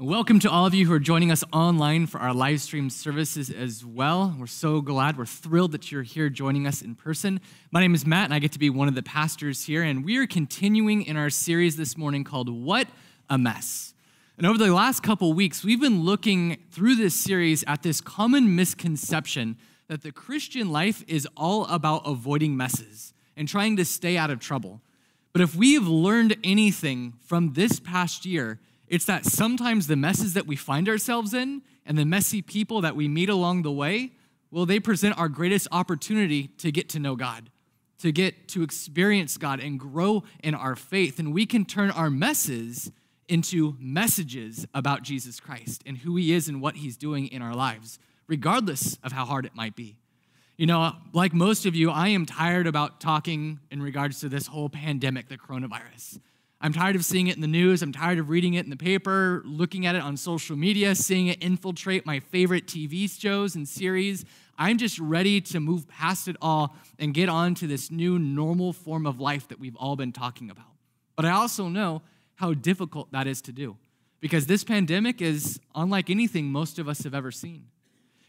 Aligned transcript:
Welcome 0.00 0.38
to 0.40 0.50
all 0.50 0.64
of 0.64 0.74
you 0.74 0.86
who 0.86 0.92
are 0.92 1.00
joining 1.00 1.32
us 1.32 1.42
online 1.52 2.06
for 2.06 2.20
our 2.20 2.32
live 2.32 2.60
stream 2.60 2.88
services 2.88 3.50
as 3.50 3.84
well. 3.84 4.32
We're 4.38 4.46
so 4.46 4.80
glad, 4.80 5.18
we're 5.18 5.26
thrilled 5.26 5.72
that 5.72 5.90
you're 5.90 6.04
here 6.04 6.28
joining 6.28 6.68
us 6.68 6.82
in 6.82 6.94
person. 6.94 7.40
My 7.72 7.80
name 7.80 7.96
is 7.96 8.06
Matt, 8.06 8.26
and 8.26 8.32
I 8.32 8.38
get 8.38 8.52
to 8.52 8.60
be 8.60 8.70
one 8.70 8.86
of 8.86 8.94
the 8.94 9.02
pastors 9.02 9.64
here. 9.64 9.82
And 9.82 10.04
we 10.04 10.16
are 10.18 10.26
continuing 10.28 11.02
in 11.02 11.16
our 11.16 11.30
series 11.30 11.76
this 11.76 11.96
morning 11.96 12.22
called 12.22 12.48
What 12.48 12.86
a 13.28 13.36
Mess. 13.36 13.92
And 14.36 14.46
over 14.46 14.56
the 14.56 14.72
last 14.72 15.02
couple 15.02 15.32
weeks, 15.32 15.64
we've 15.64 15.80
been 15.80 16.04
looking 16.04 16.58
through 16.70 16.94
this 16.94 17.16
series 17.16 17.64
at 17.66 17.82
this 17.82 18.00
common 18.00 18.54
misconception 18.54 19.56
that 19.88 20.04
the 20.04 20.12
Christian 20.12 20.70
life 20.70 21.02
is 21.08 21.26
all 21.36 21.66
about 21.66 22.02
avoiding 22.06 22.56
messes 22.56 23.14
and 23.36 23.48
trying 23.48 23.76
to 23.78 23.84
stay 23.84 24.16
out 24.16 24.30
of 24.30 24.38
trouble. 24.38 24.80
But 25.32 25.42
if 25.42 25.56
we've 25.56 25.88
learned 25.88 26.36
anything 26.44 27.14
from 27.20 27.54
this 27.54 27.80
past 27.80 28.24
year, 28.24 28.60
it's 28.90 29.04
that 29.06 29.24
sometimes 29.24 29.86
the 29.86 29.96
messes 29.96 30.34
that 30.34 30.46
we 30.46 30.56
find 30.56 30.88
ourselves 30.88 31.34
in 31.34 31.62
and 31.84 31.96
the 31.96 32.04
messy 32.04 32.42
people 32.42 32.80
that 32.80 32.96
we 32.96 33.08
meet 33.08 33.28
along 33.28 33.62
the 33.62 33.72
way, 33.72 34.12
well, 34.50 34.66
they 34.66 34.80
present 34.80 35.18
our 35.18 35.28
greatest 35.28 35.68
opportunity 35.72 36.48
to 36.58 36.72
get 36.72 36.88
to 36.90 36.98
know 36.98 37.16
God, 37.16 37.50
to 37.98 38.12
get 38.12 38.48
to 38.48 38.62
experience 38.62 39.36
God 39.36 39.60
and 39.60 39.78
grow 39.78 40.24
in 40.42 40.54
our 40.54 40.76
faith. 40.76 41.18
And 41.18 41.32
we 41.32 41.46
can 41.46 41.64
turn 41.64 41.90
our 41.90 42.10
messes 42.10 42.90
into 43.28 43.76
messages 43.78 44.66
about 44.72 45.02
Jesus 45.02 45.38
Christ 45.38 45.82
and 45.84 45.98
who 45.98 46.16
he 46.16 46.32
is 46.32 46.48
and 46.48 46.62
what 46.62 46.76
he's 46.76 46.96
doing 46.96 47.26
in 47.26 47.42
our 47.42 47.54
lives, 47.54 47.98
regardless 48.26 48.96
of 49.02 49.12
how 49.12 49.24
hard 49.26 49.44
it 49.44 49.54
might 49.54 49.76
be. 49.76 49.96
You 50.56 50.66
know, 50.66 50.92
like 51.12 51.32
most 51.32 51.66
of 51.66 51.76
you, 51.76 51.90
I 51.90 52.08
am 52.08 52.26
tired 52.26 52.66
about 52.66 53.00
talking 53.00 53.60
in 53.70 53.80
regards 53.80 54.20
to 54.20 54.28
this 54.28 54.48
whole 54.48 54.68
pandemic, 54.68 55.28
the 55.28 55.38
coronavirus. 55.38 56.18
I'm 56.60 56.72
tired 56.72 56.96
of 56.96 57.04
seeing 57.04 57.28
it 57.28 57.36
in 57.36 57.40
the 57.40 57.46
news. 57.46 57.82
I'm 57.82 57.92
tired 57.92 58.18
of 58.18 58.30
reading 58.30 58.54
it 58.54 58.64
in 58.64 58.70
the 58.70 58.76
paper, 58.76 59.42
looking 59.44 59.86
at 59.86 59.94
it 59.94 60.02
on 60.02 60.16
social 60.16 60.56
media, 60.56 60.94
seeing 60.96 61.28
it 61.28 61.40
infiltrate 61.40 62.04
my 62.04 62.18
favorite 62.18 62.66
TV 62.66 63.08
shows 63.08 63.54
and 63.54 63.68
series. 63.68 64.24
I'm 64.58 64.76
just 64.76 64.98
ready 64.98 65.40
to 65.42 65.60
move 65.60 65.86
past 65.86 66.26
it 66.26 66.36
all 66.42 66.74
and 66.98 67.14
get 67.14 67.28
on 67.28 67.54
to 67.56 67.68
this 67.68 67.92
new 67.92 68.18
normal 68.18 68.72
form 68.72 69.06
of 69.06 69.20
life 69.20 69.46
that 69.48 69.60
we've 69.60 69.76
all 69.76 69.94
been 69.94 70.10
talking 70.10 70.50
about. 70.50 70.66
But 71.14 71.26
I 71.26 71.30
also 71.30 71.68
know 71.68 72.02
how 72.34 72.54
difficult 72.54 73.12
that 73.12 73.28
is 73.28 73.40
to 73.42 73.52
do 73.52 73.76
because 74.20 74.46
this 74.46 74.64
pandemic 74.64 75.22
is 75.22 75.60
unlike 75.76 76.10
anything 76.10 76.46
most 76.46 76.80
of 76.80 76.88
us 76.88 77.04
have 77.04 77.14
ever 77.14 77.30
seen. 77.30 77.66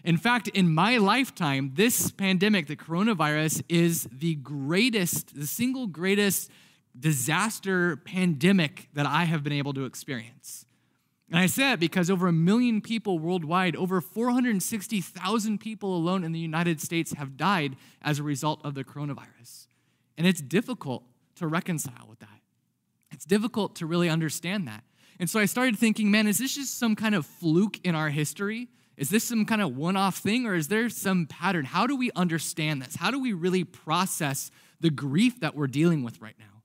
In 0.03 0.17
fact, 0.17 0.47
in 0.49 0.73
my 0.73 0.97
lifetime, 0.97 1.71
this 1.73 2.11
pandemic, 2.11 2.67
the 2.67 2.75
coronavirus, 2.75 3.63
is 3.67 4.07
the 4.11 4.35
greatest, 4.35 5.35
the 5.35 5.47
single 5.47 5.87
greatest 5.87 6.49
disaster 6.97 7.97
pandemic 7.97 8.89
that 8.93 9.05
I 9.05 9.25
have 9.25 9.43
been 9.43 9.53
able 9.53 9.73
to 9.73 9.85
experience. 9.85 10.65
And 11.29 11.39
I 11.39 11.45
say 11.45 11.73
it 11.73 11.79
because 11.79 12.09
over 12.09 12.27
a 12.27 12.33
million 12.33 12.81
people 12.81 13.19
worldwide, 13.19 13.75
over 13.75 14.01
460,000 14.01 15.59
people 15.59 15.95
alone 15.95 16.23
in 16.23 16.31
the 16.31 16.39
United 16.39 16.81
States 16.81 17.13
have 17.13 17.37
died 17.37 17.75
as 18.01 18.17
a 18.17 18.23
result 18.23 18.61
of 18.63 18.73
the 18.73 18.83
coronavirus. 18.83 19.67
And 20.17 20.25
it's 20.25 20.41
difficult 20.41 21.03
to 21.35 21.47
reconcile 21.47 22.07
with 22.09 22.19
that. 22.19 22.41
It's 23.11 23.25
difficult 23.25 23.75
to 23.77 23.85
really 23.85 24.09
understand 24.09 24.67
that. 24.67 24.83
And 25.19 25.29
so 25.29 25.39
I 25.39 25.45
started 25.45 25.77
thinking, 25.77 26.09
man, 26.09 26.27
is 26.27 26.39
this 26.39 26.55
just 26.55 26.77
some 26.77 26.95
kind 26.95 27.13
of 27.13 27.25
fluke 27.25 27.79
in 27.85 27.93
our 27.93 28.09
history? 28.09 28.69
Is 28.97 29.09
this 29.09 29.23
some 29.23 29.45
kind 29.45 29.61
of 29.61 29.77
one 29.77 29.95
off 29.95 30.17
thing 30.17 30.45
or 30.45 30.55
is 30.55 30.67
there 30.67 30.89
some 30.89 31.25
pattern? 31.25 31.65
How 31.65 31.87
do 31.87 31.95
we 31.95 32.11
understand 32.15 32.81
this? 32.81 32.95
How 32.95 33.11
do 33.11 33.19
we 33.19 33.33
really 33.33 33.63
process 33.63 34.51
the 34.81 34.89
grief 34.89 35.39
that 35.41 35.55
we're 35.55 35.67
dealing 35.67 36.03
with 36.03 36.21
right 36.21 36.35
now? 36.39 36.58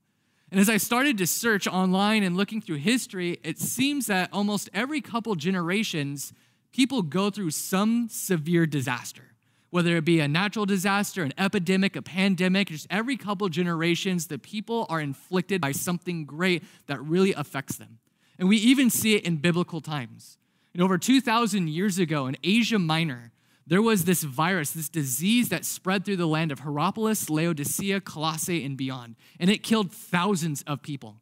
And 0.54 0.60
as 0.60 0.70
I 0.70 0.76
started 0.76 1.18
to 1.18 1.26
search 1.26 1.66
online 1.66 2.22
and 2.22 2.36
looking 2.36 2.60
through 2.60 2.76
history, 2.76 3.40
it 3.42 3.58
seems 3.58 4.06
that 4.06 4.28
almost 4.32 4.70
every 4.72 5.00
couple 5.00 5.34
generations, 5.34 6.32
people 6.72 7.02
go 7.02 7.28
through 7.28 7.50
some 7.50 8.08
severe 8.08 8.64
disaster. 8.64 9.34
Whether 9.70 9.96
it 9.96 10.04
be 10.04 10.20
a 10.20 10.28
natural 10.28 10.64
disaster, 10.64 11.24
an 11.24 11.34
epidemic, 11.36 11.96
a 11.96 12.02
pandemic, 12.02 12.68
just 12.68 12.86
every 12.88 13.16
couple 13.16 13.48
generations, 13.48 14.28
the 14.28 14.38
people 14.38 14.86
are 14.88 15.00
inflicted 15.00 15.60
by 15.60 15.72
something 15.72 16.24
great 16.24 16.62
that 16.86 17.02
really 17.02 17.32
affects 17.32 17.74
them. 17.74 17.98
And 18.38 18.48
we 18.48 18.58
even 18.58 18.90
see 18.90 19.16
it 19.16 19.24
in 19.24 19.38
biblical 19.38 19.80
times. 19.80 20.38
And 20.72 20.80
over 20.80 20.98
2,000 20.98 21.68
years 21.68 21.98
ago 21.98 22.28
in 22.28 22.36
Asia 22.44 22.78
Minor, 22.78 23.32
there 23.66 23.82
was 23.82 24.04
this 24.04 24.22
virus, 24.22 24.70
this 24.70 24.88
disease 24.88 25.48
that 25.48 25.64
spread 25.64 26.04
through 26.04 26.16
the 26.16 26.26
land 26.26 26.52
of 26.52 26.60
Hierapolis, 26.60 27.30
Laodicea, 27.30 28.00
Colossae, 28.00 28.64
and 28.64 28.76
beyond. 28.76 29.16
And 29.40 29.48
it 29.48 29.62
killed 29.62 29.90
thousands 29.90 30.62
of 30.62 30.82
people. 30.82 31.16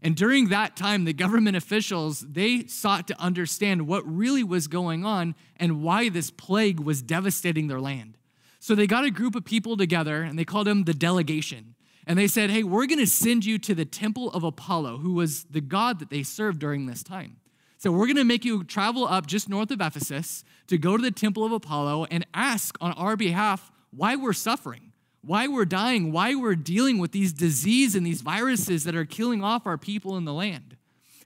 And 0.00 0.16
during 0.16 0.48
that 0.48 0.74
time, 0.74 1.04
the 1.04 1.12
government 1.12 1.56
officials, 1.56 2.20
they 2.20 2.66
sought 2.66 3.06
to 3.08 3.20
understand 3.20 3.86
what 3.86 4.02
really 4.04 4.42
was 4.42 4.66
going 4.66 5.04
on 5.04 5.36
and 5.56 5.82
why 5.82 6.08
this 6.08 6.30
plague 6.30 6.80
was 6.80 7.02
devastating 7.02 7.68
their 7.68 7.80
land. 7.80 8.16
So 8.58 8.74
they 8.74 8.86
got 8.86 9.04
a 9.04 9.10
group 9.10 9.36
of 9.36 9.44
people 9.44 9.76
together 9.76 10.22
and 10.22 10.38
they 10.38 10.44
called 10.44 10.66
them 10.66 10.84
the 10.84 10.94
delegation. 10.94 11.74
And 12.04 12.18
they 12.18 12.26
said, 12.26 12.50
Hey, 12.50 12.64
we're 12.64 12.86
going 12.86 12.98
to 12.98 13.06
send 13.06 13.44
you 13.44 13.58
to 13.58 13.74
the 13.76 13.84
temple 13.84 14.30
of 14.30 14.42
Apollo, 14.42 14.98
who 14.98 15.12
was 15.12 15.44
the 15.44 15.60
god 15.60 16.00
that 16.00 16.10
they 16.10 16.24
served 16.24 16.58
during 16.58 16.86
this 16.86 17.04
time. 17.04 17.36
So 17.82 17.90
we're 17.90 18.06
going 18.06 18.14
to 18.14 18.22
make 18.22 18.44
you 18.44 18.62
travel 18.62 19.08
up 19.08 19.26
just 19.26 19.48
north 19.48 19.72
of 19.72 19.80
Ephesus 19.80 20.44
to 20.68 20.78
go 20.78 20.96
to 20.96 21.02
the 21.02 21.10
temple 21.10 21.44
of 21.44 21.50
Apollo 21.50 22.06
and 22.12 22.24
ask 22.32 22.78
on 22.80 22.92
our 22.92 23.16
behalf 23.16 23.72
why 23.90 24.14
we're 24.14 24.34
suffering, 24.34 24.92
why 25.20 25.48
we're 25.48 25.64
dying, 25.64 26.12
why 26.12 26.36
we're 26.36 26.54
dealing 26.54 26.98
with 26.98 27.10
these 27.10 27.32
diseases 27.32 27.96
and 27.96 28.06
these 28.06 28.22
viruses 28.22 28.84
that 28.84 28.94
are 28.94 29.04
killing 29.04 29.42
off 29.42 29.66
our 29.66 29.76
people 29.76 30.16
in 30.16 30.24
the 30.24 30.32
land. 30.32 30.76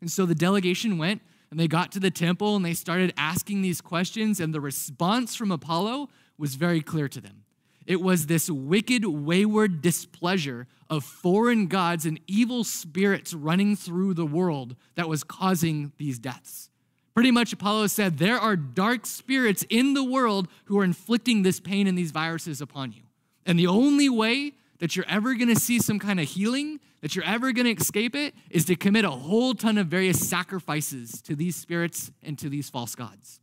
And 0.00 0.10
so 0.10 0.24
the 0.24 0.34
delegation 0.34 0.96
went 0.96 1.20
and 1.50 1.60
they 1.60 1.68
got 1.68 1.92
to 1.92 2.00
the 2.00 2.10
temple 2.10 2.56
and 2.56 2.64
they 2.64 2.72
started 2.72 3.12
asking 3.18 3.60
these 3.60 3.82
questions, 3.82 4.40
and 4.40 4.54
the 4.54 4.60
response 4.62 5.36
from 5.36 5.52
Apollo 5.52 6.08
was 6.38 6.54
very 6.54 6.80
clear 6.80 7.06
to 7.06 7.20
them. 7.20 7.44
It 7.84 8.00
was 8.00 8.28
this 8.28 8.48
wicked, 8.48 9.04
wayward 9.04 9.82
displeasure 9.82 10.68
of 10.88 11.04
foreign 11.04 11.66
gods 11.66 12.06
and 12.06 12.20
evil 12.26 12.64
spirits 12.64 13.34
running 13.34 13.76
through 13.76 14.14
the 14.14 14.26
world 14.26 14.76
that 14.94 15.08
was 15.08 15.24
causing 15.24 15.92
these 15.98 16.18
deaths. 16.18 16.70
Pretty 17.14 17.30
much, 17.30 17.52
Apollo 17.52 17.86
said, 17.86 18.18
There 18.18 18.38
are 18.38 18.56
dark 18.56 19.06
spirits 19.06 19.64
in 19.70 19.94
the 19.94 20.04
world 20.04 20.48
who 20.66 20.78
are 20.78 20.84
inflicting 20.84 21.42
this 21.42 21.60
pain 21.60 21.86
and 21.86 21.96
these 21.96 22.10
viruses 22.10 22.60
upon 22.60 22.92
you. 22.92 23.02
And 23.46 23.58
the 23.58 23.68
only 23.68 24.08
way 24.08 24.52
that 24.80 24.94
you're 24.94 25.08
ever 25.08 25.34
gonna 25.34 25.56
see 25.56 25.78
some 25.78 25.98
kind 25.98 26.20
of 26.20 26.28
healing, 26.28 26.78
that 27.00 27.16
you're 27.16 27.24
ever 27.24 27.52
gonna 27.52 27.70
escape 27.70 28.14
it, 28.14 28.34
is 28.50 28.66
to 28.66 28.76
commit 28.76 29.06
a 29.06 29.10
whole 29.10 29.54
ton 29.54 29.78
of 29.78 29.86
various 29.86 30.28
sacrifices 30.28 31.22
to 31.22 31.34
these 31.34 31.56
spirits 31.56 32.10
and 32.22 32.38
to 32.38 32.50
these 32.50 32.68
false 32.68 32.94
gods. 32.94 33.40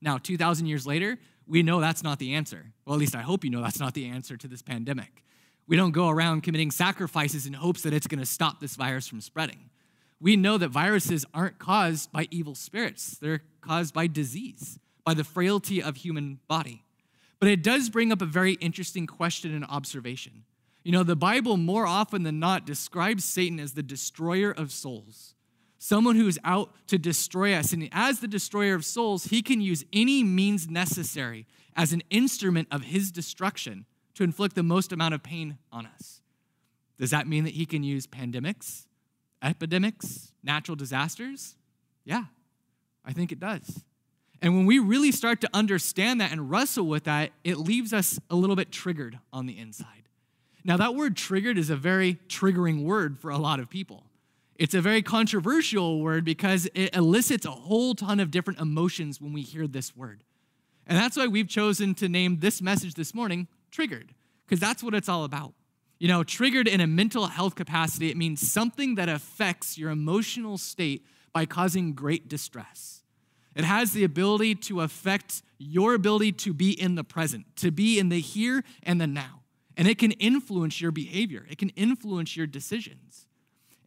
Now, 0.00 0.16
2,000 0.16 0.66
years 0.66 0.86
later, 0.86 1.18
we 1.46 1.62
know 1.62 1.80
that's 1.80 2.02
not 2.02 2.18
the 2.18 2.34
answer. 2.34 2.72
Well, 2.84 2.94
at 2.94 3.00
least 3.00 3.16
I 3.16 3.22
hope 3.22 3.44
you 3.44 3.50
know 3.50 3.62
that's 3.62 3.80
not 3.80 3.94
the 3.94 4.06
answer 4.06 4.36
to 4.36 4.48
this 4.48 4.62
pandemic. 4.62 5.24
We 5.68 5.76
don't 5.76 5.92
go 5.92 6.08
around 6.08 6.42
committing 6.42 6.70
sacrifices 6.70 7.46
in 7.46 7.52
hopes 7.52 7.82
that 7.82 7.92
it's 7.92 8.06
going 8.06 8.20
to 8.20 8.26
stop 8.26 8.58
this 8.58 8.74
virus 8.74 9.06
from 9.06 9.20
spreading. 9.20 9.70
We 10.20 10.34
know 10.34 10.58
that 10.58 10.70
viruses 10.70 11.24
aren't 11.32 11.58
caused 11.58 12.10
by 12.10 12.26
evil 12.30 12.54
spirits, 12.54 13.18
they're 13.18 13.42
caused 13.60 13.94
by 13.94 14.08
disease, 14.08 14.78
by 15.04 15.14
the 15.14 15.24
frailty 15.24 15.82
of 15.82 15.96
human 15.96 16.40
body. 16.48 16.82
But 17.38 17.50
it 17.50 17.62
does 17.62 17.88
bring 17.88 18.10
up 18.10 18.20
a 18.20 18.26
very 18.26 18.54
interesting 18.54 19.06
question 19.06 19.54
and 19.54 19.64
observation. 19.66 20.44
You 20.82 20.90
know, 20.90 21.04
the 21.04 21.14
Bible 21.14 21.56
more 21.56 21.86
often 21.86 22.24
than 22.24 22.40
not 22.40 22.66
describes 22.66 23.24
Satan 23.24 23.60
as 23.60 23.74
the 23.74 23.82
destroyer 23.82 24.50
of 24.50 24.72
souls 24.72 25.34
someone 25.78 26.16
who 26.16 26.26
is 26.26 26.38
out 26.44 26.72
to 26.88 26.98
destroy 26.98 27.54
us. 27.54 27.72
And 27.72 27.88
as 27.92 28.20
the 28.20 28.28
destroyer 28.28 28.74
of 28.74 28.84
souls, 28.84 29.24
he 29.24 29.42
can 29.42 29.60
use 29.60 29.84
any 29.92 30.22
means 30.24 30.68
necessary 30.68 31.46
as 31.76 31.92
an 31.92 32.02
instrument 32.10 32.68
of 32.70 32.82
his 32.82 33.10
destruction 33.12 33.86
to 34.18 34.24
inflict 34.24 34.56
the 34.56 34.64
most 34.64 34.90
amount 34.90 35.14
of 35.14 35.22
pain 35.22 35.58
on 35.70 35.86
us. 35.86 36.20
Does 36.98 37.10
that 37.10 37.28
mean 37.28 37.44
that 37.44 37.54
he 37.54 37.64
can 37.64 37.84
use 37.84 38.04
pandemics, 38.04 38.86
epidemics, 39.40 40.32
natural 40.42 40.74
disasters? 40.74 41.54
Yeah, 42.04 42.24
I 43.04 43.12
think 43.12 43.30
it 43.30 43.38
does. 43.38 43.84
And 44.42 44.56
when 44.56 44.66
we 44.66 44.80
really 44.80 45.12
start 45.12 45.40
to 45.42 45.50
understand 45.54 46.20
that 46.20 46.32
and 46.32 46.50
wrestle 46.50 46.86
with 46.86 47.04
that, 47.04 47.30
it 47.44 47.58
leaves 47.58 47.92
us 47.92 48.18
a 48.28 48.34
little 48.34 48.56
bit 48.56 48.72
triggered 48.72 49.20
on 49.32 49.46
the 49.46 49.56
inside. 49.56 50.08
Now, 50.64 50.76
that 50.78 50.96
word 50.96 51.16
triggered 51.16 51.56
is 51.56 51.70
a 51.70 51.76
very 51.76 52.18
triggering 52.26 52.82
word 52.82 53.20
for 53.20 53.30
a 53.30 53.38
lot 53.38 53.60
of 53.60 53.70
people. 53.70 54.02
It's 54.56 54.74
a 54.74 54.80
very 54.80 55.00
controversial 55.00 56.00
word 56.00 56.24
because 56.24 56.68
it 56.74 56.94
elicits 56.94 57.46
a 57.46 57.52
whole 57.52 57.94
ton 57.94 58.18
of 58.18 58.32
different 58.32 58.58
emotions 58.58 59.20
when 59.20 59.32
we 59.32 59.42
hear 59.42 59.68
this 59.68 59.96
word. 59.96 60.24
And 60.88 60.98
that's 60.98 61.16
why 61.16 61.28
we've 61.28 61.48
chosen 61.48 61.94
to 61.96 62.08
name 62.08 62.40
this 62.40 62.60
message 62.60 62.94
this 62.94 63.14
morning 63.14 63.46
Triggered, 63.70 64.14
because 64.46 64.60
that's 64.60 64.82
what 64.82 64.94
it's 64.94 65.08
all 65.08 65.24
about. 65.24 65.54
You 65.98 66.08
know, 66.08 66.22
triggered 66.22 66.68
in 66.68 66.80
a 66.80 66.86
mental 66.86 67.26
health 67.26 67.54
capacity, 67.54 68.10
it 68.10 68.16
means 68.16 68.50
something 68.50 68.94
that 68.94 69.08
affects 69.08 69.76
your 69.76 69.90
emotional 69.90 70.56
state 70.56 71.04
by 71.32 71.44
causing 71.44 71.92
great 71.92 72.28
distress. 72.28 73.02
It 73.54 73.64
has 73.64 73.92
the 73.92 74.04
ability 74.04 74.54
to 74.54 74.82
affect 74.82 75.42
your 75.58 75.94
ability 75.94 76.32
to 76.32 76.52
be 76.54 76.70
in 76.70 76.94
the 76.94 77.02
present, 77.02 77.44
to 77.56 77.72
be 77.72 77.98
in 77.98 78.08
the 78.08 78.20
here 78.20 78.62
and 78.84 79.00
the 79.00 79.06
now. 79.08 79.42
And 79.76 79.88
it 79.88 79.98
can 79.98 80.12
influence 80.12 80.80
your 80.80 80.92
behavior, 80.92 81.46
it 81.50 81.58
can 81.58 81.70
influence 81.70 82.36
your 82.36 82.46
decisions. 82.46 83.26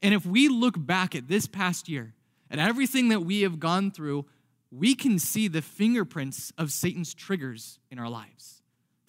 And 0.02 0.14
if 0.14 0.26
we 0.26 0.50
look 0.50 0.76
back 0.78 1.16
at 1.16 1.28
this 1.28 1.48
past 1.48 1.88
year 1.88 2.14
at 2.50 2.60
everything 2.60 3.10
that 3.10 3.22
we 3.22 3.42
have 3.42 3.60
gone 3.60 3.92
through, 3.92 4.26
we 4.72 4.96
can 4.96 5.20
see 5.20 5.48
the 5.48 5.62
fingerprints 5.62 6.52
of 6.58 6.72
Satan's 6.72 7.14
triggers 7.14 7.80
in 7.90 8.00
our 8.00 8.10
lives. 8.10 8.61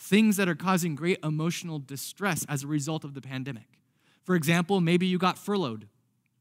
Things 0.04 0.36
that 0.36 0.48
are 0.48 0.56
causing 0.56 0.96
great 0.96 1.20
emotional 1.22 1.78
distress 1.78 2.44
as 2.48 2.64
a 2.64 2.66
result 2.66 3.04
of 3.04 3.14
the 3.14 3.20
pandemic. 3.20 3.78
For 4.24 4.34
example, 4.34 4.80
maybe 4.80 5.06
you 5.06 5.16
got 5.16 5.38
furloughed. 5.38 5.86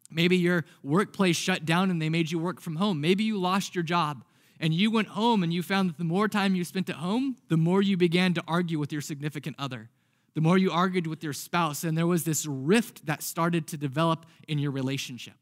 Maybe 0.09 0.35
your 0.35 0.65
workplace 0.81 1.35
shut 1.35 1.63
down 1.63 1.91
and 1.91 2.01
they 2.01 2.09
made 2.09 2.31
you 2.31 2.39
work 2.39 2.59
from 2.59 2.77
home. 2.77 2.99
Maybe 2.99 3.23
you 3.23 3.39
lost 3.39 3.75
your 3.75 3.83
job 3.83 4.23
and 4.59 4.73
you 4.73 4.89
went 4.89 5.09
home 5.09 5.43
and 5.43 5.53
you 5.53 5.61
found 5.61 5.89
that 5.89 5.99
the 5.99 6.03
more 6.03 6.27
time 6.27 6.55
you 6.55 6.63
spent 6.63 6.89
at 6.89 6.95
home, 6.95 7.37
the 7.49 7.55
more 7.55 7.83
you 7.83 7.97
began 7.97 8.33
to 8.33 8.43
argue 8.47 8.79
with 8.79 8.91
your 8.91 8.99
significant 8.99 9.55
other. 9.59 9.91
The 10.33 10.41
more 10.41 10.57
you 10.57 10.71
argued 10.71 11.05
with 11.05 11.23
your 11.23 11.33
spouse, 11.33 11.83
and 11.83 11.95
there 11.95 12.07
was 12.07 12.23
this 12.23 12.47
rift 12.47 13.05
that 13.05 13.21
started 13.21 13.67
to 13.67 13.77
develop 13.77 14.25
in 14.47 14.57
your 14.57 14.71
relationship. 14.71 15.35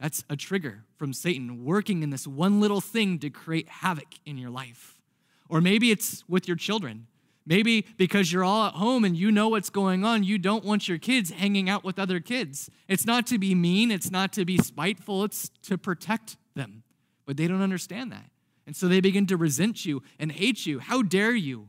That's 0.00 0.24
a 0.28 0.34
trigger 0.34 0.82
from 0.96 1.12
Satan 1.12 1.64
working 1.64 2.02
in 2.02 2.10
this 2.10 2.26
one 2.26 2.60
little 2.60 2.80
thing 2.80 3.20
to 3.20 3.30
create 3.30 3.68
havoc 3.68 4.08
in 4.26 4.36
your 4.36 4.50
life. 4.50 4.98
Or 5.52 5.60
maybe 5.60 5.90
it's 5.90 6.24
with 6.26 6.48
your 6.48 6.56
children. 6.56 7.08
Maybe 7.44 7.84
because 7.98 8.32
you're 8.32 8.42
all 8.42 8.68
at 8.68 8.72
home 8.72 9.04
and 9.04 9.14
you 9.14 9.30
know 9.30 9.48
what's 9.48 9.68
going 9.68 10.02
on, 10.02 10.24
you 10.24 10.38
don't 10.38 10.64
want 10.64 10.88
your 10.88 10.96
kids 10.96 11.30
hanging 11.30 11.68
out 11.68 11.84
with 11.84 11.98
other 11.98 12.20
kids. 12.20 12.70
It's 12.88 13.04
not 13.04 13.26
to 13.26 13.38
be 13.38 13.54
mean, 13.54 13.90
it's 13.90 14.10
not 14.10 14.32
to 14.32 14.46
be 14.46 14.56
spiteful, 14.56 15.24
it's 15.24 15.50
to 15.64 15.76
protect 15.76 16.38
them. 16.54 16.84
But 17.26 17.36
they 17.36 17.48
don't 17.48 17.60
understand 17.60 18.12
that. 18.12 18.30
And 18.66 18.74
so 18.74 18.88
they 18.88 19.02
begin 19.02 19.26
to 19.26 19.36
resent 19.36 19.84
you 19.84 20.02
and 20.18 20.32
hate 20.32 20.64
you. 20.64 20.78
How 20.78 21.02
dare 21.02 21.34
you? 21.34 21.68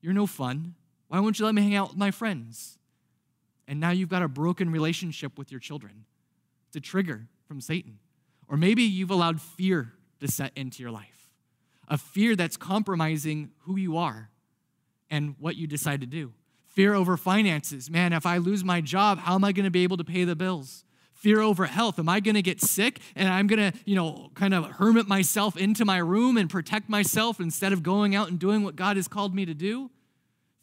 You're 0.00 0.12
no 0.12 0.26
fun. 0.26 0.74
Why 1.06 1.20
won't 1.20 1.38
you 1.38 1.44
let 1.44 1.54
me 1.54 1.62
hang 1.62 1.76
out 1.76 1.90
with 1.90 1.98
my 1.98 2.10
friends? 2.10 2.78
And 3.68 3.78
now 3.78 3.90
you've 3.90 4.08
got 4.08 4.22
a 4.22 4.28
broken 4.28 4.72
relationship 4.72 5.38
with 5.38 5.52
your 5.52 5.60
children. 5.60 6.04
It's 6.66 6.76
a 6.76 6.80
trigger 6.80 7.28
from 7.46 7.60
Satan. 7.60 8.00
Or 8.48 8.56
maybe 8.56 8.82
you've 8.82 9.12
allowed 9.12 9.40
fear 9.40 9.92
to 10.18 10.26
set 10.26 10.50
into 10.56 10.82
your 10.82 10.90
life, 10.90 11.17
a 11.88 11.98
fear 11.98 12.36
that's 12.36 12.56
compromising 12.56 13.50
who 13.60 13.76
you 13.76 13.96
are 13.96 14.30
and 15.10 15.34
what 15.38 15.56
you 15.56 15.66
decide 15.66 16.00
to 16.00 16.06
do. 16.06 16.32
Fear 16.66 16.94
over 16.94 17.16
finances. 17.16 17.90
Man, 17.90 18.12
if 18.12 18.26
I 18.26 18.36
lose 18.38 18.62
my 18.62 18.80
job, 18.80 19.18
how 19.18 19.34
am 19.34 19.44
I 19.44 19.52
going 19.52 19.64
to 19.64 19.70
be 19.70 19.82
able 19.82 19.96
to 19.96 20.04
pay 20.04 20.24
the 20.24 20.36
bills? 20.36 20.84
Fear 21.12 21.40
over 21.40 21.66
health. 21.66 21.98
Am 21.98 22.08
I 22.08 22.20
going 22.20 22.36
to 22.36 22.42
get 22.42 22.60
sick 22.60 23.00
and 23.16 23.28
I'm 23.28 23.48
going 23.48 23.72
to, 23.72 23.78
you 23.84 23.96
know, 23.96 24.30
kind 24.34 24.54
of 24.54 24.64
hermit 24.72 25.08
myself 25.08 25.56
into 25.56 25.84
my 25.84 25.98
room 25.98 26.36
and 26.36 26.48
protect 26.48 26.88
myself 26.88 27.40
instead 27.40 27.72
of 27.72 27.82
going 27.82 28.14
out 28.14 28.28
and 28.28 28.38
doing 28.38 28.62
what 28.62 28.76
God 28.76 28.96
has 28.96 29.08
called 29.08 29.34
me 29.34 29.44
to 29.44 29.54
do? 29.54 29.90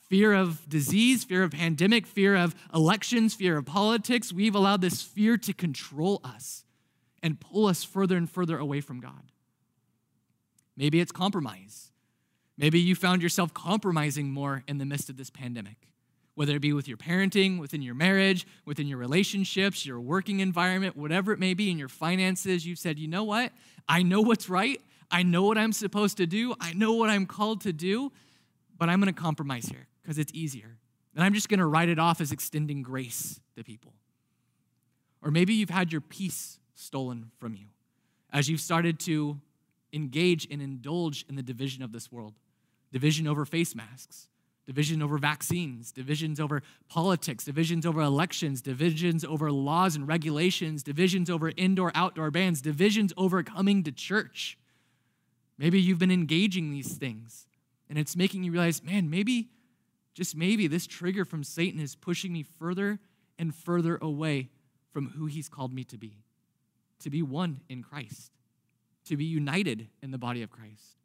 Fear 0.07 0.33
of 0.33 0.69
disease, 0.69 1.23
fear 1.23 1.43
of 1.43 1.51
pandemic, 1.51 2.05
fear 2.05 2.35
of 2.35 2.55
elections, 2.73 3.33
fear 3.33 3.57
of 3.57 3.65
politics. 3.65 4.31
We've 4.31 4.55
allowed 4.55 4.79
this 4.79 5.01
fear 5.01 5.35
to 5.39 5.53
control 5.53 6.21
us 6.23 6.63
and 7.21 7.39
pull 7.39 7.65
us 7.65 7.83
further 7.83 8.15
and 8.15 8.29
further 8.29 8.57
away 8.57 8.79
from 8.79 9.01
God. 9.01 9.31
Maybe 10.77 10.99
it's 10.99 11.11
compromise. 11.11 11.91
Maybe 12.57 12.79
you 12.79 12.95
found 12.95 13.21
yourself 13.21 13.53
compromising 13.53 14.31
more 14.31 14.63
in 14.67 14.77
the 14.77 14.85
midst 14.85 15.09
of 15.09 15.17
this 15.17 15.29
pandemic, 15.29 15.89
whether 16.35 16.55
it 16.55 16.61
be 16.61 16.73
with 16.73 16.87
your 16.87 16.97
parenting, 16.97 17.59
within 17.59 17.81
your 17.81 17.95
marriage, 17.95 18.47
within 18.65 18.87
your 18.87 18.97
relationships, 18.97 19.85
your 19.85 19.99
working 19.99 20.39
environment, 20.39 20.95
whatever 20.95 21.31
it 21.33 21.39
may 21.39 21.53
be, 21.53 21.69
in 21.69 21.77
your 21.77 21.89
finances. 21.89 22.65
You've 22.65 22.79
said, 22.79 22.97
you 22.97 23.07
know 23.07 23.23
what? 23.23 23.51
I 23.87 24.03
know 24.03 24.21
what's 24.21 24.49
right. 24.49 24.79
I 25.11 25.23
know 25.23 25.43
what 25.43 25.57
I'm 25.57 25.73
supposed 25.73 26.17
to 26.17 26.25
do. 26.25 26.55
I 26.59 26.73
know 26.73 26.93
what 26.93 27.09
I'm 27.09 27.25
called 27.25 27.61
to 27.61 27.73
do, 27.73 28.11
but 28.77 28.89
I'm 28.89 28.99
going 28.99 29.13
to 29.13 29.21
compromise 29.21 29.65
here 29.65 29.87
because 30.01 30.17
it's 30.17 30.33
easier. 30.33 30.77
And 31.13 31.23
I'm 31.23 31.33
just 31.33 31.47
going 31.47 31.59
to 31.59 31.65
write 31.65 31.89
it 31.89 31.99
off 31.99 32.19
as 32.19 32.31
extending 32.31 32.83
grace 32.83 33.39
to 33.55 33.63
people. 33.63 33.93
Or 35.21 35.31
maybe 35.31 35.53
you've 35.53 35.69
had 35.69 35.91
your 35.91 36.01
peace 36.01 36.59
stolen 36.75 37.31
from 37.39 37.55
you 37.55 37.65
as 38.31 38.49
you've 38.49 38.59
started 38.59 38.99
to 38.99 39.39
engage 39.95 40.47
and 40.51 40.61
indulge 40.61 41.25
in 41.29 41.35
the 41.35 41.43
division 41.43 41.83
of 41.83 41.91
this 41.91 42.11
world 42.11 42.33
division 42.91 43.27
over 43.27 43.45
face 43.45 43.75
masks, 43.75 44.29
division 44.65 45.01
over 45.01 45.17
vaccines, 45.17 45.91
divisions 45.91 46.39
over 46.39 46.61
politics, 46.87 47.43
divisions 47.43 47.85
over 47.85 48.01
elections, 48.01 48.61
divisions 48.61 49.25
over 49.25 49.51
laws 49.51 49.95
and 49.95 50.07
regulations, 50.07 50.81
divisions 50.81 51.29
over 51.29 51.51
indoor 51.57 51.91
outdoor 51.93 52.31
bans, 52.31 52.61
divisions 52.61 53.11
over 53.17 53.43
coming 53.43 53.83
to 53.83 53.91
church. 53.91 54.57
Maybe 55.57 55.81
you've 55.81 55.99
been 55.99 56.11
engaging 56.11 56.71
these 56.71 56.93
things 56.93 57.47
and 57.89 57.97
it's 57.99 58.15
making 58.15 58.43
you 58.43 58.51
realize, 58.51 58.83
man, 58.83 59.09
maybe, 59.09 59.49
just 60.13 60.35
maybe, 60.35 60.67
this 60.67 60.87
trigger 60.87 61.25
from 61.25 61.43
Satan 61.43 61.79
is 61.79 61.95
pushing 61.95 62.31
me 62.31 62.43
further 62.43 62.99
and 63.37 63.53
further 63.53 63.97
away 64.01 64.49
from 64.91 65.09
who 65.09 65.25
he's 65.25 65.49
called 65.49 65.73
me 65.73 65.83
to 65.83 65.97
be 65.97 66.17
to 67.01 67.09
be 67.09 67.21
one 67.21 67.59
in 67.69 67.83
Christ, 67.83 68.31
to 69.05 69.17
be 69.17 69.25
united 69.25 69.87
in 70.01 70.11
the 70.11 70.17
body 70.17 70.41
of 70.41 70.49
Christ. 70.49 70.97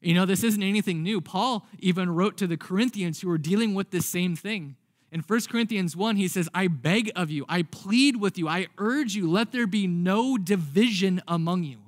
You 0.00 0.14
know, 0.14 0.26
this 0.26 0.44
isn't 0.44 0.62
anything 0.62 1.02
new. 1.02 1.20
Paul 1.20 1.66
even 1.78 2.10
wrote 2.10 2.36
to 2.38 2.46
the 2.46 2.56
Corinthians 2.56 3.20
who 3.20 3.28
were 3.28 3.38
dealing 3.38 3.74
with 3.74 3.90
this 3.90 4.06
same 4.06 4.36
thing. 4.36 4.76
In 5.10 5.20
1 5.20 5.40
Corinthians 5.48 5.96
1, 5.96 6.16
he 6.16 6.28
says, 6.28 6.48
I 6.52 6.66
beg 6.66 7.12
of 7.14 7.30
you, 7.30 7.44
I 7.48 7.62
plead 7.62 8.16
with 8.16 8.36
you, 8.36 8.48
I 8.48 8.66
urge 8.78 9.14
you, 9.14 9.30
let 9.30 9.52
there 9.52 9.66
be 9.66 9.86
no 9.86 10.36
division 10.36 11.22
among 11.28 11.62
you, 11.62 11.78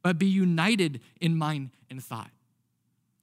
but 0.00 0.16
be 0.16 0.26
united 0.26 1.00
in 1.20 1.36
mind 1.36 1.70
and 1.90 2.02
thought. 2.02 2.30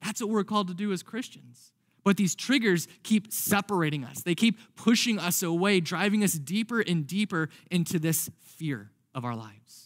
That's 0.03 0.19
what 0.19 0.29
we're 0.29 0.43
called 0.43 0.67
to 0.67 0.73
do 0.73 0.91
as 0.91 1.01
Christians. 1.03 1.71
But 2.03 2.17
these 2.17 2.35
triggers 2.35 2.89
keep 3.03 3.31
separating 3.31 4.03
us, 4.03 4.21
they 4.21 4.35
keep 4.35 4.59
pushing 4.75 5.19
us 5.19 5.41
away, 5.41 5.79
driving 5.79 6.21
us 6.23 6.33
deeper 6.33 6.81
and 6.81 7.07
deeper 7.07 7.47
into 7.71 7.99
this 7.99 8.29
fear 8.41 8.91
of 9.15 9.23
our 9.23 9.35
lives. 9.35 9.82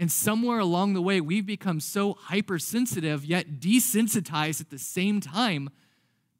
And 0.00 0.10
somewhere 0.10 0.58
along 0.58 0.94
the 0.94 1.02
way, 1.02 1.20
we've 1.20 1.44
become 1.44 1.78
so 1.78 2.14
hypersensitive, 2.14 3.22
yet 3.22 3.60
desensitized 3.60 4.62
at 4.62 4.70
the 4.70 4.78
same 4.78 5.20
time, 5.20 5.68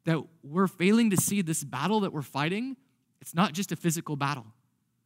that 0.07 0.19
we're 0.43 0.67
failing 0.67 1.11
to 1.11 1.17
see 1.19 1.43
this 1.43 1.63
battle 1.63 2.01
that 2.01 2.13
we're 2.13 2.23
fighting. 2.23 2.79
It's 3.21 3.35
not 3.35 3.53
just 3.53 3.71
a 3.71 3.77
physical 3.77 4.17
battle, 4.17 4.47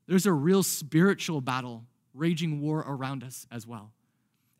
there's 0.06 0.24
a 0.24 0.32
real 0.32 0.62
spiritual 0.62 1.40
battle 1.40 1.84
raging 2.14 2.60
war 2.60 2.84
around 2.86 3.24
us 3.24 3.44
as 3.50 3.66
well. 3.66 3.90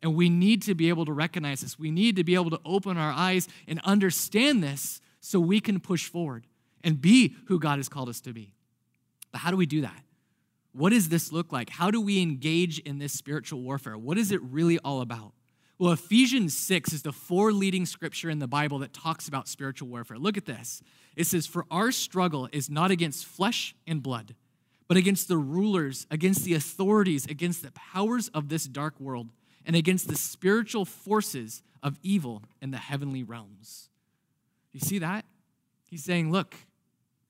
And 0.03 0.13
we 0.13 0.27
need 0.27 0.61
to 0.63 0.75
be 0.75 0.89
able 0.89 1.05
to 1.05 1.13
recognize 1.13 1.61
this. 1.61 1.79
We 1.79 1.89
need 1.89 2.17
to 2.17 2.25
be 2.25 2.35
able 2.35 2.49
to 2.49 2.59
open 2.65 2.97
our 2.97 3.13
eyes 3.13 3.47
and 3.65 3.79
understand 3.85 4.61
this 4.61 4.99
so 5.21 5.39
we 5.39 5.61
can 5.61 5.79
push 5.79 6.09
forward 6.09 6.45
and 6.83 7.01
be 7.01 7.33
who 7.47 7.59
God 7.59 7.77
has 7.77 7.87
called 7.87 8.09
us 8.09 8.19
to 8.21 8.33
be. 8.33 8.53
But 9.31 9.39
how 9.39 9.51
do 9.51 9.57
we 9.57 9.65
do 9.65 9.81
that? 9.81 10.04
What 10.75 10.91
does 10.91 11.07
this 11.07 11.31
look 11.31 11.53
like? 11.53 11.69
How 11.69 11.89
do 11.89 12.01
we 12.01 12.21
engage 12.21 12.79
in 12.79 12.99
this 12.99 13.13
spiritual 13.13 13.61
warfare? 13.61 13.97
What 13.97 14.17
is 14.17 14.33
it 14.33 14.41
really 14.41 14.77
all 14.79 14.99
about? 14.99 15.31
Well, 15.79 15.93
Ephesians 15.93 16.55
6 16.57 16.91
is 16.91 17.01
the 17.01 17.13
four 17.13 17.53
leading 17.53 17.85
scripture 17.85 18.29
in 18.29 18.39
the 18.39 18.47
Bible 18.47 18.79
that 18.79 18.91
talks 18.91 19.29
about 19.29 19.47
spiritual 19.47 19.87
warfare. 19.87 20.17
Look 20.17 20.35
at 20.35 20.45
this. 20.45 20.81
It 21.15 21.27
says, 21.27 21.47
For 21.47 21.65
our 21.71 21.93
struggle 21.93 22.49
is 22.51 22.69
not 22.69 22.91
against 22.91 23.25
flesh 23.25 23.73
and 23.87 24.03
blood, 24.03 24.35
but 24.89 24.97
against 24.97 25.29
the 25.29 25.37
rulers, 25.37 26.07
against 26.11 26.43
the 26.43 26.55
authorities, 26.55 27.25
against 27.25 27.63
the 27.63 27.71
powers 27.71 28.27
of 28.33 28.49
this 28.49 28.65
dark 28.65 28.99
world, 28.99 29.29
and 29.65 29.77
against 29.77 30.09
the 30.09 30.17
spiritual 30.17 30.83
forces 30.83 31.63
of 31.81 31.97
evil 32.03 32.43
in 32.61 32.71
the 32.71 32.77
heavenly 32.77 33.23
realms. 33.23 33.89
You 34.73 34.81
see 34.81 34.99
that? 34.99 35.23
He's 35.85 36.03
saying, 36.03 36.33
Look, 36.33 36.53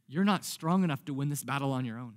you're 0.08 0.24
not 0.24 0.46
strong 0.46 0.84
enough 0.84 1.06
to 1.06 1.14
win 1.14 1.30
this 1.30 1.44
battle 1.44 1.72
on 1.72 1.86
your 1.86 2.00
own. 2.00 2.16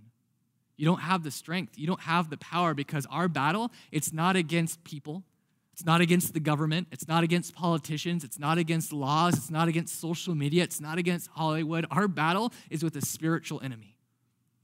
You 0.78 0.87
don't 0.87 1.00
have 1.00 1.25
the 1.25 1.30
strength. 1.30 1.76
You 1.76 1.88
don't 1.88 2.00
have 2.00 2.30
the 2.30 2.38
power 2.38 2.73
because 2.73 3.04
our 3.11 3.28
battle, 3.28 3.73
it's 3.90 4.12
not 4.12 4.37
against 4.37 4.82
people. 4.85 5.25
It's 5.73 5.85
not 5.85 6.00
against 6.00 6.35
the 6.35 6.40
government. 6.40 6.87
It's 6.92 7.08
not 7.08 7.25
against 7.25 7.54
politicians. 7.54 8.23
It's 8.25 8.38
not 8.38 8.58
against 8.58 8.92
laws. 8.92 9.37
It's 9.37 9.50
not 9.50 9.66
against 9.66 10.00
social 10.00 10.37
media. 10.37 10.62
It's 10.62 10.80
not 10.80 10.97
against 10.97 11.28
Hollywood. 11.30 11.85
Our 11.90 12.06
battle 12.06 12.52
is 12.70 12.85
with 12.85 12.97
a 12.97 13.04
spiritual 13.04 13.61
enemy. 13.61 13.97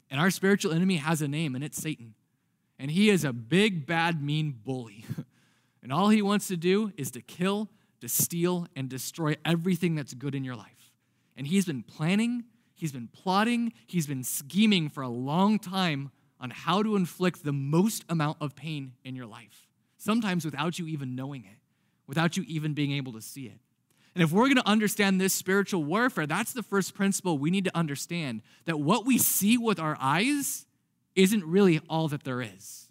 And 0.08 0.20
our 0.20 0.30
spiritual 0.30 0.72
enemy 0.72 0.96
has 0.96 1.20
a 1.20 1.28
name, 1.28 1.56
and 1.56 1.64
it's 1.64 1.78
Satan. 1.78 2.14
And 2.78 2.90
he 2.90 3.10
is 3.10 3.24
a 3.24 3.32
big, 3.32 3.84
bad, 3.84 4.22
mean 4.22 4.60
bully. 4.64 5.04
and 5.82 5.92
all 5.92 6.10
he 6.10 6.22
wants 6.22 6.46
to 6.48 6.56
do 6.56 6.92
is 6.96 7.10
to 7.12 7.20
kill, 7.20 7.70
to 8.00 8.08
steal, 8.08 8.68
and 8.76 8.88
destroy 8.88 9.34
everything 9.44 9.96
that's 9.96 10.14
good 10.14 10.36
in 10.36 10.44
your 10.44 10.54
life. 10.56 10.92
And 11.36 11.46
he's 11.46 11.64
been 11.64 11.82
planning 11.82 12.44
He's 12.84 12.92
been 12.92 13.08
plotting, 13.08 13.72
he's 13.86 14.06
been 14.06 14.22
scheming 14.22 14.90
for 14.90 15.02
a 15.02 15.08
long 15.08 15.58
time 15.58 16.10
on 16.38 16.50
how 16.50 16.82
to 16.82 16.96
inflict 16.96 17.42
the 17.42 17.50
most 17.50 18.04
amount 18.10 18.36
of 18.42 18.54
pain 18.54 18.92
in 19.02 19.16
your 19.16 19.24
life, 19.24 19.70
sometimes 19.96 20.44
without 20.44 20.78
you 20.78 20.86
even 20.86 21.16
knowing 21.16 21.46
it, 21.46 21.56
without 22.06 22.36
you 22.36 22.44
even 22.46 22.74
being 22.74 22.92
able 22.92 23.14
to 23.14 23.22
see 23.22 23.46
it. 23.46 23.58
And 24.14 24.22
if 24.22 24.32
we're 24.32 24.48
going 24.48 24.56
to 24.56 24.68
understand 24.68 25.18
this 25.18 25.32
spiritual 25.32 25.82
warfare, 25.82 26.26
that's 26.26 26.52
the 26.52 26.62
first 26.62 26.94
principle 26.94 27.38
we 27.38 27.50
need 27.50 27.64
to 27.64 27.74
understand 27.74 28.42
that 28.66 28.78
what 28.78 29.06
we 29.06 29.16
see 29.16 29.56
with 29.56 29.80
our 29.80 29.96
eyes 29.98 30.66
isn't 31.14 31.42
really 31.42 31.80
all 31.88 32.08
that 32.08 32.24
there 32.24 32.42
is. 32.42 32.83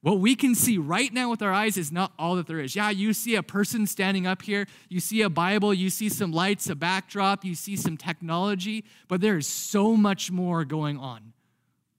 What 0.00 0.20
we 0.20 0.36
can 0.36 0.54
see 0.54 0.78
right 0.78 1.12
now 1.12 1.28
with 1.28 1.42
our 1.42 1.52
eyes 1.52 1.76
is 1.76 1.90
not 1.90 2.12
all 2.18 2.36
that 2.36 2.46
there 2.46 2.60
is. 2.60 2.76
Yeah, 2.76 2.90
you 2.90 3.12
see 3.12 3.34
a 3.34 3.42
person 3.42 3.86
standing 3.86 4.26
up 4.28 4.42
here, 4.42 4.66
you 4.88 5.00
see 5.00 5.22
a 5.22 5.28
Bible, 5.28 5.74
you 5.74 5.90
see 5.90 6.08
some 6.08 6.30
lights, 6.30 6.70
a 6.70 6.76
backdrop, 6.76 7.44
you 7.44 7.56
see 7.56 7.76
some 7.76 7.96
technology, 7.96 8.84
but 9.08 9.20
there 9.20 9.36
is 9.36 9.48
so 9.48 9.96
much 9.96 10.30
more 10.30 10.64
going 10.64 10.98
on 10.98 11.32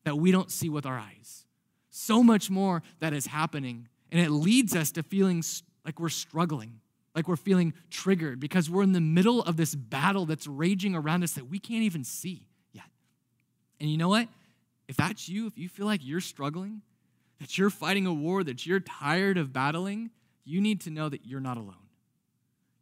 that 0.05 0.15
we 0.15 0.31
don't 0.31 0.49
see 0.49 0.69
with 0.69 0.85
our 0.85 0.97
eyes. 0.97 1.45
so 1.89 2.23
much 2.23 2.49
more 2.49 2.81
that 2.99 3.13
is 3.13 3.27
happening. 3.27 3.87
And 4.11 4.21
it 4.21 4.31
leads 4.31 4.75
us 4.75 4.91
to 4.93 5.03
feeling 5.03 5.43
like 5.85 5.99
we're 5.99 6.09
struggling, 6.09 6.79
like 7.13 7.27
we're 7.27 7.35
feeling 7.35 7.73
triggered 7.91 8.39
because 8.39 8.69
we're 8.69 8.83
in 8.83 8.93
the 8.93 9.01
middle 9.01 9.43
of 9.43 9.57
this 9.57 9.75
battle 9.75 10.25
that's 10.25 10.47
raging 10.47 10.95
around 10.95 11.23
us 11.23 11.33
that 11.33 11.49
we 11.49 11.59
can't 11.59 11.83
even 11.83 12.03
see 12.03 12.47
yet. 12.71 12.85
And 13.79 13.91
you 13.91 13.97
know 13.97 14.09
what? 14.09 14.27
If 14.87 14.97
that's 14.97 15.29
you, 15.29 15.45
if 15.45 15.57
you 15.57 15.69
feel 15.69 15.85
like 15.85 16.01
you're 16.03 16.21
struggling, 16.21 16.81
that 17.39 17.57
you're 17.57 17.69
fighting 17.69 18.05
a 18.05 18.13
war, 18.13 18.43
that 18.43 18.65
you're 18.65 18.79
tired 18.79 19.37
of 19.37 19.53
battling, 19.53 20.11
you 20.43 20.61
need 20.61 20.81
to 20.81 20.89
know 20.89 21.09
that 21.09 21.25
you're 21.25 21.39
not 21.39 21.57
alone. 21.57 21.75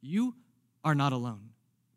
You 0.01 0.35
are 0.83 0.95
not 0.95 1.13
alone. 1.13 1.49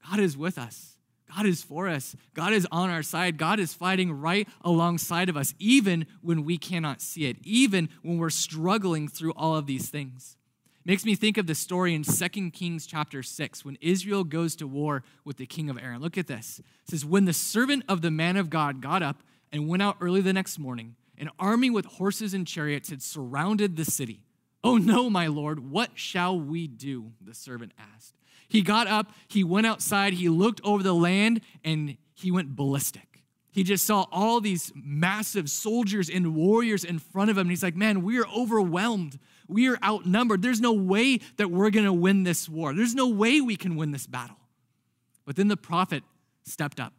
God 0.09 0.21
is 0.21 0.37
with 0.37 0.59
us. 0.59 0.97
God 1.35 1.47
is 1.47 1.63
for 1.63 1.89
us. 1.89 2.17
God 2.35 2.53
is 2.53 2.67
on 2.73 2.91
our 2.91 3.03
side. 3.03 3.39
God 3.39 3.61
is 3.61 3.73
fighting 3.73 4.13
right 4.13 4.49
alongside 4.63 5.29
of 5.29 5.37
us, 5.37 5.55
even 5.59 6.07
when 6.23 6.45
we 6.45 6.59
cannot 6.59 7.01
see 7.01 7.27
it, 7.27 7.37
even 7.45 7.89
when 8.03 8.19
we're 8.19 8.31
struggling 8.31 9.07
through 9.07 9.33
all 9.35 9.55
of 9.55 9.67
these 9.67 9.89
things. 9.89 10.37
It 10.81 10.87
makes 10.87 11.05
me 11.05 11.15
think 11.15 11.37
of 11.37 11.47
the 11.47 11.55
story 11.55 11.95
in 11.95 12.03
2 12.03 12.51
Kings 12.51 12.87
chapter 12.87 13.23
6 13.23 13.65
when 13.65 13.77
Israel 13.81 14.25
goes 14.25 14.57
to 14.57 14.67
war 14.67 15.05
with 15.25 15.37
the 15.37 15.47
king 15.47 15.71
of 15.71 15.79
Aram. 15.79 16.03
Look 16.03 16.19
at 16.19 16.27
this. 16.27 16.59
It 16.59 16.91
says, 16.91 17.05
When 17.05 17.27
the 17.27 17.33
servant 17.33 17.85
of 17.89 18.03
the 18.03 18.11
man 18.11 18.37
of 18.37 18.51
God 18.51 18.81
got 18.81 19.03
up 19.03 19.23
and 19.53 19.69
went 19.69 19.83
out 19.83 19.99
early 20.01 20.23
the 20.23 20.33
next 20.33 20.59
morning, 20.59 20.97
an 21.21 21.31
army 21.39 21.71
with 21.71 21.85
horses 21.85 22.35
and 22.35 22.47
chariots 22.47 22.91
had 22.91 23.03
surrounded 23.03 23.77
the 23.77 23.85
city. 23.85 24.25
Oh 24.65 24.77
no, 24.77 25.09
my 25.09 25.29
lord, 25.29 25.71
what 25.71 25.91
shall 25.95 26.39
we 26.39 26.67
do? 26.67 27.13
The 27.21 27.35
servant 27.35 27.73
asked. 27.95 28.15
He 28.49 28.63
got 28.63 28.89
up, 28.89 29.13
he 29.29 29.45
went 29.45 29.67
outside, 29.67 30.15
he 30.15 30.29
looked 30.29 30.61
over 30.65 30.83
the 30.83 30.95
land, 30.95 31.41
and 31.63 31.97
he 32.15 32.33
went 32.33 32.57
ballistic. 32.57 33.11
He 33.53 33.63
just 33.63 33.85
saw 33.85 34.07
all 34.13 34.41
these 34.41 34.73
massive 34.75 35.51
soldiers 35.51 36.09
and 36.09 36.35
warriors 36.35 36.85
in 36.85 36.99
front 36.99 37.31
of 37.31 37.37
him. 37.37 37.43
And 37.43 37.51
he's 37.51 37.63
like, 37.63 37.77
man, 37.77 38.03
we 38.03 38.19
are 38.21 38.27
overwhelmed. 38.29 39.19
We 39.49 39.69
are 39.69 39.79
outnumbered. 39.83 40.41
There's 40.41 40.61
no 40.61 40.73
way 40.73 41.19
that 41.37 41.51
we're 41.51 41.71
going 41.71 41.87
to 41.87 41.93
win 41.93 42.23
this 42.23 42.49
war. 42.49 42.73
There's 42.75 42.95
no 42.95 43.09
way 43.09 43.41
we 43.41 43.57
can 43.57 43.75
win 43.75 43.91
this 43.91 44.07
battle. 44.07 44.37
But 45.25 45.35
then 45.35 45.49
the 45.49 45.57
prophet 45.57 46.05
stepped 46.45 46.79
up 46.79 46.93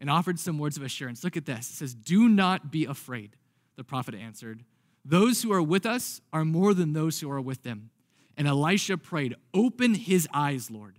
and 0.00 0.08
offered 0.08 0.38
some 0.38 0.58
words 0.58 0.76
of 0.76 0.84
assurance. 0.84 1.24
Look 1.24 1.36
at 1.36 1.46
this. 1.46 1.68
It 1.70 1.74
says, 1.74 1.94
Do 1.94 2.28
not 2.28 2.70
be 2.70 2.84
afraid, 2.84 3.36
the 3.78 3.84
prophet 3.84 4.14
answered. 4.14 4.64
Those 5.04 5.40
who 5.40 5.52
are 5.52 5.62
with 5.62 5.86
us 5.86 6.20
are 6.32 6.44
more 6.44 6.74
than 6.74 6.92
those 6.92 7.20
who 7.20 7.30
are 7.30 7.40
with 7.40 7.62
them. 7.62 7.90
And 8.36 8.46
Elisha 8.46 8.98
prayed, 8.98 9.36
Open 9.54 9.94
his 9.94 10.28
eyes, 10.34 10.70
Lord, 10.70 10.98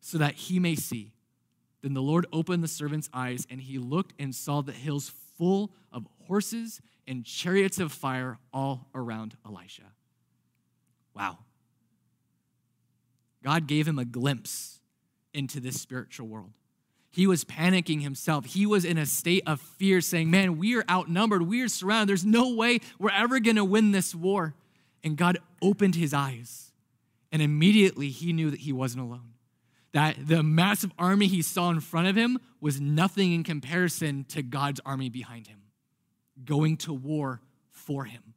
so 0.00 0.16
that 0.16 0.34
he 0.34 0.58
may 0.58 0.76
see. 0.76 1.12
Then 1.82 1.92
the 1.92 2.00
Lord 2.00 2.26
opened 2.32 2.62
the 2.62 2.68
servant's 2.68 3.10
eyes, 3.12 3.46
and 3.50 3.60
he 3.60 3.78
looked 3.78 4.14
and 4.18 4.34
saw 4.34 4.62
the 4.62 4.72
hills 4.72 5.12
full 5.36 5.72
of 5.92 6.06
horses 6.26 6.80
and 7.06 7.24
chariots 7.24 7.80
of 7.80 7.92
fire 7.92 8.38
all 8.52 8.88
around 8.94 9.36
Elisha. 9.44 9.92
Wow. 11.14 11.38
God 13.42 13.66
gave 13.66 13.88
him 13.88 13.98
a 13.98 14.04
glimpse 14.04 14.78
into 15.34 15.58
this 15.58 15.80
spiritual 15.80 16.28
world. 16.28 16.52
He 17.10 17.26
was 17.26 17.44
panicking 17.44 18.02
himself. 18.02 18.44
He 18.44 18.66
was 18.66 18.84
in 18.84 18.96
a 18.96 19.06
state 19.06 19.42
of 19.46 19.60
fear, 19.60 20.00
saying, 20.00 20.30
Man, 20.30 20.58
we 20.58 20.76
are 20.76 20.84
outnumbered. 20.88 21.42
We 21.42 21.60
are 21.62 21.68
surrounded. 21.68 22.08
There's 22.08 22.24
no 22.24 22.54
way 22.54 22.80
we're 22.98 23.10
ever 23.10 23.40
going 23.40 23.56
to 23.56 23.64
win 23.64 23.90
this 23.90 24.14
war. 24.14 24.54
And 25.02 25.16
God 25.16 25.38
opened 25.60 25.96
his 25.96 26.14
eyes 26.14 26.70
and 27.32 27.42
immediately 27.42 28.08
he 28.08 28.32
knew 28.32 28.50
that 28.50 28.60
he 28.60 28.72
wasn't 28.72 29.02
alone. 29.02 29.34
That 29.92 30.16
the 30.26 30.42
massive 30.42 30.92
army 30.98 31.26
he 31.26 31.42
saw 31.42 31.70
in 31.70 31.80
front 31.80 32.08
of 32.08 32.16
him 32.16 32.38
was 32.60 32.80
nothing 32.80 33.32
in 33.32 33.42
comparison 33.42 34.24
to 34.28 34.42
God's 34.42 34.80
army 34.84 35.08
behind 35.08 35.48
him, 35.48 35.62
going 36.44 36.76
to 36.78 36.92
war 36.92 37.40
for 37.70 38.04
him. 38.04 38.34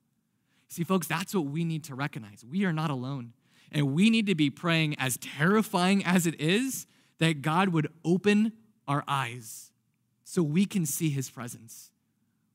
See, 0.68 0.84
folks, 0.84 1.06
that's 1.06 1.36
what 1.36 1.46
we 1.46 1.64
need 1.64 1.84
to 1.86 1.96
recognize. 1.96 2.44
We 2.44 2.66
are 2.66 2.74
not 2.74 2.90
alone. 2.90 3.34
And 3.72 3.94
we 3.94 4.10
need 4.10 4.28
to 4.28 4.36
be 4.36 4.50
praying, 4.50 4.96
as 5.00 5.18
terrifying 5.18 6.04
as 6.06 6.26
it 6.26 6.40
is, 6.40 6.88
that 7.20 7.42
God 7.42 7.70
would 7.70 7.88
open 8.04 8.54
our 8.88 9.04
eyes 9.08 9.72
so 10.24 10.42
we 10.42 10.66
can 10.66 10.86
see 10.86 11.10
his 11.10 11.30
presence. 11.30 11.92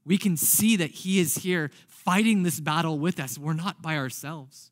We 0.04 0.18
can 0.18 0.36
see 0.36 0.76
that 0.76 0.90
he 0.90 1.20
is 1.20 1.36
here 1.36 1.70
fighting 1.86 2.42
this 2.42 2.60
battle 2.60 2.98
with 2.98 3.20
us. 3.20 3.38
We're 3.38 3.52
not 3.52 3.82
by 3.82 3.96
ourselves. 3.96 4.70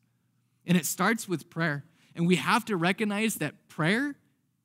And 0.65 0.77
it 0.77 0.85
starts 0.85 1.27
with 1.27 1.49
prayer. 1.49 1.85
And 2.15 2.27
we 2.27 2.37
have 2.37 2.65
to 2.65 2.75
recognize 2.75 3.35
that 3.35 3.69
prayer 3.69 4.15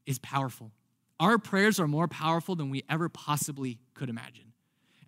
is 0.06 0.18
powerful. 0.18 0.72
Our 1.20 1.38
prayers 1.38 1.78
are 1.78 1.86
more 1.86 2.08
powerful 2.08 2.56
than 2.56 2.70
we 2.70 2.84
ever 2.88 3.08
possibly 3.08 3.78
could 3.94 4.08
imagine. 4.08 4.52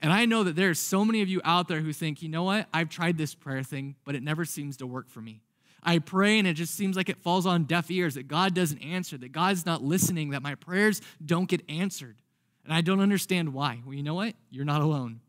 And 0.03 0.12
I 0.12 0.26
know 0.26 0.45
that 0.45 0.55
there 0.55 0.69
are 0.69 0.75
so 0.75 1.05
many 1.05 1.23
of 1.23 1.29
you 1.29 1.41
out 1.45 1.67
there 1.67 1.81
who 1.81 1.93
think, 1.93 2.21
you 2.21 2.29
know 2.29 2.43
what? 2.43 2.69
I've 2.75 2.91
tried 2.91 3.17
this 3.17 3.35
prayer 3.35 3.62
thing, 3.62 3.97
but 4.05 4.14
it 4.14 4.23
never 4.23 4.45
seems 4.45 4.76
to 4.76 4.87
work 4.87 5.09
for 5.09 5.23
me. 5.23 5.41
I 5.85 5.99
pray 5.99 6.38
and 6.38 6.49
it 6.49 6.55
just 6.55 6.75
seems 6.75 6.97
like 6.97 7.09
it 7.09 7.19
falls 7.19 7.47
on 7.47 7.64
deaf 7.64 7.91
ears, 7.91 8.14
that 8.14 8.29
God 8.29 8.55
doesn't 8.55 8.79
answer, 8.79 9.19
that 9.19 9.33
God's 9.33 9.67
not 9.67 9.83
listening, 9.83 10.31
that 10.31 10.43
my 10.43 10.55
prayers 10.55 11.00
don't 11.25 11.49
get 11.49 11.62
answered. 11.69 12.17
And 12.64 12.73
I 12.73 12.81
don't 12.81 13.00
understand 13.00 13.53
why. 13.53 13.83
Well, 13.85 13.95
you 13.95 14.03
know 14.03 14.14
what? 14.14 14.35
You're 14.50 14.64
not 14.64 14.81
alone. 14.81 15.21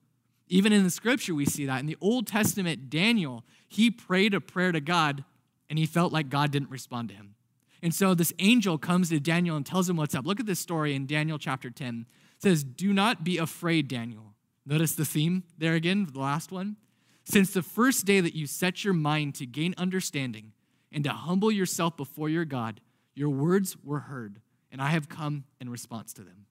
Even 0.48 0.72
in 0.72 0.84
the 0.84 0.90
scripture, 0.90 1.36
we 1.36 1.46
see 1.46 1.66
that. 1.66 1.80
In 1.80 1.86
the 1.86 1.98
Old 2.00 2.28
Testament, 2.28 2.90
Daniel, 2.90 3.44
he 3.68 3.92
prayed 3.92 4.34
a 4.34 4.40
prayer 4.40 4.72
to 4.72 4.80
God 4.80 5.24
and 5.70 5.80
he 5.80 5.86
felt 5.86 6.14
like 6.14 6.30
God 6.30 6.52
didn't 6.52 6.70
respond 6.70 7.10
to 7.10 7.16
him. 7.16 7.36
And 7.82 7.94
so 7.94 8.14
this 8.14 8.34
angel 8.40 8.78
comes 8.78 9.10
to 9.10 9.20
Daniel 9.20 9.58
and 9.58 9.66
tells 9.66 9.90
him 9.90 9.98
what's 9.98 10.16
up. 10.16 10.26
Look 10.26 10.40
at 10.40 10.46
this 10.46 10.60
story 10.60 10.96
in 10.96 11.06
Daniel 11.06 11.38
chapter 11.38 11.70
10. 11.70 12.06
It 12.38 12.42
says, 12.42 12.64
Do 12.64 12.94
not 12.94 13.24
be 13.24 13.38
afraid, 13.38 13.88
Daniel. 13.88 14.34
Notice 14.66 14.94
the 14.94 15.06
theme 15.06 15.44
there 15.58 15.74
again, 15.74 16.08
the 16.12 16.20
last 16.20 16.52
one. 16.52 16.78
Since 17.26 17.52
the 17.52 17.62
first 17.62 18.06
day 18.06 18.22
that 18.22 18.36
you 18.36 18.48
set 18.48 18.84
your 18.84 18.94
mind 18.94 19.36
to 19.36 19.46
gain 19.46 19.74
understanding 19.78 20.54
and 20.92 21.04
to 21.04 21.10
humble 21.12 21.52
yourself 21.52 21.98
before 21.98 22.30
your 22.30 22.46
God, 22.46 22.80
your 23.14 23.30
words 23.30 23.76
were 23.84 24.00
heard, 24.00 24.40
and 24.72 24.82
I 24.82 24.90
have 24.90 25.10
come 25.10 25.44
in 25.60 25.70
response 25.70 26.14
to 26.14 26.22
them. 26.24 26.46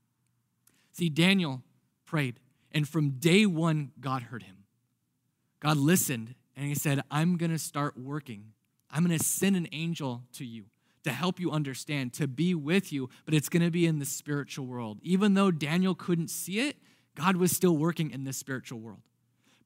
See, 0.93 1.09
Daniel 1.09 1.63
prayed, 2.05 2.41
and 2.73 2.89
from 2.89 3.11
day 3.11 3.47
one, 3.47 3.93
God 4.01 4.25
heard 4.25 4.43
him. 4.43 4.65
God 5.61 5.77
listened, 5.77 6.35
and 6.57 6.67
he 6.67 6.75
said, 6.75 7.03
I'm 7.11 7.37
going 7.37 7.51
to 7.53 7.59
start 7.59 7.97
working 7.99 8.53
I'm 8.95 9.05
going 9.05 9.19
to 9.19 9.25
send 9.25 9.57
an 9.57 9.67
angel 9.73 10.23
to 10.35 10.45
you 10.45 10.67
to 11.03 11.11
help 11.11 11.41
you 11.41 11.51
understand, 11.51 12.13
to 12.15 12.29
be 12.29 12.55
with 12.55 12.93
you, 12.93 13.11
but 13.25 13.35
it's 13.35 13.49
going 13.49 13.65
to 13.65 13.71
be 13.71 13.87
in 13.87 13.99
the 13.99 14.05
spiritual 14.07 14.67
world. 14.67 15.01
Even 15.03 15.35
though 15.35 15.51
Daniel 15.51 15.97
couldn't 15.97 16.31
see 16.31 16.61
it, 16.61 16.77
God 17.17 17.37
was 17.37 17.51
still 17.51 17.77
working 17.77 18.13
in 18.13 18.23
the 18.23 18.33
spiritual 18.33 18.79
world. 18.79 19.01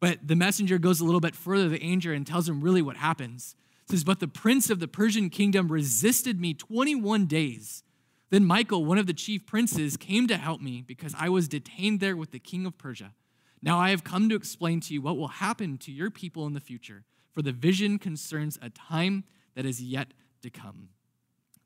But 0.00 0.26
the 0.26 0.37
messenger 0.37 0.78
goes 0.78 1.00
a 1.00 1.05
little 1.05 1.21
bit 1.21 1.35
further, 1.35 1.69
the 1.69 1.83
angel, 1.83 2.12
and 2.12 2.26
tells 2.26 2.49
him 2.49 2.61
really 2.61 2.83
what 2.83 2.97
happens. 2.97 3.57
It 3.85 3.93
says, 3.93 4.05
But 4.05 4.21
the 4.21 4.28
prince 4.28 4.71
of 4.71 4.81
the 4.81 4.88
Persian 4.88 5.31
kingdom 5.31 5.71
resisted 5.71 6.40
me 6.40 6.55
21 6.55 7.26
days. 7.26 7.83
Then 8.31 8.45
Michael, 8.45 8.85
one 8.85 8.99
of 8.99 9.07
the 9.07 9.14
chief 9.14 9.47
princes, 9.47 9.97
came 9.97 10.26
to 10.28 10.37
help 10.37 10.61
me 10.61 10.85
because 10.87 11.14
I 11.19 11.28
was 11.31 11.49
detained 11.49 12.00
there 12.00 12.17
with 12.17 12.31
the 12.31 12.38
king 12.38 12.67
of 12.67 12.78
Persia. 12.78 13.14
Now 13.62 13.78
I 13.78 13.90
have 13.90 14.05
come 14.05 14.28
to 14.28 14.37
explain 14.37 14.81
to 14.83 14.95
you 14.95 15.00
what 15.02 15.17
will 15.17 15.28
happen 15.28 15.78
to 15.78 15.93
your 15.93 16.11
people 16.11 16.47
in 16.47 16.52
the 16.52 16.61
future 16.61 17.05
for 17.33 17.43
the 17.43 17.52
vision 17.52 17.99
concerns 17.99 18.59
a 18.61 18.71
time 18.71 19.25
that 19.55 19.67
is 19.67 19.83
yet 19.83 20.12
to 20.43 20.50
come. 20.50 20.90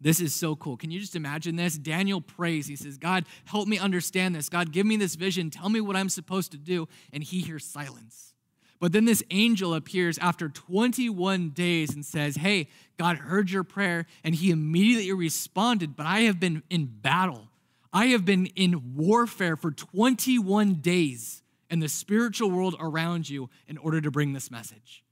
This 0.02 0.20
is 0.20 0.34
so 0.34 0.56
cool. 0.56 0.76
Can 0.76 0.90
you 0.90 0.98
just 0.98 1.14
imagine 1.14 1.54
this? 1.56 1.78
Daniel 1.78 2.20
prays. 2.20 2.66
He 2.66 2.76
says, 2.76 2.98
God, 2.98 3.24
help 3.44 3.68
me 3.68 3.78
understand 3.78 4.34
this. 4.34 4.48
God, 4.48 4.72
give 4.72 4.84
me 4.84 4.96
this 4.96 5.14
vision. 5.14 5.48
Tell 5.48 5.68
me 5.68 5.80
what 5.80 5.96
I'm 5.96 6.08
supposed 6.08 6.50
to 6.52 6.58
do. 6.58 6.88
And 7.12 7.22
he 7.22 7.40
hears 7.40 7.64
silence. 7.64 8.34
But 8.80 8.92
then 8.92 9.04
this 9.04 9.22
angel 9.30 9.74
appears 9.74 10.18
after 10.18 10.48
21 10.48 11.50
days 11.50 11.94
and 11.94 12.04
says, 12.04 12.34
Hey, 12.34 12.68
God 12.98 13.16
heard 13.16 13.48
your 13.48 13.62
prayer. 13.62 14.06
And 14.24 14.34
he 14.34 14.50
immediately 14.50 15.12
responded, 15.12 15.94
But 15.94 16.06
I 16.06 16.22
have 16.22 16.40
been 16.40 16.64
in 16.68 16.86
battle. 16.86 17.48
I 17.92 18.06
have 18.06 18.24
been 18.24 18.46
in 18.46 18.96
warfare 18.96 19.54
for 19.54 19.70
21 19.70 20.74
days 20.76 21.42
in 21.70 21.78
the 21.78 21.88
spiritual 21.88 22.50
world 22.50 22.74
around 22.80 23.30
you 23.30 23.50
in 23.68 23.78
order 23.78 24.00
to 24.00 24.10
bring 24.10 24.32
this 24.32 24.50
message. 24.50 25.04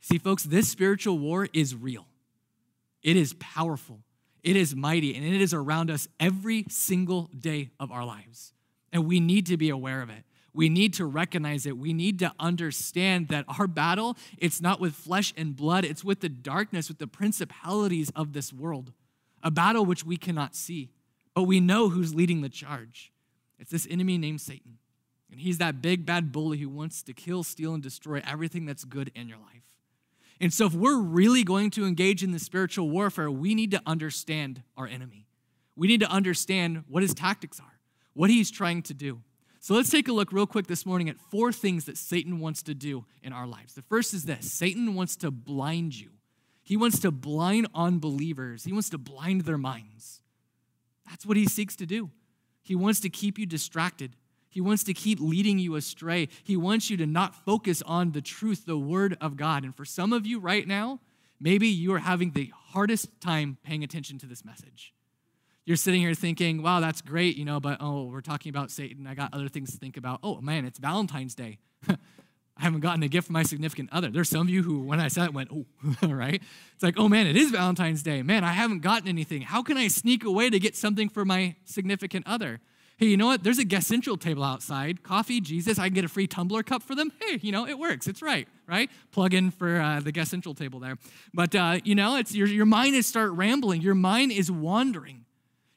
See, 0.00 0.18
folks, 0.18 0.42
this 0.42 0.68
spiritual 0.68 1.20
war 1.20 1.48
is 1.52 1.76
real, 1.76 2.06
it 3.02 3.16
is 3.16 3.34
powerful, 3.34 4.00
it 4.42 4.56
is 4.56 4.74
mighty, 4.74 5.14
and 5.14 5.24
it 5.24 5.40
is 5.40 5.54
around 5.54 5.90
us 5.90 6.08
every 6.18 6.64
single 6.68 7.30
day 7.38 7.70
of 7.78 7.90
our 7.90 8.04
lives. 8.04 8.52
And 8.92 9.06
we 9.06 9.20
need 9.20 9.46
to 9.46 9.56
be 9.56 9.70
aware 9.70 10.02
of 10.02 10.10
it. 10.10 10.24
We 10.54 10.68
need 10.68 10.92
to 10.94 11.06
recognize 11.06 11.64
it. 11.64 11.78
We 11.78 11.94
need 11.94 12.18
to 12.18 12.32
understand 12.38 13.28
that 13.28 13.46
our 13.58 13.66
battle, 13.66 14.16
it's 14.36 14.60
not 14.60 14.80
with 14.80 14.94
flesh 14.94 15.32
and 15.36 15.56
blood, 15.56 15.84
it's 15.84 16.04
with 16.04 16.20
the 16.20 16.28
darkness, 16.28 16.88
with 16.88 16.98
the 16.98 17.06
principalities 17.06 18.10
of 18.14 18.34
this 18.34 18.52
world. 18.52 18.92
A 19.42 19.50
battle 19.50 19.84
which 19.86 20.04
we 20.04 20.16
cannot 20.16 20.54
see, 20.54 20.90
but 21.34 21.44
we 21.44 21.58
know 21.58 21.88
who's 21.88 22.14
leading 22.14 22.42
the 22.42 22.48
charge. 22.48 23.12
It's 23.58 23.70
this 23.70 23.86
enemy 23.90 24.18
named 24.18 24.40
Satan. 24.40 24.78
And 25.30 25.40
he's 25.40 25.58
that 25.58 25.80
big 25.80 26.04
bad 26.04 26.30
bully 26.30 26.58
who 26.58 26.68
wants 26.68 27.02
to 27.04 27.14
kill, 27.14 27.42
steal, 27.42 27.72
and 27.72 27.82
destroy 27.82 28.22
everything 28.26 28.66
that's 28.66 28.84
good 28.84 29.10
in 29.14 29.28
your 29.28 29.38
life. 29.38 29.62
And 30.42 30.52
so, 30.52 30.66
if 30.66 30.74
we're 30.74 31.00
really 31.00 31.44
going 31.44 31.70
to 31.70 31.86
engage 31.86 32.22
in 32.22 32.32
the 32.32 32.38
spiritual 32.40 32.90
warfare, 32.90 33.30
we 33.30 33.54
need 33.54 33.70
to 33.70 33.80
understand 33.86 34.62
our 34.76 34.88
enemy. 34.88 35.28
We 35.76 35.86
need 35.86 36.00
to 36.00 36.10
understand 36.10 36.82
what 36.88 37.02
his 37.02 37.14
tactics 37.14 37.60
are, 37.60 37.78
what 38.12 38.28
he's 38.28 38.50
trying 38.50 38.82
to 38.82 38.94
do. 38.94 39.22
So 39.60 39.74
let's 39.74 39.90
take 39.90 40.08
a 40.08 40.12
look 40.12 40.32
real 40.32 40.48
quick 40.48 40.66
this 40.66 40.84
morning 40.84 41.08
at 41.08 41.20
four 41.30 41.52
things 41.52 41.84
that 41.84 41.96
Satan 41.96 42.40
wants 42.40 42.64
to 42.64 42.74
do 42.74 43.04
in 43.22 43.32
our 43.32 43.46
lives. 43.46 43.74
The 43.74 43.82
first 43.82 44.12
is 44.12 44.24
this 44.24 44.50
Satan 44.52 44.96
wants 44.96 45.14
to 45.18 45.30
blind 45.30 45.98
you, 45.98 46.10
he 46.64 46.76
wants 46.76 46.98
to 47.00 47.12
blind 47.12 47.68
unbelievers, 47.72 48.64
he 48.64 48.72
wants 48.72 48.90
to 48.90 48.98
blind 48.98 49.42
their 49.42 49.58
minds. 49.58 50.20
That's 51.08 51.24
what 51.24 51.36
he 51.36 51.46
seeks 51.46 51.76
to 51.76 51.86
do. 51.86 52.10
He 52.60 52.74
wants 52.74 52.98
to 53.00 53.08
keep 53.08 53.38
you 53.38 53.46
distracted. 53.46 54.16
He 54.52 54.60
wants 54.60 54.84
to 54.84 54.92
keep 54.92 55.18
leading 55.18 55.58
you 55.58 55.76
astray. 55.76 56.28
He 56.44 56.58
wants 56.58 56.90
you 56.90 56.98
to 56.98 57.06
not 57.06 57.34
focus 57.34 57.82
on 57.86 58.12
the 58.12 58.20
truth, 58.20 58.66
the 58.66 58.76
word 58.76 59.16
of 59.18 59.38
God. 59.38 59.64
And 59.64 59.74
for 59.74 59.86
some 59.86 60.12
of 60.12 60.26
you 60.26 60.38
right 60.38 60.68
now, 60.68 61.00
maybe 61.40 61.68
you 61.68 61.94
are 61.94 62.00
having 62.00 62.32
the 62.32 62.52
hardest 62.54 63.18
time 63.18 63.56
paying 63.64 63.82
attention 63.82 64.18
to 64.18 64.26
this 64.26 64.44
message. 64.44 64.92
You're 65.64 65.78
sitting 65.78 66.02
here 66.02 66.12
thinking, 66.12 66.62
wow, 66.62 66.80
that's 66.80 67.00
great, 67.00 67.36
you 67.38 67.46
know, 67.46 67.60
but 67.60 67.78
oh, 67.80 68.04
we're 68.04 68.20
talking 68.20 68.50
about 68.50 68.70
Satan. 68.70 69.06
I 69.06 69.14
got 69.14 69.32
other 69.32 69.48
things 69.48 69.70
to 69.72 69.78
think 69.78 69.96
about. 69.96 70.20
Oh, 70.22 70.42
man, 70.42 70.66
it's 70.66 70.78
Valentine's 70.78 71.34
Day. 71.34 71.58
I 71.88 71.96
haven't 72.64 72.80
gotten 72.80 73.02
a 73.02 73.08
gift 73.08 73.28
from 73.28 73.32
my 73.32 73.42
significant 73.42 73.88
other. 73.90 74.10
There's 74.10 74.28
some 74.28 74.42
of 74.42 74.50
you 74.50 74.62
who, 74.62 74.82
when 74.82 75.00
I 75.00 75.08
said 75.08 75.24
it, 75.24 75.32
went, 75.32 75.50
oh, 75.50 75.64
right? 76.06 76.42
It's 76.74 76.82
like, 76.82 76.98
oh 76.98 77.08
man, 77.08 77.26
it 77.26 77.36
is 77.36 77.50
Valentine's 77.50 78.02
Day. 78.02 78.22
Man, 78.22 78.44
I 78.44 78.52
haven't 78.52 78.80
gotten 78.80 79.08
anything. 79.08 79.40
How 79.40 79.62
can 79.62 79.78
I 79.78 79.88
sneak 79.88 80.24
away 80.24 80.50
to 80.50 80.58
get 80.58 80.76
something 80.76 81.08
for 81.08 81.24
my 81.24 81.56
significant 81.64 82.26
other? 82.26 82.60
Hey, 83.02 83.08
you 83.08 83.16
know 83.16 83.26
what? 83.26 83.42
There's 83.42 83.58
a 83.58 83.64
guest 83.64 83.88
central 83.88 84.16
table 84.16 84.44
outside. 84.44 85.02
Coffee, 85.02 85.40
Jesus, 85.40 85.76
I 85.76 85.88
can 85.88 85.94
get 85.94 86.04
a 86.04 86.08
free 86.08 86.28
tumbler 86.28 86.62
cup 86.62 86.84
for 86.84 86.94
them. 86.94 87.10
Hey, 87.20 87.40
you 87.42 87.50
know, 87.50 87.66
it 87.66 87.76
works. 87.76 88.06
It's 88.06 88.22
right, 88.22 88.46
right? 88.68 88.88
Plug 89.10 89.34
in 89.34 89.50
for 89.50 89.80
uh, 89.80 89.98
the 89.98 90.12
guest 90.12 90.30
central 90.30 90.54
table 90.54 90.78
there. 90.78 90.96
But, 91.34 91.52
uh, 91.52 91.80
you 91.82 91.96
know, 91.96 92.14
it's 92.14 92.32
your, 92.32 92.46
your 92.46 92.64
mind 92.64 92.94
is 92.94 93.04
start 93.04 93.32
rambling. 93.32 93.82
Your 93.82 93.96
mind 93.96 94.30
is 94.30 94.52
wandering. 94.52 95.24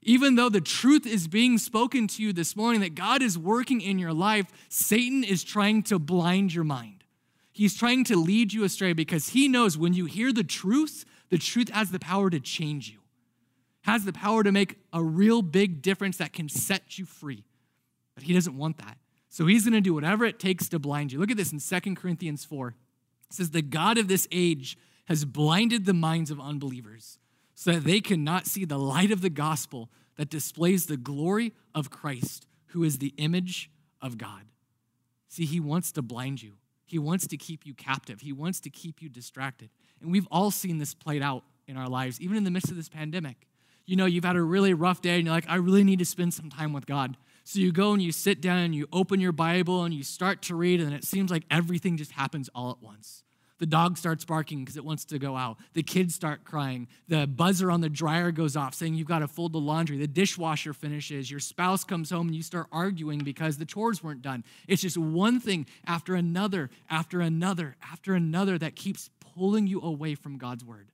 Even 0.03 0.35
though 0.35 0.49
the 0.49 0.61
truth 0.61 1.07
is 1.07 1.27
being 1.27 1.57
spoken 1.57 2.05
to 2.09 2.21
you 2.21 2.31
this 2.31 2.55
morning, 2.55 2.81
that 2.81 2.93
God 2.93 3.23
is 3.23 3.39
working 3.39 3.81
in 3.81 3.97
your 3.97 4.13
life, 4.13 4.45
Satan 4.69 5.23
is 5.23 5.43
trying 5.43 5.81
to 5.81 5.97
blind 5.97 6.53
your 6.53 6.63
mind. 6.63 7.05
He's 7.51 7.75
trying 7.75 8.03
to 8.03 8.15
lead 8.17 8.53
you 8.53 8.63
astray 8.63 8.93
because 8.93 9.29
he 9.29 9.47
knows 9.47 9.79
when 9.79 9.95
you 9.95 10.05
hear 10.05 10.31
the 10.31 10.43
truth, 10.43 11.05
the 11.31 11.39
truth 11.39 11.69
has 11.69 11.89
the 11.89 11.97
power 11.97 12.29
to 12.29 12.39
change 12.39 12.91
you, 12.91 12.99
has 13.85 14.03
the 14.03 14.13
power 14.13 14.43
to 14.43 14.51
make 14.51 14.79
a 14.91 15.03
real 15.03 15.43
big 15.43 15.83
difference 15.83 16.17
that 16.17 16.33
can 16.33 16.49
set 16.49 16.97
you 16.97 17.05
free. 17.05 17.43
But 18.15 18.23
he 18.23 18.33
doesn't 18.33 18.57
want 18.57 18.79
that. 18.79 18.97
So 19.29 19.45
he's 19.45 19.63
going 19.63 19.73
to 19.73 19.81
do 19.81 19.93
whatever 19.93 20.25
it 20.25 20.39
takes 20.39 20.67
to 20.69 20.79
blind 20.79 21.11
you. 21.11 21.19
Look 21.19 21.29
at 21.29 21.37
this 21.37 21.51
in 21.51 21.59
2 21.59 21.93
Corinthians 21.93 22.43
4. 22.43 22.69
It 22.69 22.73
says, 23.29 23.51
The 23.51 23.61
God 23.61 23.99
of 23.99 24.07
this 24.07 24.27
age 24.31 24.75
has 25.05 25.23
blinded 25.23 25.85
the 25.85 25.93
minds 25.93 26.31
of 26.31 26.39
unbelievers 26.39 27.19
so 27.53 27.73
that 27.73 27.83
they 27.83 28.01
cannot 28.01 28.47
see 28.47 28.65
the 28.65 28.79
light 28.79 29.11
of 29.11 29.21
the 29.21 29.29
gospel 29.29 29.89
that 30.17 30.29
displays 30.29 30.87
the 30.87 30.97
glory 30.97 31.53
of 31.75 31.91
Christ, 31.91 32.47
who 32.67 32.83
is 32.83 32.97
the 32.97 33.13
image 33.17 33.69
of 34.01 34.17
God. 34.17 34.45
See, 35.27 35.45
he 35.45 35.59
wants 35.59 35.91
to 35.91 36.01
blind 36.01 36.41
you. 36.41 36.53
He 36.85 36.97
wants 36.97 37.27
to 37.27 37.37
keep 37.37 37.67
you 37.67 37.75
captive. 37.75 38.21
He 38.21 38.33
wants 38.33 38.59
to 38.61 38.71
keep 38.71 38.99
you 38.99 39.09
distracted. 39.09 39.69
And 40.01 40.11
we've 40.11 40.27
all 40.31 40.49
seen 40.49 40.79
this 40.79 40.95
played 40.95 41.21
out 41.21 41.43
in 41.67 41.77
our 41.77 41.87
lives, 41.87 42.19
even 42.19 42.35
in 42.35 42.45
the 42.45 42.51
midst 42.51 42.71
of 42.71 42.77
this 42.77 42.89
pandemic. 42.89 43.45
You 43.85 43.95
know, 43.95 44.05
you've 44.05 44.25
had 44.25 44.35
a 44.35 44.41
really 44.41 44.73
rough 44.73 45.01
day 45.01 45.17
and 45.17 45.25
you're 45.25 45.33
like, 45.33 45.49
I 45.49 45.55
really 45.55 45.83
need 45.83 45.99
to 45.99 46.05
spend 46.05 46.33
some 46.33 46.49
time 46.49 46.73
with 46.73 46.85
God. 46.85 47.17
So 47.43 47.59
you 47.59 47.71
go 47.71 47.93
and 47.93 48.01
you 48.01 48.11
sit 48.11 48.41
down 48.41 48.57
and 48.57 48.73
you 48.73 48.87
open 48.91 49.19
your 49.19 49.31
Bible 49.31 49.83
and 49.83 49.93
you 49.93 50.03
start 50.03 50.41
to 50.43 50.55
read, 50.55 50.81
and 50.81 50.93
it 50.93 51.03
seems 51.03 51.29
like 51.29 51.43
everything 51.51 51.95
just 51.95 52.13
happens 52.13 52.49
all 52.55 52.71
at 52.71 52.81
once. 52.81 53.23
The 53.57 53.65
dog 53.65 53.97
starts 53.97 54.25
barking 54.25 54.59
because 54.59 54.75
it 54.75 54.83
wants 54.83 55.05
to 55.05 55.19
go 55.19 55.37
out. 55.37 55.57
The 55.73 55.83
kids 55.83 56.13
start 56.13 56.43
crying. 56.43 56.87
The 57.07 57.25
buzzer 57.25 57.71
on 57.71 57.81
the 57.81 57.89
dryer 57.89 58.31
goes 58.31 58.57
off 58.57 58.73
saying 58.73 58.95
you've 58.95 59.07
got 59.07 59.19
to 59.19 59.27
fold 59.27 59.53
the 59.53 59.59
laundry. 59.59 59.97
The 59.97 60.07
dishwasher 60.07 60.73
finishes. 60.73 61.31
Your 61.31 61.39
spouse 61.39 61.83
comes 61.83 62.09
home 62.09 62.27
and 62.27 62.35
you 62.35 62.43
start 62.43 62.67
arguing 62.71 63.19
because 63.19 63.57
the 63.57 63.65
chores 63.65 64.03
weren't 64.03 64.21
done. 64.21 64.43
It's 64.67 64.81
just 64.81 64.97
one 64.97 65.39
thing 65.39 65.67
after 65.85 66.15
another, 66.15 66.69
after 66.89 67.21
another, 67.21 67.77
after 67.81 68.13
another 68.13 68.57
that 68.57 68.75
keeps 68.75 69.09
pulling 69.19 69.67
you 69.67 69.79
away 69.81 70.15
from 70.15 70.37
God's 70.37 70.65
word, 70.65 70.91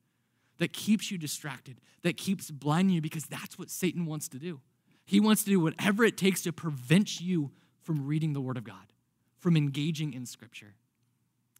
that 0.62 0.74
keeps 0.74 1.10
you 1.10 1.18
distracted, 1.18 1.82
that 2.04 2.18
keeps 2.18 2.52
blinding 2.52 2.94
you 2.94 3.02
because 3.02 3.26
that's 3.26 3.58
what 3.58 3.72
Satan 3.72 4.06
wants 4.06 4.28
to 4.28 4.38
do. 4.38 4.62
He 5.06 5.20
wants 5.20 5.44
to 5.44 5.50
do 5.50 5.60
whatever 5.60 6.04
it 6.04 6.18
takes 6.18 6.44
to 6.44 6.54
prevent 6.54 7.20
you 7.20 7.50
from 7.82 8.06
reading 8.06 8.34
the 8.34 8.42
word 8.42 8.58
of 8.58 8.64
God, 8.64 8.94
from 9.40 9.58
engaging 9.58 10.14
in 10.14 10.28
scripture. 10.28 10.76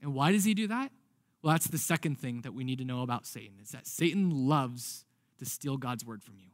And 0.04 0.14
why 0.14 0.32
does 0.32 0.44
he 0.44 0.54
do 0.54 0.68
that? 0.68 0.92
Well, 1.42 1.52
that's 1.52 1.68
the 1.68 1.80
second 1.80 2.20
thing 2.20 2.42
that 2.42 2.54
we 2.54 2.64
need 2.64 2.78
to 2.78 2.86
know 2.86 3.02
about 3.02 3.26
Satan 3.26 3.56
is 3.60 3.72
that 3.72 3.88
Satan 3.88 4.48
loves 4.48 5.04
to 5.40 5.46
steal 5.46 5.78
God's 5.78 6.06
word 6.06 6.22
from 6.22 6.36
you. 6.38 6.52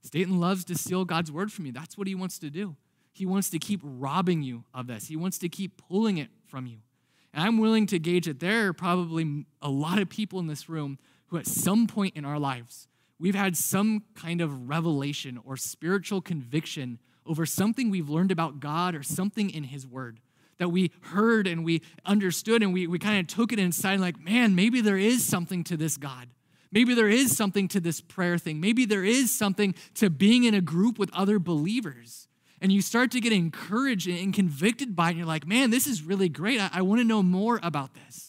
Satan 0.00 0.40
loves 0.40 0.64
to 0.64 0.78
steal 0.78 1.04
God's 1.04 1.30
word 1.30 1.52
from 1.52 1.66
you. 1.66 1.72
That's 1.72 1.98
what 1.98 2.06
he 2.06 2.14
wants 2.14 2.38
to 2.38 2.48
do. 2.48 2.76
He 3.12 3.26
wants 3.26 3.50
to 3.50 3.58
keep 3.58 3.80
robbing 3.82 4.42
you 4.42 4.64
of 4.72 4.86
this. 4.86 5.08
He 5.08 5.16
wants 5.16 5.36
to 5.40 5.50
keep 5.50 5.82
pulling 5.88 6.16
it 6.16 6.30
from 6.46 6.66
you. 6.66 6.78
And 7.34 7.44
I'm 7.44 7.58
willing 7.58 7.86
to 7.88 7.98
gauge 7.98 8.24
that 8.24 8.40
there 8.40 8.68
are 8.68 8.72
probably 8.72 9.44
a 9.60 9.68
lot 9.68 9.98
of 9.98 10.08
people 10.08 10.38
in 10.38 10.46
this 10.46 10.70
room 10.70 10.98
who, 11.28 11.38
at 11.38 11.46
some 11.46 11.86
point 11.86 12.16
in 12.16 12.24
our 12.24 12.38
lives, 12.38 12.88
we've 13.18 13.34
had 13.34 13.56
some 13.56 14.04
kind 14.14 14.40
of 14.40 14.68
revelation 14.68 15.40
or 15.44 15.56
spiritual 15.56 16.20
conviction 16.20 16.98
over 17.24 17.44
something 17.44 17.90
we've 17.90 18.08
learned 18.08 18.30
about 18.30 18.60
God 18.60 18.94
or 18.94 19.02
something 19.02 19.50
in 19.50 19.64
His 19.64 19.86
Word 19.86 20.20
that 20.58 20.68
we 20.68 20.90
heard 21.02 21.46
and 21.46 21.64
we 21.64 21.82
understood 22.04 22.62
and 22.62 22.72
we, 22.72 22.86
we 22.86 22.98
kind 22.98 23.20
of 23.20 23.26
took 23.26 23.52
it 23.52 23.58
inside 23.58 24.00
like, 24.00 24.18
man, 24.18 24.54
maybe 24.54 24.80
there 24.80 24.96
is 24.96 25.24
something 25.24 25.64
to 25.64 25.76
this 25.76 25.96
God. 25.96 26.28
Maybe 26.72 26.94
there 26.94 27.08
is 27.08 27.36
something 27.36 27.68
to 27.68 27.80
this 27.80 28.00
prayer 28.00 28.38
thing. 28.38 28.60
Maybe 28.60 28.84
there 28.84 29.04
is 29.04 29.30
something 29.30 29.74
to 29.94 30.10
being 30.10 30.44
in 30.44 30.54
a 30.54 30.60
group 30.60 30.98
with 30.98 31.10
other 31.14 31.38
believers. 31.38 32.28
And 32.60 32.72
you 32.72 32.82
start 32.82 33.10
to 33.12 33.20
get 33.20 33.32
encouraged 33.32 34.08
and 34.08 34.34
convicted 34.34 34.96
by 34.96 35.08
it. 35.08 35.10
And 35.10 35.18
you're 35.18 35.26
like, 35.26 35.46
man, 35.46 35.70
this 35.70 35.86
is 35.86 36.02
really 36.02 36.28
great. 36.28 36.60
I, 36.60 36.70
I 36.72 36.82
want 36.82 37.00
to 37.00 37.04
know 37.04 37.22
more 37.22 37.60
about 37.62 37.94
this. 37.94 38.25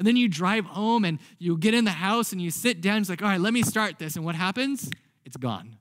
And 0.00 0.06
then 0.06 0.16
you 0.16 0.28
drive 0.28 0.64
home 0.64 1.04
and 1.04 1.18
you 1.38 1.58
get 1.58 1.74
in 1.74 1.84
the 1.84 1.90
house 1.90 2.32
and 2.32 2.40
you 2.40 2.50
sit 2.50 2.80
down. 2.80 3.02
It's 3.02 3.10
like, 3.10 3.20
all 3.20 3.28
right, 3.28 3.38
let 3.38 3.52
me 3.52 3.62
start 3.62 3.98
this. 3.98 4.16
And 4.16 4.24
what 4.24 4.34
happens? 4.34 4.90
It's 5.26 5.36
gone. 5.36 5.76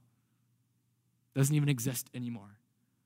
Doesn't 1.34 1.56
even 1.56 1.70
exist 1.70 2.10
anymore. 2.14 2.58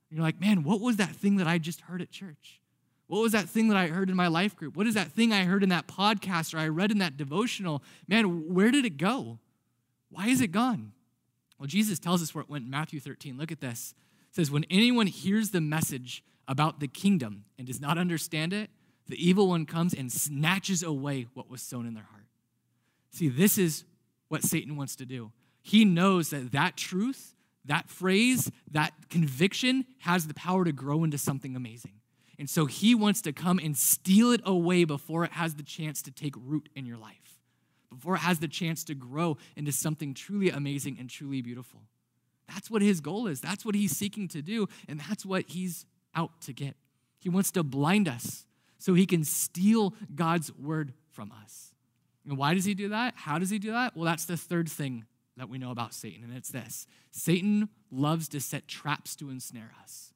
And 0.09 0.17
you're 0.17 0.25
like, 0.25 0.41
man, 0.41 0.63
what 0.63 0.81
was 0.81 0.97
that 0.97 1.15
thing 1.15 1.35
that 1.35 1.45
I 1.45 1.59
just 1.59 1.81
heard 1.81 2.01
at 2.01 2.09
church? 2.09 2.59
What 3.05 3.21
was 3.21 3.33
that 3.33 3.47
thing 3.47 3.67
that 3.67 3.77
I 3.77 3.89
heard 3.89 4.09
in 4.09 4.15
my 4.15 4.25
life 4.25 4.55
group? 4.55 4.75
What 4.75 4.87
is 4.87 4.95
that 4.95 5.11
thing 5.11 5.31
I 5.31 5.43
heard 5.43 5.61
in 5.61 5.69
that 5.69 5.85
podcast 5.85 6.55
or 6.55 6.57
I 6.57 6.67
read 6.67 6.89
in 6.89 6.97
that 6.97 7.15
devotional? 7.15 7.83
Man, 8.07 8.51
where 8.51 8.71
did 8.71 8.83
it 8.83 8.97
go? 8.97 9.37
Why 10.09 10.29
is 10.29 10.41
it 10.41 10.51
gone? 10.51 10.93
Well, 11.59 11.67
Jesus 11.67 11.99
tells 11.99 12.23
us 12.23 12.33
where 12.33 12.41
it 12.41 12.49
went 12.49 12.65
in 12.65 12.71
Matthew 12.71 12.99
13. 12.99 13.37
Look 13.37 13.51
at 13.51 13.61
this. 13.61 13.93
It 14.31 14.35
says, 14.35 14.49
When 14.49 14.65
anyone 14.71 15.05
hears 15.05 15.51
the 15.51 15.61
message 15.61 16.23
about 16.47 16.79
the 16.79 16.87
kingdom 16.87 17.45
and 17.59 17.67
does 17.67 17.79
not 17.79 17.99
understand 17.99 18.51
it, 18.51 18.71
the 19.07 19.27
evil 19.27 19.49
one 19.49 19.65
comes 19.65 19.93
and 19.93 20.11
snatches 20.11 20.83
away 20.83 21.27
what 21.33 21.49
was 21.49 21.61
sown 21.61 21.85
in 21.85 21.93
their 21.93 22.07
heart. 22.09 22.25
See, 23.11 23.29
this 23.29 23.57
is 23.57 23.83
what 24.27 24.43
Satan 24.43 24.75
wants 24.75 24.95
to 24.97 25.05
do. 25.05 25.31
He 25.61 25.85
knows 25.85 26.29
that 26.31 26.51
that 26.51 26.75
truth, 26.77 27.35
that 27.65 27.89
phrase, 27.89 28.51
that 28.71 28.93
conviction 29.09 29.85
has 29.99 30.27
the 30.27 30.33
power 30.33 30.65
to 30.65 30.71
grow 30.71 31.03
into 31.03 31.17
something 31.17 31.55
amazing. 31.55 31.93
And 32.39 32.49
so 32.49 32.65
he 32.65 32.95
wants 32.95 33.21
to 33.21 33.31
come 33.31 33.59
and 33.59 33.77
steal 33.77 34.31
it 34.31 34.41
away 34.43 34.83
before 34.85 35.23
it 35.23 35.31
has 35.33 35.55
the 35.55 35.63
chance 35.63 36.01
to 36.03 36.11
take 36.11 36.33
root 36.37 36.67
in 36.75 36.85
your 36.85 36.97
life, 36.97 37.39
before 37.89 38.15
it 38.15 38.19
has 38.19 38.39
the 38.39 38.47
chance 38.47 38.83
to 38.85 38.95
grow 38.95 39.37
into 39.55 39.71
something 39.71 40.13
truly 40.13 40.49
amazing 40.49 40.97
and 40.99 41.09
truly 41.09 41.41
beautiful. 41.41 41.81
That's 42.47 42.69
what 42.71 42.81
his 42.81 42.99
goal 42.99 43.27
is. 43.27 43.39
That's 43.39 43.65
what 43.65 43.75
he's 43.75 43.95
seeking 43.95 44.27
to 44.29 44.41
do. 44.41 44.67
And 44.87 44.99
that's 44.99 45.25
what 45.25 45.45
he's 45.47 45.85
out 46.15 46.41
to 46.41 46.53
get. 46.53 46.75
He 47.19 47.29
wants 47.29 47.51
to 47.51 47.63
blind 47.63 48.07
us 48.07 48.45
so 48.83 48.93
he 48.95 49.05
can 49.05 49.23
steal 49.23 49.93
God's 50.13 50.53
word 50.57 50.93
from 51.09 51.31
us. 51.41 51.71
And 52.27 52.37
why 52.37 52.53
does 52.53 52.65
he 52.65 52.73
do 52.73 52.89
that? 52.89 53.13
How 53.15 53.39
does 53.39 53.49
he 53.49 53.57
do 53.57 53.71
that? 53.71 53.95
Well, 53.95 54.03
that's 54.03 54.25
the 54.25 54.35
third 54.35 54.67
thing 54.67 55.05
that 55.37 55.47
we 55.47 55.57
know 55.57 55.71
about 55.71 55.93
Satan, 55.93 56.25
and 56.25 56.33
it's 56.35 56.49
this 56.49 56.85
Satan 57.09 57.69
loves 57.89 58.27
to 58.27 58.41
set 58.41 58.67
traps 58.67 59.15
to 59.15 59.29
ensnare 59.29 59.71
us. 59.81 60.13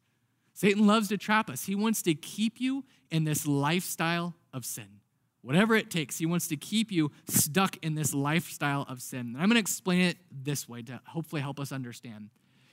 Satan 0.54 0.86
loves 0.86 1.08
to 1.08 1.18
trap 1.18 1.50
us. 1.50 1.64
He 1.64 1.76
wants 1.76 2.02
to 2.02 2.14
keep 2.14 2.60
you 2.60 2.84
in 3.10 3.24
this 3.24 3.48
lifestyle 3.48 4.36
of 4.52 4.66
sin. 4.66 5.00
Whatever 5.44 5.74
it 5.76 5.90
takes, 5.90 6.18
he 6.18 6.26
wants 6.26 6.50
to 6.50 6.58
keep 6.58 6.92
you 6.92 7.12
stuck 7.30 7.78
in 7.86 7.96
this 7.96 8.14
lifestyle 8.14 8.86
of 8.90 9.02
sin. 9.02 9.20
And 9.20 9.38
I'm 9.38 9.48
going 9.48 9.56
to 9.56 9.62
explain 9.62 10.02
it 10.02 10.18
this 10.30 10.68
way 10.68 10.82
to 10.82 11.00
hopefully 11.08 11.42
help 11.42 11.62
us 11.62 11.72
understand. 11.72 12.32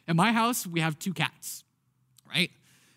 In 0.09 0.17
my 0.17 0.33
house, 0.33 0.67
we 0.67 0.81
have 0.81 0.99
two 0.99 1.15
cats, 1.15 1.63
right? 2.29 2.51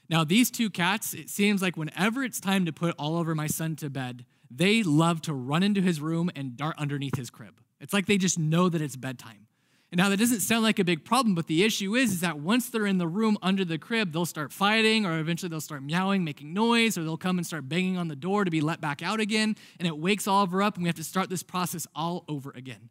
Now, 0.10 0.24
these 0.24 0.50
two 0.50 0.70
cats, 0.70 1.14
it 1.14 1.30
seems 1.30 1.62
like 1.62 1.76
whenever 1.76 2.24
it's 2.24 2.40
time 2.40 2.66
to 2.66 2.72
put 2.72 2.96
Oliver, 2.98 3.36
my 3.36 3.48
son, 3.48 3.76
to 3.78 3.90
bed, 3.90 4.26
they 4.50 4.84
love 4.84 5.22
to 5.24 5.34
run 5.34 5.64
into 5.64 5.82
his 5.82 6.00
room 6.00 6.32
and 6.36 6.56
dart 6.56 6.76
underneath 6.78 7.18
his 7.18 7.30
crib. 7.30 7.60
It's 7.82 7.94
like 7.94 8.06
they 8.06 8.18
just 8.18 8.40
know 8.40 8.70
that 8.70 8.82
it's 8.82 8.96
bedtime. 8.96 9.48
And 9.92 10.00
now 10.00 10.10
that 10.10 10.18
doesn't 10.18 10.42
sound 10.42 10.64
like 10.64 10.80
a 10.80 10.84
big 10.84 11.06
problem, 11.06 11.34
but 11.34 11.48
the 11.48 11.64
issue 11.64 11.96
is, 11.96 12.12
is 12.12 12.20
that 12.22 12.40
once 12.40 12.70
they're 12.70 12.86
in 12.86 12.98
the 12.98 13.08
room 13.08 13.38
under 13.42 13.64
the 13.64 13.78
crib, 13.78 14.12
they'll 14.12 14.26
start 14.26 14.52
fighting, 14.52 15.06
or 15.06 15.18
eventually 15.18 15.50
they'll 15.50 15.62
start 15.62 15.82
meowing, 15.82 16.26
making 16.26 16.54
noise, 16.54 16.98
or 16.98 17.04
they'll 17.04 17.16
come 17.16 17.38
and 17.38 17.48
start 17.48 17.70
banging 17.70 17.98
on 17.98 18.10
the 18.10 18.16
door 18.16 18.44
to 18.44 18.52
be 18.52 18.60
let 18.60 18.82
back 18.82 19.02
out 19.02 19.22
again. 19.22 19.56
And 19.80 19.88
it 19.88 19.98
wakes 19.98 20.28
Oliver 20.28 20.62
up, 20.62 20.76
and 20.76 20.84
we 20.84 20.90
have 20.90 20.98
to 20.98 21.06
start 21.06 21.30
this 21.30 21.44
process 21.44 21.88
all 21.96 22.26
over 22.28 22.52
again. 22.52 22.90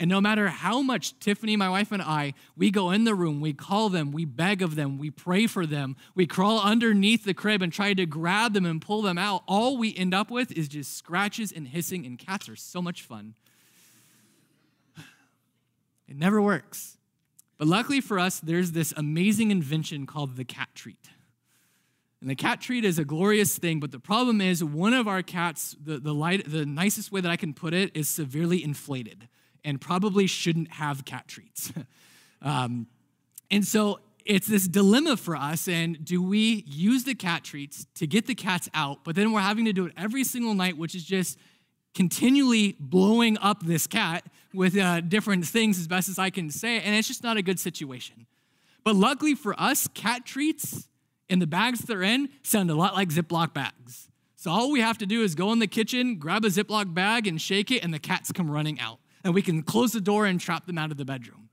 And 0.00 0.08
no 0.08 0.18
matter 0.18 0.48
how 0.48 0.80
much 0.80 1.18
Tiffany, 1.18 1.56
my 1.56 1.68
wife, 1.68 1.92
and 1.92 2.00
I, 2.00 2.32
we 2.56 2.70
go 2.70 2.90
in 2.90 3.04
the 3.04 3.14
room, 3.14 3.42
we 3.42 3.52
call 3.52 3.90
them, 3.90 4.12
we 4.12 4.24
beg 4.24 4.62
of 4.62 4.74
them, 4.74 4.96
we 4.96 5.10
pray 5.10 5.46
for 5.46 5.66
them, 5.66 5.94
we 6.14 6.26
crawl 6.26 6.58
underneath 6.58 7.24
the 7.24 7.34
crib 7.34 7.60
and 7.60 7.70
try 7.70 7.92
to 7.92 8.06
grab 8.06 8.54
them 8.54 8.64
and 8.64 8.80
pull 8.80 9.02
them 9.02 9.18
out, 9.18 9.42
all 9.46 9.76
we 9.76 9.94
end 9.94 10.14
up 10.14 10.30
with 10.30 10.52
is 10.52 10.68
just 10.68 10.96
scratches 10.96 11.52
and 11.52 11.68
hissing, 11.68 12.06
and 12.06 12.18
cats 12.18 12.48
are 12.48 12.56
so 12.56 12.80
much 12.80 13.02
fun. 13.02 13.34
It 16.08 16.16
never 16.16 16.40
works. 16.40 16.96
But 17.58 17.68
luckily 17.68 18.00
for 18.00 18.18
us, 18.18 18.40
there's 18.40 18.72
this 18.72 18.94
amazing 18.96 19.50
invention 19.50 20.06
called 20.06 20.36
the 20.36 20.46
cat 20.46 20.70
treat. 20.74 21.10
And 22.22 22.30
the 22.30 22.34
cat 22.34 22.62
treat 22.62 22.86
is 22.86 22.98
a 22.98 23.04
glorious 23.04 23.58
thing, 23.58 23.80
but 23.80 23.92
the 23.92 24.00
problem 24.00 24.40
is 24.40 24.64
one 24.64 24.94
of 24.94 25.06
our 25.06 25.22
cats, 25.22 25.76
the, 25.78 25.98
the, 25.98 26.14
light, 26.14 26.50
the 26.50 26.64
nicest 26.64 27.12
way 27.12 27.20
that 27.20 27.30
I 27.30 27.36
can 27.36 27.52
put 27.52 27.74
it, 27.74 27.94
is 27.94 28.08
severely 28.08 28.64
inflated 28.64 29.28
and 29.64 29.80
probably 29.80 30.26
shouldn't 30.26 30.72
have 30.72 31.04
cat 31.04 31.28
treats. 31.28 31.72
um, 32.42 32.86
and 33.50 33.66
so 33.66 34.00
it's 34.24 34.46
this 34.46 34.68
dilemma 34.68 35.16
for 35.16 35.36
us. 35.36 35.68
And 35.68 36.04
do 36.04 36.22
we 36.22 36.64
use 36.66 37.04
the 37.04 37.14
cat 37.14 37.44
treats 37.44 37.86
to 37.96 38.06
get 38.06 38.26
the 38.26 38.34
cats 38.34 38.68
out, 38.74 39.04
but 39.04 39.16
then 39.16 39.32
we're 39.32 39.40
having 39.40 39.64
to 39.64 39.72
do 39.72 39.86
it 39.86 39.92
every 39.96 40.24
single 40.24 40.54
night, 40.54 40.76
which 40.76 40.94
is 40.94 41.04
just 41.04 41.38
continually 41.94 42.76
blowing 42.78 43.36
up 43.38 43.64
this 43.64 43.86
cat 43.86 44.24
with 44.54 44.76
uh, 44.76 45.00
different 45.00 45.44
things 45.44 45.78
as 45.78 45.88
best 45.88 46.08
as 46.08 46.18
I 46.18 46.30
can 46.30 46.50
say. 46.50 46.80
And 46.80 46.94
it's 46.94 47.08
just 47.08 47.22
not 47.22 47.36
a 47.36 47.42
good 47.42 47.58
situation. 47.58 48.26
But 48.84 48.94
luckily 48.94 49.34
for 49.34 49.58
us, 49.60 49.88
cat 49.88 50.24
treats 50.24 50.88
and 51.28 51.42
the 51.42 51.46
bags 51.46 51.80
they're 51.80 52.02
in 52.02 52.28
sound 52.42 52.70
a 52.70 52.74
lot 52.74 52.94
like 52.94 53.08
Ziploc 53.08 53.52
bags. 53.52 54.08
So 54.36 54.50
all 54.50 54.70
we 54.70 54.80
have 54.80 54.96
to 54.98 55.06
do 55.06 55.22
is 55.22 55.34
go 55.34 55.52
in 55.52 55.58
the 55.58 55.66
kitchen, 55.66 56.16
grab 56.16 56.44
a 56.44 56.48
Ziploc 56.48 56.94
bag, 56.94 57.26
and 57.26 57.38
shake 57.40 57.70
it, 57.70 57.84
and 57.84 57.92
the 57.92 57.98
cats 57.98 58.32
come 58.32 58.50
running 58.50 58.80
out. 58.80 58.99
And 59.22 59.34
we 59.34 59.42
can 59.42 59.62
close 59.62 59.92
the 59.92 60.00
door 60.00 60.26
and 60.26 60.40
trap 60.40 60.66
them 60.66 60.78
out 60.78 60.90
of 60.90 60.96
the 60.96 61.04
bedroom. 61.04 61.48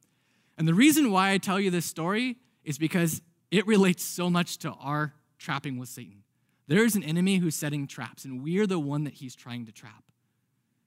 And 0.58 0.68
the 0.68 0.74
reason 0.74 1.12
why 1.12 1.32
I 1.32 1.38
tell 1.38 1.60
you 1.60 1.70
this 1.70 1.86
story 1.86 2.38
is 2.64 2.78
because 2.78 3.22
it 3.52 3.68
relates 3.68 4.04
so 4.04 4.30
much 4.30 4.58
to 4.60 4.72
our 4.72 5.14
trapping 5.38 5.78
with 5.78 5.90
Satan. 5.90 6.24
There 6.68 6.84
is 6.84 6.96
an 6.96 7.04
enemy 7.04 7.38
who's 7.38 7.56
setting 7.56 7.88
traps, 7.88 8.26
and 8.26 8.44
we're 8.44 8.68
the 8.68 8.80
one 8.80 9.04
that 9.06 9.14
he's 9.14 9.36
trying 9.36 9.66
to 9.66 9.72
trap. 9.72 10.04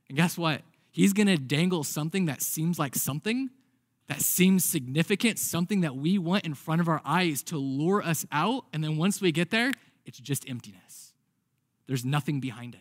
And 0.09 0.17
guess 0.17 0.37
what? 0.37 0.63
He's 0.91 1.13
gonna 1.13 1.39
dangle 1.39 1.85
something 1.85 2.27
that 2.27 2.43
seems 2.43 2.79
like 2.79 2.95
something 2.97 3.51
that 4.11 4.23
seems 4.23 4.65
significant, 4.65 5.39
something 5.39 5.83
that 5.83 5.95
we 5.95 6.19
want 6.19 6.45
in 6.45 6.53
front 6.55 6.81
of 6.81 6.89
our 6.89 7.01
eyes 7.05 7.45
to 7.45 7.57
lure 7.57 8.03
us 8.03 8.27
out. 8.33 8.65
And 8.73 8.83
then 8.83 8.97
once 8.97 9.21
we 9.21 9.31
get 9.31 9.51
there, 9.51 9.71
it's 10.05 10.19
just 10.19 10.49
emptiness. 10.51 11.13
There's 11.87 12.05
nothing 12.05 12.41
behind 12.41 12.75
it. 12.75 12.81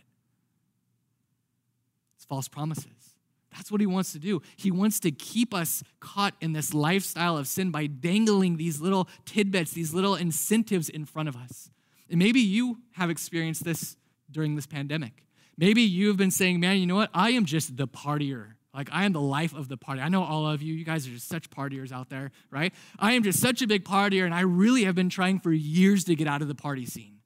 It's 2.16 2.26
false 2.26 2.48
promises. 2.48 3.09
That's 3.52 3.72
what 3.72 3.82
he 3.82 3.88
wants 3.88 4.12
to 4.14 4.20
do. 4.20 4.42
He 4.56 4.72
wants 4.72 5.00
to 5.02 5.12
keep 5.12 5.54
us 5.54 5.84
caught 6.00 6.36
in 6.40 6.54
this 6.54 6.74
lifestyle 6.74 7.38
of 7.38 7.48
sin 7.48 7.72
by 7.72 7.88
dangling 7.88 8.58
these 8.58 8.80
little 8.80 9.08
tidbits, 9.26 9.72
these 9.72 9.94
little 9.94 10.16
incentives 10.16 10.90
in 10.90 11.06
front 11.06 11.30
of 11.30 11.36
us. 11.36 11.70
And 12.10 12.20
maybe 12.20 12.40
you 12.40 12.80
have 12.94 13.10
experienced 13.10 13.64
this 13.64 13.98
during 14.32 14.56
this 14.56 14.68
pandemic. 14.68 15.26
Maybe 15.58 15.82
you've 15.82 16.18
been 16.18 16.32
saying, 16.32 16.60
man, 16.60 16.78
you 16.78 16.86
know 16.88 16.96
what? 16.96 17.10
I 17.14 17.32
am 17.32 17.46
just 17.46 17.76
the 17.76 17.88
partier. 17.88 18.54
Like, 18.74 18.90
I 18.92 19.06
am 19.06 19.14
the 19.14 19.22
life 19.22 19.54
of 19.54 19.68
the 19.68 19.78
party. 19.78 20.00
I 20.00 20.10
know 20.10 20.24
all 20.24 20.48
of 20.48 20.62
you, 20.62 20.74
you 20.76 20.86
guys 20.86 21.08
are 21.08 21.12
just 21.12 21.28
such 21.28 21.50
partiers 21.50 21.92
out 21.92 22.10
there, 22.10 22.32
right? 22.52 22.72
I 23.00 23.14
am 23.14 23.24
just 23.24 23.40
such 23.40 23.62
a 23.64 23.68
big 23.68 23.84
partier, 23.84 24.26
and 24.26 24.34
I 24.34 24.42
really 24.42 24.84
have 24.86 24.96
been 24.96 25.10
trying 25.10 25.40
for 25.40 25.52
years 25.52 26.04
to 26.06 26.16
get 26.16 26.28
out 26.28 26.42
of 26.44 26.48
the 26.48 26.56
party 26.56 26.86
scene, 26.86 27.18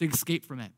to 0.00 0.06
escape 0.06 0.44
from 0.44 0.58
it. 0.58 0.72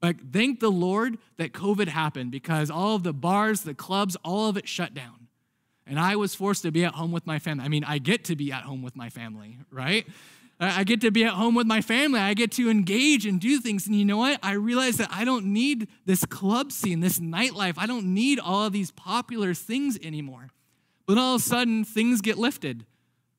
But 0.00 0.16
thank 0.32 0.60
the 0.60 0.70
Lord 0.70 1.18
that 1.38 1.52
COVID 1.52 1.88
happened 1.88 2.30
because 2.30 2.70
all 2.70 2.94
of 2.94 3.02
the 3.02 3.12
bars, 3.12 3.62
the 3.62 3.74
clubs, 3.74 4.16
all 4.24 4.48
of 4.48 4.56
it 4.56 4.68
shut 4.68 4.94
down. 4.94 5.28
And 5.86 5.98
I 5.98 6.16
was 6.16 6.34
forced 6.34 6.62
to 6.62 6.70
be 6.70 6.84
at 6.84 6.94
home 6.94 7.12
with 7.12 7.26
my 7.26 7.38
family. 7.38 7.64
I 7.64 7.68
mean, 7.68 7.84
I 7.84 7.98
get 7.98 8.24
to 8.26 8.36
be 8.36 8.52
at 8.52 8.62
home 8.62 8.82
with 8.82 8.94
my 8.94 9.08
family, 9.08 9.58
right? 9.70 10.06
I 10.60 10.84
get 10.84 11.00
to 11.02 11.10
be 11.10 11.24
at 11.24 11.32
home 11.32 11.54
with 11.54 11.66
my 11.66 11.80
family. 11.80 12.20
I 12.20 12.34
get 12.34 12.52
to 12.52 12.68
engage 12.68 13.26
and 13.26 13.40
do 13.40 13.60
things. 13.60 13.86
And 13.86 13.96
you 13.96 14.04
know 14.04 14.16
what? 14.16 14.38
I 14.42 14.52
realize 14.52 14.96
that 14.96 15.08
I 15.10 15.24
don't 15.24 15.46
need 15.46 15.88
this 16.04 16.24
club 16.24 16.72
scene, 16.72 17.00
this 17.00 17.20
nightlife. 17.20 17.74
I 17.78 17.86
don't 17.86 18.12
need 18.12 18.38
all 18.40 18.66
of 18.66 18.72
these 18.72 18.90
popular 18.90 19.54
things 19.54 19.98
anymore. 20.02 20.48
But 21.06 21.16
all 21.16 21.36
of 21.36 21.40
a 21.40 21.44
sudden, 21.44 21.84
things 21.84 22.20
get 22.20 22.38
lifted. 22.38 22.84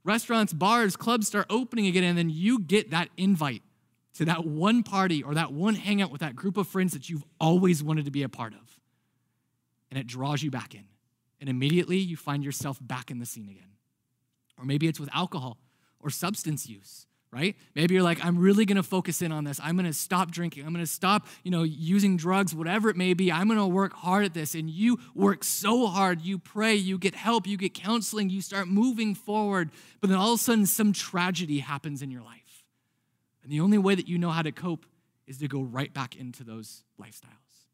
Restaurants, 0.05 0.53
bars, 0.53 0.95
clubs 0.95 1.27
start 1.27 1.45
opening 1.49 1.87
again, 1.87 2.05
and 2.05 2.17
then 2.17 2.29
you 2.29 2.59
get 2.59 2.89
that 2.91 3.09
invite 3.17 3.63
to 4.19 4.25
that 4.25 4.45
one 4.45 4.83
party 4.83 5.23
or 5.23 5.33
that 5.33 5.53
one 5.53 5.75
hangout 5.75 6.11
with 6.11 6.19
that 6.19 6.35
group 6.35 6.57
of 6.57 6.67
friends 6.67 6.91
that 6.91 7.09
you've 7.09 7.23
always 7.39 7.81
wanted 7.81 8.03
to 8.03 8.11
be 8.11 8.21
a 8.21 8.27
part 8.27 8.53
of. 8.53 8.79
And 9.89 9.97
it 9.97 10.07
draws 10.07 10.43
you 10.43 10.51
back 10.51 10.75
in. 10.75 10.83
And 11.39 11.47
immediately 11.47 11.95
you 11.95 12.17
find 12.17 12.43
yourself 12.43 12.77
back 12.81 13.11
in 13.11 13.19
the 13.19 13.25
scene 13.25 13.47
again. 13.47 13.71
Or 14.57 14.65
maybe 14.65 14.89
it's 14.89 14.99
with 14.99 15.07
alcohol 15.15 15.57
or 16.01 16.09
substance 16.09 16.67
use 16.67 17.07
right? 17.31 17.55
Maybe 17.75 17.93
you're 17.93 18.03
like, 18.03 18.25
I'm 18.25 18.39
really 18.39 18.65
gonna 18.65 18.81
focus 18.81 19.21
in 19.21 19.31
on 19.31 19.43
this. 19.43 19.59
I'm 19.63 19.75
gonna 19.75 19.93
stop 19.93 20.31
drinking. 20.31 20.65
I'm 20.65 20.73
gonna 20.73 20.87
stop, 20.87 21.27
you 21.43 21.51
know, 21.51 21.61
using 21.61 22.17
drugs, 22.17 22.55
whatever 22.55 22.89
it 22.89 22.95
may 22.95 23.13
be. 23.13 23.31
I'm 23.31 23.47
gonna 23.47 23.67
work 23.67 23.93
hard 23.93 24.25
at 24.25 24.33
this. 24.33 24.55
And 24.55 24.67
you 24.67 24.99
work 25.13 25.43
so 25.43 25.85
hard. 25.85 26.21
You 26.21 26.39
pray, 26.39 26.73
you 26.73 26.97
get 26.97 27.13
help, 27.13 27.45
you 27.45 27.55
get 27.55 27.75
counseling, 27.75 28.31
you 28.31 28.41
start 28.41 28.67
moving 28.67 29.13
forward. 29.13 29.69
But 30.01 30.09
then 30.09 30.17
all 30.17 30.33
of 30.33 30.39
a 30.39 30.43
sudden, 30.43 30.65
some 30.65 30.91
tragedy 30.91 31.59
happens 31.59 32.01
in 32.01 32.09
your 32.09 32.23
life. 32.23 32.38
And 33.43 33.51
the 33.51 33.61
only 33.61 33.77
way 33.77 33.95
that 33.95 34.07
you 34.07 34.17
know 34.17 34.29
how 34.29 34.41
to 34.41 34.51
cope 34.51 34.85
is 35.27 35.37
to 35.39 35.47
go 35.47 35.61
right 35.61 35.93
back 35.93 36.15
into 36.15 36.43
those 36.43 36.83
lifestyles. 36.99 37.65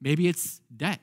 Maybe 0.00 0.28
it's 0.28 0.60
debt. 0.74 1.00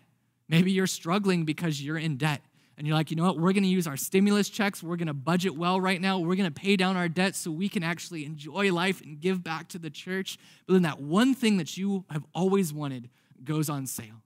Maybe 0.49 0.71
you're 0.71 0.87
struggling 0.87 1.45
because 1.45 1.81
you're 1.81 1.97
in 1.97 2.17
debt 2.17 2.41
and 2.77 2.87
you're 2.87 2.95
like, 2.95 3.11
you 3.11 3.17
know 3.17 3.23
what, 3.23 3.39
we're 3.39 3.53
gonna 3.53 3.67
use 3.67 3.87
our 3.87 3.97
stimulus 3.97 4.49
checks, 4.49 4.81
we're 4.81 4.95
gonna 4.95 5.13
budget 5.13 5.55
well 5.55 5.79
right 5.79 6.01
now, 6.01 6.19
we're 6.19 6.35
gonna 6.35 6.51
pay 6.51 6.75
down 6.75 6.97
our 6.97 7.07
debt 7.07 7.35
so 7.35 7.51
we 7.51 7.69
can 7.69 7.83
actually 7.83 8.25
enjoy 8.25 8.71
life 8.73 9.01
and 9.01 9.19
give 9.19 9.43
back 9.43 9.69
to 9.69 9.79
the 9.79 9.89
church. 9.89 10.37
But 10.65 10.73
then 10.73 10.81
that 10.83 10.99
one 10.99 11.33
thing 11.33 11.57
that 11.57 11.77
you 11.77 12.05
have 12.09 12.25
always 12.33 12.73
wanted 12.73 13.09
goes 13.43 13.69
on 13.69 13.85
sale. 13.85 14.21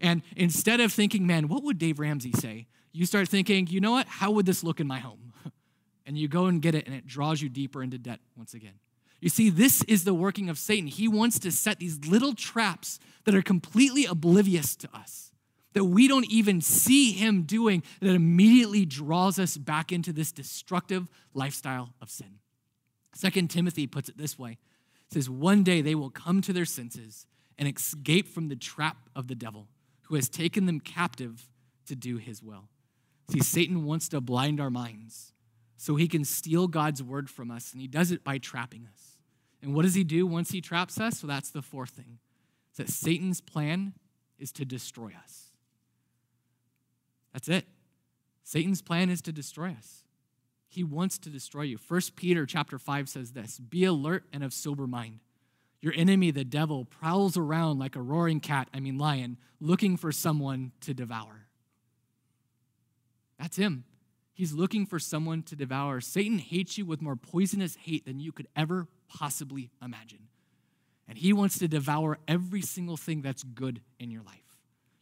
And 0.00 0.22
instead 0.36 0.80
of 0.80 0.92
thinking, 0.92 1.26
man, 1.26 1.48
what 1.48 1.62
would 1.64 1.78
Dave 1.78 1.98
Ramsey 1.98 2.32
say? 2.32 2.66
You 2.92 3.06
start 3.06 3.28
thinking, 3.28 3.66
you 3.66 3.80
know 3.80 3.92
what, 3.92 4.06
how 4.06 4.30
would 4.32 4.46
this 4.46 4.64
look 4.64 4.80
in 4.80 4.86
my 4.86 4.98
home? 4.98 5.32
And 6.06 6.18
you 6.18 6.26
go 6.26 6.46
and 6.46 6.60
get 6.60 6.74
it, 6.74 6.86
and 6.86 6.96
it 6.96 7.06
draws 7.06 7.40
you 7.40 7.48
deeper 7.48 7.84
into 7.84 7.96
debt 7.96 8.18
once 8.36 8.52
again. 8.52 8.72
You 9.20 9.28
see, 9.28 9.50
this 9.50 9.82
is 9.84 10.04
the 10.04 10.14
working 10.14 10.48
of 10.48 10.58
Satan. 10.58 10.86
He 10.86 11.06
wants 11.06 11.38
to 11.40 11.52
set 11.52 11.78
these 11.78 12.06
little 12.06 12.34
traps 12.34 12.98
that 13.24 13.34
are 13.34 13.42
completely 13.42 14.06
oblivious 14.06 14.74
to 14.76 14.88
us 14.94 15.30
that 15.72 15.84
we 15.84 16.08
don't 16.08 16.30
even 16.30 16.60
see 16.60 17.12
him 17.12 17.42
doing 17.42 17.82
that 18.00 18.14
immediately 18.14 18.84
draws 18.84 19.38
us 19.38 19.56
back 19.56 19.92
into 19.92 20.12
this 20.12 20.32
destructive 20.32 21.08
lifestyle 21.34 21.94
of 22.00 22.10
sin. 22.10 22.38
Second 23.14 23.50
Timothy 23.50 23.86
puts 23.86 24.08
it 24.08 24.18
this 24.18 24.38
way. 24.38 24.52
It 25.06 25.14
says, 25.14 25.30
One 25.30 25.62
day 25.62 25.80
they 25.80 25.94
will 25.94 26.10
come 26.10 26.40
to 26.42 26.52
their 26.52 26.64
senses 26.64 27.26
and 27.58 27.68
escape 27.68 28.28
from 28.28 28.48
the 28.48 28.56
trap 28.56 28.96
of 29.14 29.28
the 29.28 29.34
devil, 29.34 29.68
who 30.02 30.14
has 30.14 30.28
taken 30.28 30.66
them 30.66 30.80
captive 30.80 31.48
to 31.86 31.94
do 31.94 32.16
his 32.16 32.42
will. 32.42 32.68
See, 33.30 33.40
Satan 33.40 33.84
wants 33.84 34.08
to 34.08 34.20
blind 34.20 34.60
our 34.60 34.70
minds 34.70 35.32
so 35.76 35.94
he 35.94 36.08
can 36.08 36.24
steal 36.24 36.66
God's 36.68 37.02
word 37.02 37.30
from 37.30 37.50
us, 37.50 37.72
and 37.72 37.80
he 37.80 37.86
does 37.86 38.10
it 38.10 38.24
by 38.24 38.38
trapping 38.38 38.88
us. 38.92 39.09
And 39.62 39.74
what 39.74 39.82
does 39.82 39.94
he 39.94 40.04
do 40.04 40.26
once 40.26 40.50
he 40.50 40.60
traps 40.60 40.98
us? 40.98 41.20
So 41.20 41.26
that's 41.26 41.50
the 41.50 41.62
fourth 41.62 41.90
thing. 41.90 42.18
It's 42.70 42.78
that 42.78 42.88
Satan's 42.88 43.40
plan 43.40 43.94
is 44.38 44.52
to 44.52 44.64
destroy 44.64 45.12
us. 45.22 45.50
That's 47.32 47.48
it. 47.48 47.66
Satan's 48.42 48.82
plan 48.82 49.10
is 49.10 49.20
to 49.22 49.32
destroy 49.32 49.74
us. 49.78 50.02
He 50.68 50.82
wants 50.84 51.18
to 51.18 51.30
destroy 51.30 51.62
you. 51.62 51.78
1 51.86 52.00
Peter 52.16 52.46
chapter 52.46 52.78
5 52.78 53.08
says 53.08 53.32
this 53.32 53.58
Be 53.58 53.84
alert 53.84 54.24
and 54.32 54.42
of 54.42 54.52
sober 54.52 54.86
mind. 54.86 55.20
Your 55.80 55.92
enemy, 55.96 56.30
the 56.30 56.44
devil, 56.44 56.84
prowls 56.84 57.36
around 57.36 57.78
like 57.78 57.96
a 57.96 58.02
roaring 58.02 58.40
cat, 58.40 58.68
I 58.72 58.80
mean 58.80 58.98
lion, 58.98 59.38
looking 59.60 59.96
for 59.96 60.12
someone 60.12 60.72
to 60.82 60.92
devour. 60.92 61.46
That's 63.38 63.56
him. 63.56 63.84
He's 64.34 64.52
looking 64.52 64.86
for 64.86 64.98
someone 64.98 65.42
to 65.44 65.56
devour. 65.56 66.00
Satan 66.00 66.38
hates 66.38 66.76
you 66.76 66.84
with 66.84 67.02
more 67.02 67.16
poisonous 67.16 67.76
hate 67.76 68.04
than 68.04 68.20
you 68.20 68.32
could 68.32 68.48
ever 68.54 68.88
possibly 69.10 69.70
imagine. 69.82 70.28
And 71.08 71.18
he 71.18 71.32
wants 71.32 71.58
to 71.58 71.68
devour 71.68 72.18
every 72.28 72.62
single 72.62 72.96
thing 72.96 73.20
that's 73.20 73.42
good 73.42 73.80
in 73.98 74.10
your 74.10 74.22
life 74.22 74.36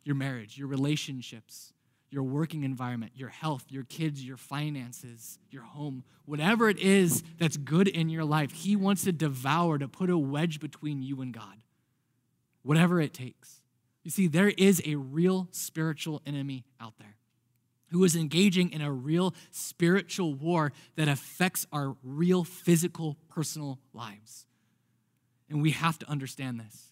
your 0.05 0.17
marriage, 0.17 0.57
your 0.57 0.69
relationships, 0.69 1.75
your 2.11 2.23
working 2.23 2.63
environment, 2.63 3.13
your 3.15 3.29
health, 3.29 3.67
your 3.69 3.85
kids, 3.85 4.25
your 4.25 4.39
finances, 4.39 5.39
your 5.51 5.63
home, 5.63 6.03
whatever 6.25 6.71
it 6.71 6.79
is 6.79 7.23
that's 7.39 7.59
good 7.59 7.89
in 7.89 8.09
your 8.09 8.25
life, 8.25 8.51
He 8.53 8.75
wants 8.75 9.05
to 9.05 9.13
devour, 9.13 9.77
to 9.77 9.87
put 9.87 10.09
a 10.09 10.17
wedge 10.17 10.61
between 10.61 11.03
you 11.03 11.21
and 11.21 11.35
God, 11.35 11.63
whatever 12.63 13.03
it 13.03 13.13
takes. 13.13 13.61
You 14.03 14.11
see, 14.11 14.29
there 14.29 14.49
is 14.49 14.81
a 14.87 14.95
real 14.95 15.49
spiritual 15.51 16.23
enemy 16.27 16.65
out 16.81 16.95
there 16.99 17.17
who 17.91 18.05
is 18.05 18.15
engaging 18.15 18.71
in 18.71 18.81
a 18.81 18.93
real 18.93 19.35
spiritual 19.51 20.35
war 20.35 20.73
that 20.97 21.09
affects 21.09 21.67
our 21.73 21.97
real 22.03 22.45
physical, 22.45 23.17
personal 23.29 23.79
lives. 23.93 24.47
And 25.49 25.63
we 25.63 25.71
have 25.71 25.99
to 26.01 26.11
understand 26.11 26.61
this 26.61 26.89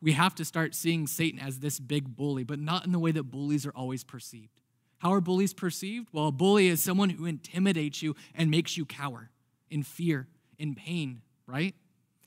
we 0.00 0.12
have 0.12 0.34
to 0.36 0.44
start 0.44 0.74
seeing 0.74 1.06
Satan 1.06 1.40
as 1.40 1.58
this 1.58 1.80
big 1.80 2.14
bully, 2.16 2.44
but 2.44 2.58
not 2.58 2.86
in 2.86 2.92
the 2.92 2.98
way 2.98 3.10
that 3.12 3.24
bullies 3.24 3.66
are 3.66 3.72
always 3.72 4.04
perceived. 4.04 4.60
How 4.98 5.12
are 5.12 5.20
bullies 5.20 5.54
perceived? 5.54 6.08
Well, 6.12 6.28
a 6.28 6.32
bully 6.32 6.68
is 6.68 6.82
someone 6.82 7.10
who 7.10 7.26
intimidates 7.26 8.02
you 8.02 8.14
and 8.34 8.50
makes 8.50 8.76
you 8.76 8.84
cower 8.84 9.30
in 9.70 9.82
fear, 9.82 10.28
in 10.58 10.74
pain, 10.74 11.22
right? 11.46 11.74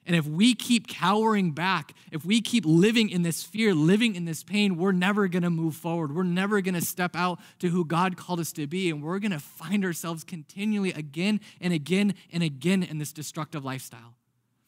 And 0.05 0.15
if 0.15 0.25
we 0.25 0.55
keep 0.55 0.87
cowering 0.87 1.51
back, 1.51 1.93
if 2.11 2.25
we 2.25 2.41
keep 2.41 2.65
living 2.65 3.09
in 3.09 3.21
this 3.21 3.43
fear, 3.43 3.75
living 3.75 4.15
in 4.15 4.25
this 4.25 4.43
pain, 4.43 4.75
we're 4.77 4.91
never 4.91 5.27
going 5.27 5.43
to 5.43 5.51
move 5.51 5.75
forward. 5.75 6.15
We're 6.15 6.23
never 6.23 6.59
going 6.59 6.73
to 6.73 6.81
step 6.81 7.15
out 7.15 7.39
to 7.59 7.69
who 7.69 7.85
God 7.85 8.17
called 8.17 8.39
us 8.39 8.51
to 8.53 8.65
be. 8.65 8.89
And 8.89 9.03
we're 9.03 9.19
going 9.19 9.31
to 9.31 9.39
find 9.39 9.85
ourselves 9.85 10.23
continually 10.23 10.91
again 10.91 11.39
and 11.59 11.71
again 11.71 12.15
and 12.33 12.41
again 12.41 12.81
in 12.81 12.97
this 12.97 13.13
destructive 13.13 13.63
lifestyle. 13.63 14.15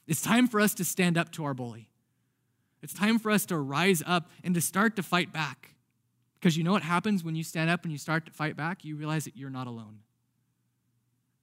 It's 0.07 0.21
time 0.21 0.47
for 0.47 0.59
us 0.59 0.75
to 0.75 0.85
stand 0.85 1.17
up 1.17 1.31
to 1.31 1.45
our 1.45 1.55
bully. 1.55 1.89
It's 2.83 2.93
time 2.93 3.17
for 3.17 3.31
us 3.31 3.45
to 3.47 3.57
rise 3.57 4.03
up 4.05 4.29
and 4.43 4.53
to 4.53 4.61
start 4.61 4.95
to 4.97 5.03
fight 5.03 5.33
back. 5.33 5.71
Because 6.35 6.57
you 6.57 6.63
know 6.63 6.73
what 6.73 6.83
happens 6.83 7.23
when 7.23 7.35
you 7.35 7.43
stand 7.43 7.69
up 7.69 7.83
and 7.83 7.91
you 7.91 7.97
start 7.97 8.25
to 8.25 8.31
fight 8.31 8.55
back? 8.55 8.83
You 8.83 8.97
realize 8.97 9.23
that 9.23 9.37
you're 9.37 9.49
not 9.49 9.65
alone. 9.65 9.99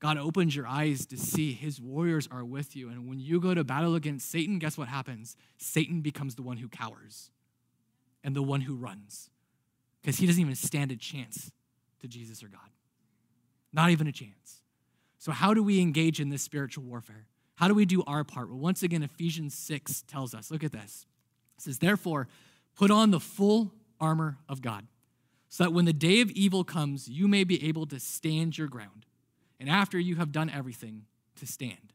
God 0.00 0.16
opens 0.16 0.56
your 0.56 0.66
eyes 0.66 1.04
to 1.06 1.18
see 1.18 1.52
his 1.52 1.80
warriors 1.80 2.26
are 2.32 2.44
with 2.44 2.74
you. 2.74 2.88
And 2.88 3.06
when 3.06 3.20
you 3.20 3.38
go 3.38 3.52
to 3.52 3.62
battle 3.62 3.94
against 3.94 4.30
Satan, 4.30 4.58
guess 4.58 4.78
what 4.78 4.88
happens? 4.88 5.36
Satan 5.58 6.00
becomes 6.00 6.34
the 6.34 6.42
one 6.42 6.56
who 6.56 6.68
cowers 6.68 7.30
and 8.24 8.34
the 8.34 8.42
one 8.42 8.62
who 8.62 8.74
runs 8.74 9.28
because 10.00 10.16
he 10.16 10.26
doesn't 10.26 10.40
even 10.40 10.54
stand 10.54 10.90
a 10.90 10.96
chance 10.96 11.52
to 12.00 12.08
Jesus 12.08 12.42
or 12.42 12.48
God. 12.48 12.60
Not 13.74 13.90
even 13.90 14.06
a 14.06 14.12
chance. 14.12 14.62
So, 15.18 15.32
how 15.32 15.52
do 15.52 15.62
we 15.62 15.80
engage 15.80 16.18
in 16.18 16.30
this 16.30 16.42
spiritual 16.42 16.84
warfare? 16.84 17.26
How 17.56 17.68
do 17.68 17.74
we 17.74 17.84
do 17.84 18.02
our 18.06 18.24
part? 18.24 18.48
Well, 18.48 18.58
once 18.58 18.82
again, 18.82 19.02
Ephesians 19.02 19.54
6 19.54 20.04
tells 20.08 20.34
us 20.34 20.50
look 20.50 20.64
at 20.64 20.72
this. 20.72 21.04
It 21.58 21.64
says, 21.64 21.78
Therefore, 21.78 22.26
put 22.74 22.90
on 22.90 23.10
the 23.10 23.20
full 23.20 23.74
armor 24.00 24.38
of 24.48 24.62
God, 24.62 24.86
so 25.50 25.64
that 25.64 25.72
when 25.72 25.84
the 25.84 25.92
day 25.92 26.22
of 26.22 26.30
evil 26.30 26.64
comes, 26.64 27.06
you 27.06 27.28
may 27.28 27.44
be 27.44 27.68
able 27.68 27.84
to 27.88 28.00
stand 28.00 28.56
your 28.56 28.66
ground 28.66 29.04
and 29.60 29.70
after 29.70 29.98
you 29.98 30.16
have 30.16 30.32
done 30.32 30.50
everything, 30.50 31.04
to 31.36 31.46
stand. 31.46 31.92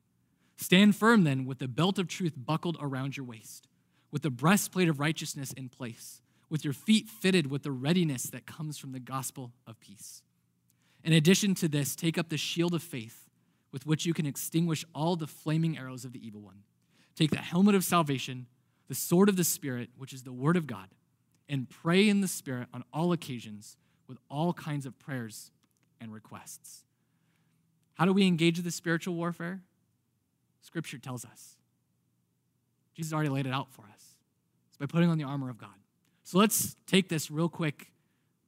Stand 0.57 0.95
firm 0.95 1.23
then 1.23 1.45
with 1.45 1.59
the 1.59 1.67
belt 1.67 1.99
of 1.99 2.07
truth 2.07 2.33
buckled 2.37 2.77
around 2.79 3.17
your 3.17 3.25
waist, 3.25 3.67
with 4.11 4.21
the 4.21 4.29
breastplate 4.29 4.87
of 4.87 4.99
righteousness 4.99 5.51
in 5.53 5.67
place, 5.67 6.21
with 6.49 6.63
your 6.63 6.73
feet 6.73 7.09
fitted 7.09 7.51
with 7.51 7.63
the 7.63 7.71
readiness 7.71 8.23
that 8.23 8.45
comes 8.45 8.77
from 8.77 8.93
the 8.93 8.99
gospel 8.99 9.51
of 9.67 9.79
peace. 9.79 10.21
In 11.03 11.11
addition 11.11 11.53
to 11.55 11.67
this, 11.67 11.95
take 11.95 12.17
up 12.17 12.29
the 12.29 12.37
shield 12.37 12.73
of 12.73 12.81
faith 12.81 13.27
with 13.71 13.85
which 13.85 14.05
you 14.05 14.13
can 14.13 14.25
extinguish 14.25 14.85
all 14.95 15.17
the 15.17 15.27
flaming 15.27 15.77
arrows 15.77 16.05
of 16.05 16.13
the 16.13 16.25
evil 16.25 16.39
one. 16.39 16.63
Take 17.13 17.31
the 17.31 17.37
helmet 17.37 17.75
of 17.75 17.83
salvation, 17.83 18.45
the 18.87 18.95
sword 18.95 19.27
of 19.27 19.35
the 19.35 19.43
Spirit, 19.43 19.89
which 19.97 20.13
is 20.13 20.23
the 20.23 20.31
word 20.31 20.55
of 20.55 20.65
God, 20.65 20.87
and 21.49 21.69
pray 21.69 22.07
in 22.07 22.21
the 22.21 22.27
Spirit 22.29 22.69
on 22.73 22.85
all 22.93 23.11
occasions 23.11 23.75
with 24.07 24.17
all 24.29 24.53
kinds 24.53 24.85
of 24.85 24.97
prayers 24.97 25.51
and 25.99 26.13
requests. 26.13 26.84
How 27.95 28.05
do 28.05 28.13
we 28.13 28.27
engage 28.27 28.61
the 28.61 28.71
spiritual 28.71 29.15
warfare? 29.15 29.61
Scripture 30.61 30.97
tells 30.97 31.25
us. 31.25 31.55
Jesus 32.93 33.13
already 33.13 33.29
laid 33.29 33.45
it 33.45 33.53
out 33.53 33.71
for 33.71 33.83
us. 33.83 34.15
It's 34.69 34.77
by 34.77 34.85
putting 34.85 35.09
on 35.09 35.17
the 35.17 35.23
armor 35.23 35.49
of 35.49 35.57
God. 35.57 35.69
So 36.23 36.37
let's 36.37 36.75
take 36.87 37.09
this 37.09 37.31
real 37.31 37.49
quick, 37.49 37.91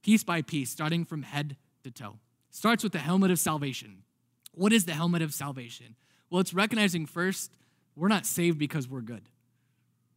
piece 0.03 0.23
by 0.23 0.41
piece, 0.41 0.69
starting 0.69 1.05
from 1.05 1.23
head 1.23 1.55
to 1.83 1.91
toe. 1.91 2.19
Starts 2.49 2.83
with 2.83 2.91
the 2.91 2.99
helmet 2.99 3.31
of 3.31 3.39
salvation. 3.39 4.03
What 4.53 4.73
is 4.73 4.85
the 4.85 4.93
helmet 4.93 5.21
of 5.21 5.33
salvation? 5.33 5.95
Well, 6.29 6.41
it's 6.41 6.53
recognizing 6.53 7.05
first, 7.05 7.51
we're 7.95 8.07
not 8.07 8.25
saved 8.25 8.57
because 8.57 8.87
we're 8.87 9.01
good. 9.01 9.29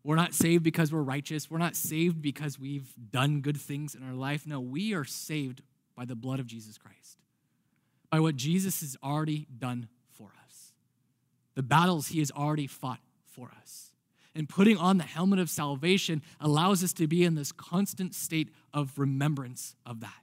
We're 0.03 0.17
not 0.17 0.35
saved 0.35 0.65
because 0.65 0.93
we're 0.93 1.03
righteous. 1.03 1.51
We're 1.51 1.59
not 1.59 1.77
saved 1.77 2.23
because 2.23 2.59
we've 2.59 2.93
done 3.11 3.43
good 3.43 3.61
things 3.61 3.95
in 3.95 4.03
our 4.03 4.15
life. 4.15 4.47
No, 4.47 4.59
we 4.59 4.95
are 4.95 5.05
saved 5.05 5.63
by 5.95 6.07
the 6.07 6.17
blood 6.17 6.41
of 6.41 6.47
Jesus 6.47 6.79
Christ 6.79 7.19
by 8.11 8.21
what 8.21 8.37
Jesus 8.37 8.81
has 8.81 8.97
already 9.03 9.47
done 9.57 9.89
for 10.11 10.31
us, 10.45 10.73
the 11.55 11.63
battles 11.63 12.09
he 12.09 12.19
has 12.19 12.31
already 12.31 12.67
fought 12.67 13.01
for 13.25 13.51
us. 13.61 13.93
And 14.35 14.49
putting 14.49 14.77
on 14.77 14.99
the 14.99 15.05
helmet 15.05 15.39
of 15.39 15.51
salvation 15.51 16.23
allows 16.41 16.85
us 16.85 16.93
to 16.95 17.07
be 17.07 17.25
in 17.25 17.35
this 17.35 17.53
constant 17.53 18.15
state 18.15 18.49
of 18.73 18.99
remembrance 18.99 19.75
of 19.85 20.01
that, 20.01 20.23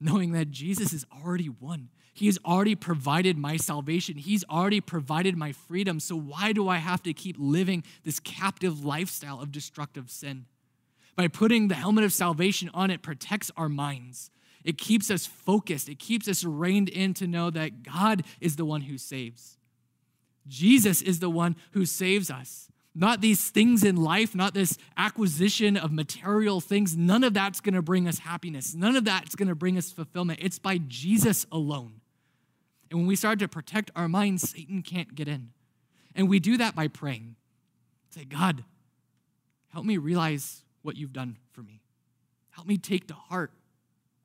knowing 0.00 0.32
that 0.32 0.50
Jesus 0.50 0.92
has 0.92 1.04
already 1.24 1.48
won. 1.48 1.88
He 2.14 2.26
has 2.26 2.38
already 2.46 2.74
provided 2.74 3.36
my 3.36 3.56
salvation. 3.56 4.16
He's 4.16 4.44
already 4.44 4.80
provided 4.80 5.36
my 5.36 5.52
freedom. 5.52 6.00
So, 6.00 6.16
why 6.16 6.52
do 6.52 6.66
I 6.68 6.78
have 6.78 7.02
to 7.02 7.12
keep 7.12 7.36
living 7.38 7.84
this 8.04 8.20
captive 8.20 8.82
lifestyle 8.84 9.40
of 9.40 9.52
destructive 9.52 10.10
sin? 10.10 10.46
By 11.14 11.28
putting 11.28 11.68
the 11.68 11.74
helmet 11.74 12.04
of 12.04 12.12
salvation 12.12 12.70
on, 12.72 12.90
it 12.90 13.02
protects 13.02 13.50
our 13.56 13.68
minds. 13.68 14.30
It 14.66 14.78
keeps 14.78 15.12
us 15.12 15.26
focused. 15.26 15.88
It 15.88 16.00
keeps 16.00 16.26
us 16.26 16.42
reined 16.42 16.88
in 16.88 17.14
to 17.14 17.28
know 17.28 17.50
that 17.50 17.84
God 17.84 18.24
is 18.40 18.56
the 18.56 18.64
one 18.64 18.82
who 18.82 18.98
saves. 18.98 19.56
Jesus 20.48 21.00
is 21.00 21.20
the 21.20 21.30
one 21.30 21.54
who 21.70 21.86
saves 21.86 22.30
us. 22.30 22.68
Not 22.92 23.20
these 23.20 23.48
things 23.48 23.84
in 23.84 23.94
life, 23.94 24.34
not 24.34 24.54
this 24.54 24.76
acquisition 24.96 25.76
of 25.76 25.92
material 25.92 26.60
things. 26.60 26.96
None 26.96 27.22
of 27.22 27.34
that's 27.34 27.60
going 27.60 27.74
to 27.74 27.82
bring 27.82 28.08
us 28.08 28.18
happiness. 28.18 28.74
None 28.74 28.96
of 28.96 29.04
that's 29.04 29.36
going 29.36 29.48
to 29.48 29.54
bring 29.54 29.78
us 29.78 29.92
fulfillment. 29.92 30.40
It's 30.42 30.58
by 30.58 30.78
Jesus 30.88 31.46
alone. 31.52 32.00
And 32.90 32.98
when 32.98 33.06
we 33.06 33.14
start 33.14 33.38
to 33.38 33.48
protect 33.48 33.92
our 33.94 34.08
minds, 34.08 34.50
Satan 34.50 34.82
can't 34.82 35.14
get 35.14 35.28
in. 35.28 35.50
And 36.16 36.28
we 36.28 36.40
do 36.40 36.56
that 36.56 36.74
by 36.74 36.88
praying. 36.88 37.36
Say, 38.10 38.24
God, 38.24 38.64
help 39.72 39.84
me 39.84 39.96
realize 39.96 40.64
what 40.82 40.96
you've 40.96 41.12
done 41.12 41.36
for 41.52 41.62
me. 41.62 41.82
Help 42.50 42.66
me 42.66 42.78
take 42.78 43.06
to 43.08 43.14
heart 43.14 43.52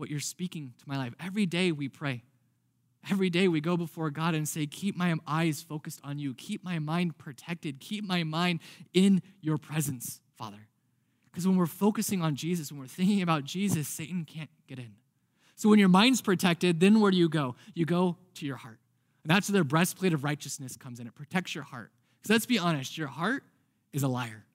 what 0.02 0.10
you're 0.10 0.20
speaking 0.20 0.74
to 0.80 0.90
my 0.90 0.98
life. 0.98 1.14
Every 1.20 1.46
day 1.46 1.72
we 1.72 1.88
pray. 1.88 2.24
Every 3.10 3.30
day 3.30 3.48
we 3.48 3.62
go 3.62 3.78
before 3.78 4.10
God 4.10 4.36
and 4.36 4.48
say, 4.48 4.66
Keep 4.66 4.98
my 4.98 5.16
eyes 5.26 5.62
focused 5.62 6.02
on 6.04 6.20
you. 6.20 6.34
Keep 6.34 6.64
my 6.64 6.80
mind 6.80 7.18
protected. 7.18 7.80
Keep 7.80 8.04
my 8.04 8.24
mind 8.24 8.60
in 8.94 9.22
your 9.42 9.58
presence, 9.58 10.20
Father. 10.36 10.68
Because 11.32 11.48
when 11.48 11.56
we're 11.56 11.66
focusing 11.68 12.22
on 12.22 12.36
Jesus, 12.36 12.72
when 12.72 12.82
we're 12.82 12.88
thinking 12.88 13.22
about 13.22 13.46
Jesus, 13.46 13.88
Satan 13.88 14.26
can't 14.26 14.50
get 14.68 14.80
in. 14.80 14.96
So 15.56 15.70
when 15.70 15.80
your 15.80 15.88
mind's 15.88 16.22
protected, 16.22 16.80
then 16.80 17.00
where 17.00 17.12
do 17.12 17.18
you 17.18 17.30
go? 17.30 17.56
You 17.74 17.86
go 17.86 18.18
to 18.36 18.46
your 18.46 18.58
heart. 18.58 18.80
And 19.24 19.30
that's 19.30 19.50
where 19.50 19.60
the 19.60 19.64
breastplate 19.64 20.14
of 20.14 20.24
righteousness 20.24 20.76
comes 20.76 21.00
in. 21.00 21.08
It 21.08 21.16
protects 21.16 21.54
your 21.56 21.64
heart. 21.64 21.92
Because 22.18 22.32
let's 22.32 22.46
be 22.48 22.60
honest, 22.60 22.98
your 22.98 23.08
heart 23.08 23.44
is 23.94 24.04
a 24.04 24.08
liar. 24.08 24.46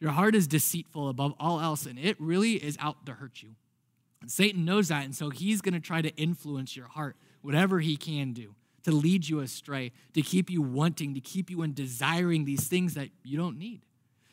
Your 0.00 0.12
heart 0.12 0.34
is 0.34 0.46
deceitful 0.46 1.08
above 1.08 1.34
all 1.38 1.60
else, 1.60 1.84
and 1.84 1.98
it 1.98 2.16
really 2.18 2.52
is 2.52 2.76
out 2.80 3.04
to 3.06 3.12
hurt 3.12 3.42
you. 3.42 3.50
And 4.20 4.30
Satan 4.30 4.64
knows 4.64 4.88
that, 4.88 5.04
and 5.04 5.14
so 5.14 5.30
he's 5.30 5.60
going 5.60 5.74
to 5.74 5.80
try 5.80 6.02
to 6.02 6.14
influence 6.16 6.76
your 6.76 6.88
heart, 6.88 7.16
whatever 7.40 7.80
he 7.80 7.96
can 7.96 8.32
do, 8.32 8.54
to 8.82 8.90
lead 8.90 9.28
you 9.28 9.40
astray, 9.40 9.92
to 10.14 10.22
keep 10.22 10.50
you 10.50 10.60
wanting, 10.60 11.14
to 11.14 11.20
keep 11.20 11.50
you 11.50 11.62
in 11.62 11.72
desiring 11.72 12.44
these 12.44 12.66
things 12.66 12.94
that 12.94 13.10
you 13.22 13.36
don't 13.36 13.58
need. 13.58 13.82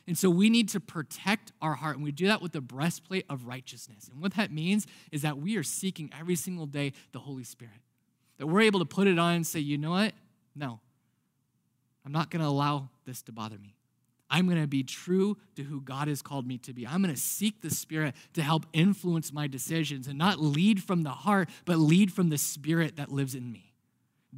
And 0.08 0.18
so 0.18 0.30
we 0.30 0.50
need 0.50 0.70
to 0.70 0.80
protect 0.80 1.52
our 1.62 1.74
heart, 1.74 1.96
and 1.96 2.04
we 2.04 2.12
do 2.12 2.28
that 2.28 2.42
with 2.42 2.52
the 2.52 2.62
breastplate 2.62 3.26
of 3.30 3.46
righteousness. 3.46 4.08
And 4.12 4.22
what 4.22 4.36
that 4.36 4.52
means 4.52 4.86
is 5.12 5.24
that 5.24 5.38
we 5.38 5.58
are 5.58 5.64
seeking 5.64 6.12
every 6.18 6.36
single 6.36 6.68
day 6.68 6.94
the 7.12 7.20
Holy 7.20 7.44
Spirit. 7.44 7.74
That 8.38 8.48
we're 8.48 8.62
able 8.62 8.80
to 8.80 8.86
put 8.86 9.08
it 9.08 9.18
on 9.18 9.36
and 9.36 9.48
say, 9.48 9.60
you 9.60 9.78
know 9.78 9.92
what? 9.92 10.14
No, 10.56 10.80
I'm 12.06 12.12
not 12.12 12.30
going 12.30 12.42
to 12.42 12.48
allow 12.48 12.90
this 13.06 13.22
to 13.24 13.32
bother 13.32 13.58
me. 13.58 13.76
I'm 14.30 14.48
going 14.48 14.62
to 14.62 14.68
be 14.68 14.84
true 14.84 15.38
to 15.56 15.64
who 15.64 15.82
God 15.82 16.08
has 16.08 16.22
called 16.22 16.48
me 16.48 16.58
to 16.60 16.74
be. 16.74 16.88
I'm 16.88 17.02
going 17.02 17.14
to 17.14 17.20
seek 17.20 17.62
the 17.62 17.70
Spirit 17.70 18.16
to 18.34 18.42
help 18.42 18.66
influence 18.74 19.32
my 19.32 19.48
decisions 19.48 20.08
and 20.08 20.18
not 20.18 20.40
lead 20.40 20.84
from 20.84 21.04
the 21.04 21.12
heart, 21.12 21.50
but 21.66 21.78
lead 21.78 22.12
from 22.12 22.30
the 22.30 22.38
Spirit 22.38 22.96
that 22.96 23.12
lives 23.12 23.36
in 23.36 23.52
me. 23.52 23.74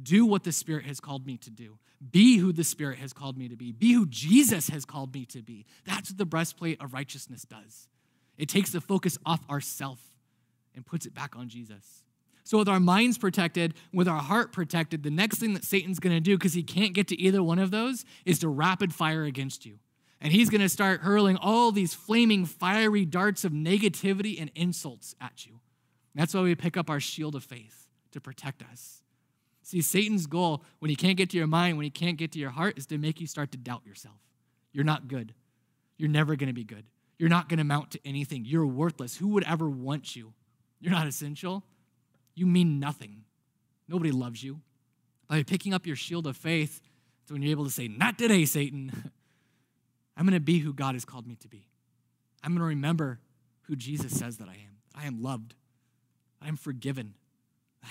Do 0.00 0.26
what 0.26 0.44
the 0.44 0.52
Spirit 0.52 0.84
has 0.84 1.00
called 1.00 1.26
me 1.26 1.38
to 1.38 1.50
do. 1.50 1.78
Be 2.12 2.38
who 2.38 2.52
the 2.52 2.64
Spirit 2.64 2.98
has 2.98 3.12
called 3.12 3.36
me 3.36 3.48
to 3.48 3.56
be. 3.56 3.72
Be 3.72 3.92
who 3.92 4.06
Jesus 4.06 4.68
has 4.68 4.84
called 4.84 5.14
me 5.14 5.24
to 5.26 5.42
be. 5.42 5.64
That's 5.84 6.10
what 6.10 6.18
the 6.18 6.26
breastplate 6.26 6.80
of 6.80 6.92
righteousness 6.92 7.42
does. 7.42 7.88
It 8.36 8.48
takes 8.48 8.70
the 8.70 8.80
focus 8.80 9.18
off 9.26 9.40
ourself 9.50 9.98
and 10.74 10.86
puts 10.86 11.06
it 11.06 11.14
back 11.14 11.34
on 11.34 11.48
Jesus. 11.48 12.04
So, 12.48 12.56
with 12.56 12.68
our 12.70 12.80
minds 12.80 13.18
protected, 13.18 13.74
with 13.92 14.08
our 14.08 14.22
heart 14.22 14.52
protected, 14.52 15.02
the 15.02 15.10
next 15.10 15.36
thing 15.36 15.52
that 15.52 15.66
Satan's 15.66 16.00
gonna 16.00 16.18
do, 16.18 16.38
because 16.38 16.54
he 16.54 16.62
can't 16.62 16.94
get 16.94 17.06
to 17.08 17.20
either 17.20 17.42
one 17.42 17.58
of 17.58 17.70
those, 17.70 18.06
is 18.24 18.38
to 18.38 18.48
rapid 18.48 18.94
fire 18.94 19.24
against 19.24 19.66
you. 19.66 19.80
And 20.18 20.32
he's 20.32 20.48
gonna 20.48 20.70
start 20.70 21.02
hurling 21.02 21.36
all 21.36 21.72
these 21.72 21.92
flaming, 21.92 22.46
fiery 22.46 23.04
darts 23.04 23.44
of 23.44 23.52
negativity 23.52 24.40
and 24.40 24.50
insults 24.54 25.14
at 25.20 25.44
you. 25.44 25.60
That's 26.14 26.32
why 26.32 26.40
we 26.40 26.54
pick 26.54 26.78
up 26.78 26.88
our 26.88 27.00
shield 27.00 27.34
of 27.34 27.44
faith 27.44 27.86
to 28.12 28.18
protect 28.18 28.62
us. 28.62 29.02
See, 29.60 29.82
Satan's 29.82 30.26
goal, 30.26 30.64
when 30.78 30.88
he 30.88 30.96
can't 30.96 31.18
get 31.18 31.28
to 31.28 31.36
your 31.36 31.46
mind, 31.46 31.76
when 31.76 31.84
he 31.84 31.90
can't 31.90 32.16
get 32.16 32.32
to 32.32 32.38
your 32.38 32.48
heart, 32.48 32.78
is 32.78 32.86
to 32.86 32.96
make 32.96 33.20
you 33.20 33.26
start 33.26 33.52
to 33.52 33.58
doubt 33.58 33.84
yourself. 33.84 34.22
You're 34.72 34.84
not 34.84 35.06
good. 35.06 35.34
You're 35.98 36.08
never 36.08 36.34
gonna 36.34 36.54
be 36.54 36.64
good. 36.64 36.86
You're 37.18 37.28
not 37.28 37.50
gonna 37.50 37.60
amount 37.60 37.90
to 37.90 38.00
anything. 38.06 38.46
You're 38.46 38.64
worthless. 38.64 39.18
Who 39.18 39.28
would 39.28 39.44
ever 39.44 39.68
want 39.68 40.16
you? 40.16 40.32
You're 40.80 40.92
not 40.92 41.06
essential. 41.06 41.62
You 42.38 42.46
mean 42.46 42.78
nothing. 42.78 43.24
Nobody 43.88 44.12
loves 44.12 44.44
you. 44.44 44.60
By 45.28 45.42
picking 45.42 45.74
up 45.74 45.86
your 45.86 45.96
shield 45.96 46.26
of 46.26 46.36
faith, 46.36 46.80
it's 47.22 47.32
when 47.32 47.42
you're 47.42 47.50
able 47.50 47.64
to 47.64 47.70
say, 47.70 47.88
Not 47.88 48.16
today, 48.16 48.44
Satan. 48.44 49.10
I'm 50.16 50.24
going 50.24 50.34
to 50.34 50.40
be 50.40 50.58
who 50.58 50.72
God 50.72 50.94
has 50.94 51.04
called 51.04 51.26
me 51.26 51.36
to 51.36 51.48
be. 51.48 51.68
I'm 52.42 52.52
going 52.52 52.60
to 52.60 52.66
remember 52.66 53.20
who 53.62 53.76
Jesus 53.76 54.16
says 54.16 54.38
that 54.38 54.48
I 54.48 54.54
am. 54.54 54.78
I 54.94 55.06
am 55.06 55.22
loved. 55.22 55.54
I'm 56.40 56.56
forgiven, 56.56 57.14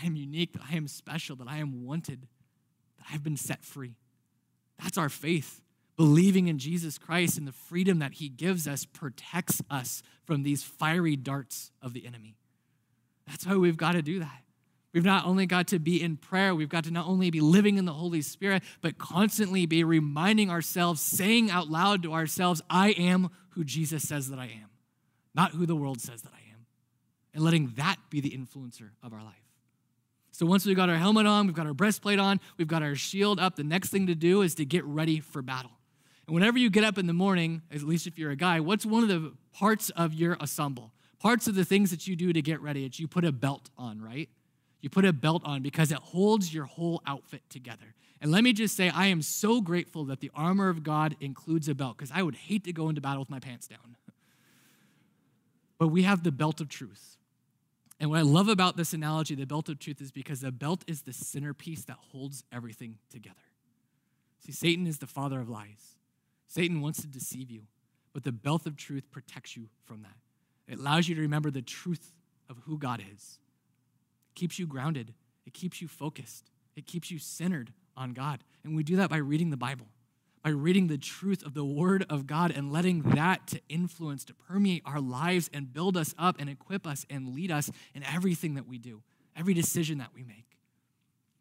I 0.02 0.06
am 0.06 0.16
unique, 0.16 0.54
that 0.54 0.62
I 0.72 0.76
am 0.76 0.88
special, 0.88 1.36
that 1.38 1.50
I 1.50 1.58
am 1.58 1.86
wanted, 1.86 2.28
that 2.98 3.06
I've 3.12 3.24
been 3.24 3.36
set 3.36 3.64
free. 3.64 3.98
That's 4.82 4.98
our 4.98 5.10
faith. 5.10 5.62
Believing 5.98 6.48
in 6.48 6.58
Jesus 6.60 6.98
Christ 6.98 7.38
and 7.38 7.48
the 7.48 7.52
freedom 7.52 8.00
that 8.00 8.14
he 8.14 8.30
gives 8.30 8.68
us 8.68 8.86
protects 8.86 9.62
us 9.70 10.04
from 10.24 10.44
these 10.44 10.64
fiery 10.64 11.16
darts 11.18 11.72
of 11.82 11.94
the 11.94 12.06
enemy. 12.06 12.38
That's 13.28 13.46
why 13.46 13.56
we've 13.56 13.78
got 13.78 13.92
to 13.92 14.02
do 14.02 14.20
that. 14.20 14.42
We've 14.94 15.06
not 15.06 15.26
only 15.26 15.46
got 15.46 15.68
to 15.68 15.80
be 15.80 16.02
in 16.02 16.18
prayer, 16.18 16.56
we've 16.56 16.70
got 16.70 16.86
to 16.86 16.92
not 16.92 17.06
only 17.06 17.30
be 17.30 17.42
living 17.42 17.78
in 17.78 17.86
the 17.86 17.94
Holy 17.94 18.22
Spirit, 18.22 18.64
but 18.82 18.98
constantly 18.98 19.66
be 19.66 19.84
reminding 19.84 20.50
ourselves, 20.50 21.02
saying 21.02 21.52
out 21.52 21.70
loud 21.70 22.02
to 22.04 22.14
ourselves, 22.14 22.62
I 22.70 22.92
am 22.92 23.30
who 23.50 23.64
Jesus 23.64 24.08
says 24.08 24.30
that 24.30 24.40
I 24.40 24.46
am, 24.46 24.70
not 25.36 25.52
who 25.52 25.66
the 25.66 25.76
world 25.76 26.02
says 26.02 26.22
that 26.24 26.32
I 26.34 26.52
am, 26.52 26.66
and 27.34 27.44
letting 27.44 27.74
that 27.76 27.98
be 28.10 28.22
the 28.22 28.32
influencer 28.32 28.90
of 29.04 29.14
our 29.14 29.22
life. 29.24 29.36
So 30.32 30.46
once 30.46 30.66
we've 30.66 30.76
got 30.76 30.90
our 30.90 30.98
helmet 30.98 31.28
on, 31.28 31.48
we've 31.48 31.56
got 31.56 31.68
our 31.68 31.74
breastplate 31.74 32.20
on, 32.20 32.40
we've 32.58 32.68
got 32.68 32.82
our 32.82 32.96
shield 32.96 33.40
up, 33.40 33.56
the 33.56 33.64
next 33.64 33.90
thing 33.90 34.08
to 34.08 34.16
do 34.16 34.42
is 34.42 34.56
to 34.56 34.66
get 34.66 34.84
ready 34.86 35.20
for 35.20 35.42
battle. 35.42 35.72
And 36.28 36.34
whenever 36.34 36.58
you 36.58 36.70
get 36.70 36.84
up 36.84 36.98
in 36.98 37.08
the 37.08 37.14
morning, 37.14 37.62
at 37.72 37.82
least 37.84 38.08
if 38.08 38.18
you're 38.18 38.32
a 38.32 38.36
guy, 38.36 38.60
what's 38.60 38.86
one 38.86 39.04
of 39.04 39.10
the 39.10 39.34
parts 39.54 39.90
of 39.92 40.14
your 40.14 40.38
ensemble? 40.40 40.92
Parts 41.20 41.48
of 41.48 41.56
the 41.56 41.66
things 41.66 41.90
that 41.92 42.08
you 42.08 42.16
do 42.16 42.32
to 42.32 42.42
get 42.42 42.62
ready, 42.62 42.86
it's 42.86 43.00
you 43.00 43.08
put 43.08 43.26
a 43.26 43.32
belt 43.32 43.70
on, 43.78 44.02
right? 44.02 44.30
You 44.82 44.90
put 44.90 45.06
a 45.06 45.14
belt 45.14 45.42
on 45.46 45.62
because 45.62 45.92
it 45.92 45.98
holds 45.98 46.54
your 46.54 46.66
whole 46.66 47.02
outfit 47.08 47.42
together. 47.50 47.96
And 48.22 48.32
let 48.32 48.44
me 48.44 48.54
just 48.54 48.76
say, 48.76 48.90
I 48.90 49.08
am 49.08 49.22
so 49.22 49.62
grateful 49.62 50.06
that 50.06 50.20
the 50.20 50.32
armor 50.36 50.70
of 50.70 50.84
God 50.84 51.16
includes 51.20 51.68
a 51.68 51.76
belt 51.76 51.98
because 51.98 52.12
I 52.14 52.24
would 52.24 52.36
hate 52.36 52.64
to 52.66 52.74
go 52.74 52.90
into 52.90 53.02
battle 53.02 53.20
with 53.20 53.30
my 53.30 53.40
pants 53.40 53.68
down. 53.68 53.98
But 55.80 55.90
we 55.90 56.02
have 56.02 56.24
the 56.24 56.32
belt 56.32 56.60
of 56.60 56.70
truth. 56.70 57.18
And 58.00 58.10
what 58.10 58.18
I 58.18 58.24
love 58.24 58.48
about 58.48 58.78
this 58.78 58.94
analogy, 58.94 59.36
the 59.36 59.46
belt 59.46 59.70
of 59.70 59.78
truth, 59.78 60.02
is 60.02 60.12
because 60.12 60.42
the 60.42 60.52
belt 60.52 60.84
is 60.88 61.04
the 61.04 61.14
centerpiece 61.14 61.84
that 61.86 61.98
holds 62.12 62.44
everything 62.52 62.98
together. 63.12 63.36
See, 64.44 64.52
Satan 64.52 64.88
is 64.88 64.98
the 64.98 65.06
father 65.06 65.40
of 65.40 65.50
lies. 65.50 65.98
Satan 66.48 66.82
wants 66.82 67.02
to 67.02 67.08
deceive 67.08 67.52
you, 67.52 67.64
but 68.12 68.24
the 68.24 68.32
belt 68.32 68.66
of 68.66 68.76
truth 68.76 69.12
protects 69.12 69.56
you 69.56 69.68
from 69.86 70.02
that. 70.02 70.18
It 70.68 70.80
allows 70.80 71.08
you 71.08 71.16
to 71.16 71.22
remember 71.22 71.52
the 71.52 71.62
truth 71.62 72.14
of 72.50 72.58
who 72.66 72.78
God 72.78 73.02
is. 73.14 73.40
It 74.30 74.36
keeps 74.36 74.60
you 74.60 74.68
grounded, 74.68 75.14
it 75.46 75.54
keeps 75.54 75.82
you 75.82 75.88
focused, 75.88 76.50
it 76.76 76.86
keeps 76.86 77.10
you 77.10 77.20
centered 77.20 77.72
on 77.96 78.14
God. 78.14 78.44
And 78.64 78.76
we 78.76 78.84
do 78.84 78.98
that 78.98 79.10
by 79.10 79.18
reading 79.18 79.50
the 79.50 79.58
Bible, 79.58 79.88
by 80.44 80.50
reading 80.50 80.88
the 80.88 80.98
truth 80.98 81.44
of 81.46 81.54
the 81.54 81.66
Word 81.66 82.06
of 82.10 82.28
God 82.28 82.52
and 82.56 82.72
letting 82.72 83.02
that 83.02 83.48
to 83.48 83.62
influence, 83.70 84.24
to 84.26 84.34
permeate 84.34 84.84
our 84.86 85.00
lives 85.00 85.50
and 85.54 85.74
build 85.74 85.98
us 85.98 86.14
up 86.18 86.36
and 86.40 86.50
equip 86.50 86.86
us 86.86 87.06
and 87.10 87.34
lead 87.34 87.52
us 87.52 87.72
in 87.96 88.04
everything 88.04 88.56
that 88.56 88.68
we 88.68 88.78
do, 88.78 89.02
every 89.36 89.54
decision 89.54 89.98
that 89.98 90.10
we 90.14 90.24
make. 90.24 90.58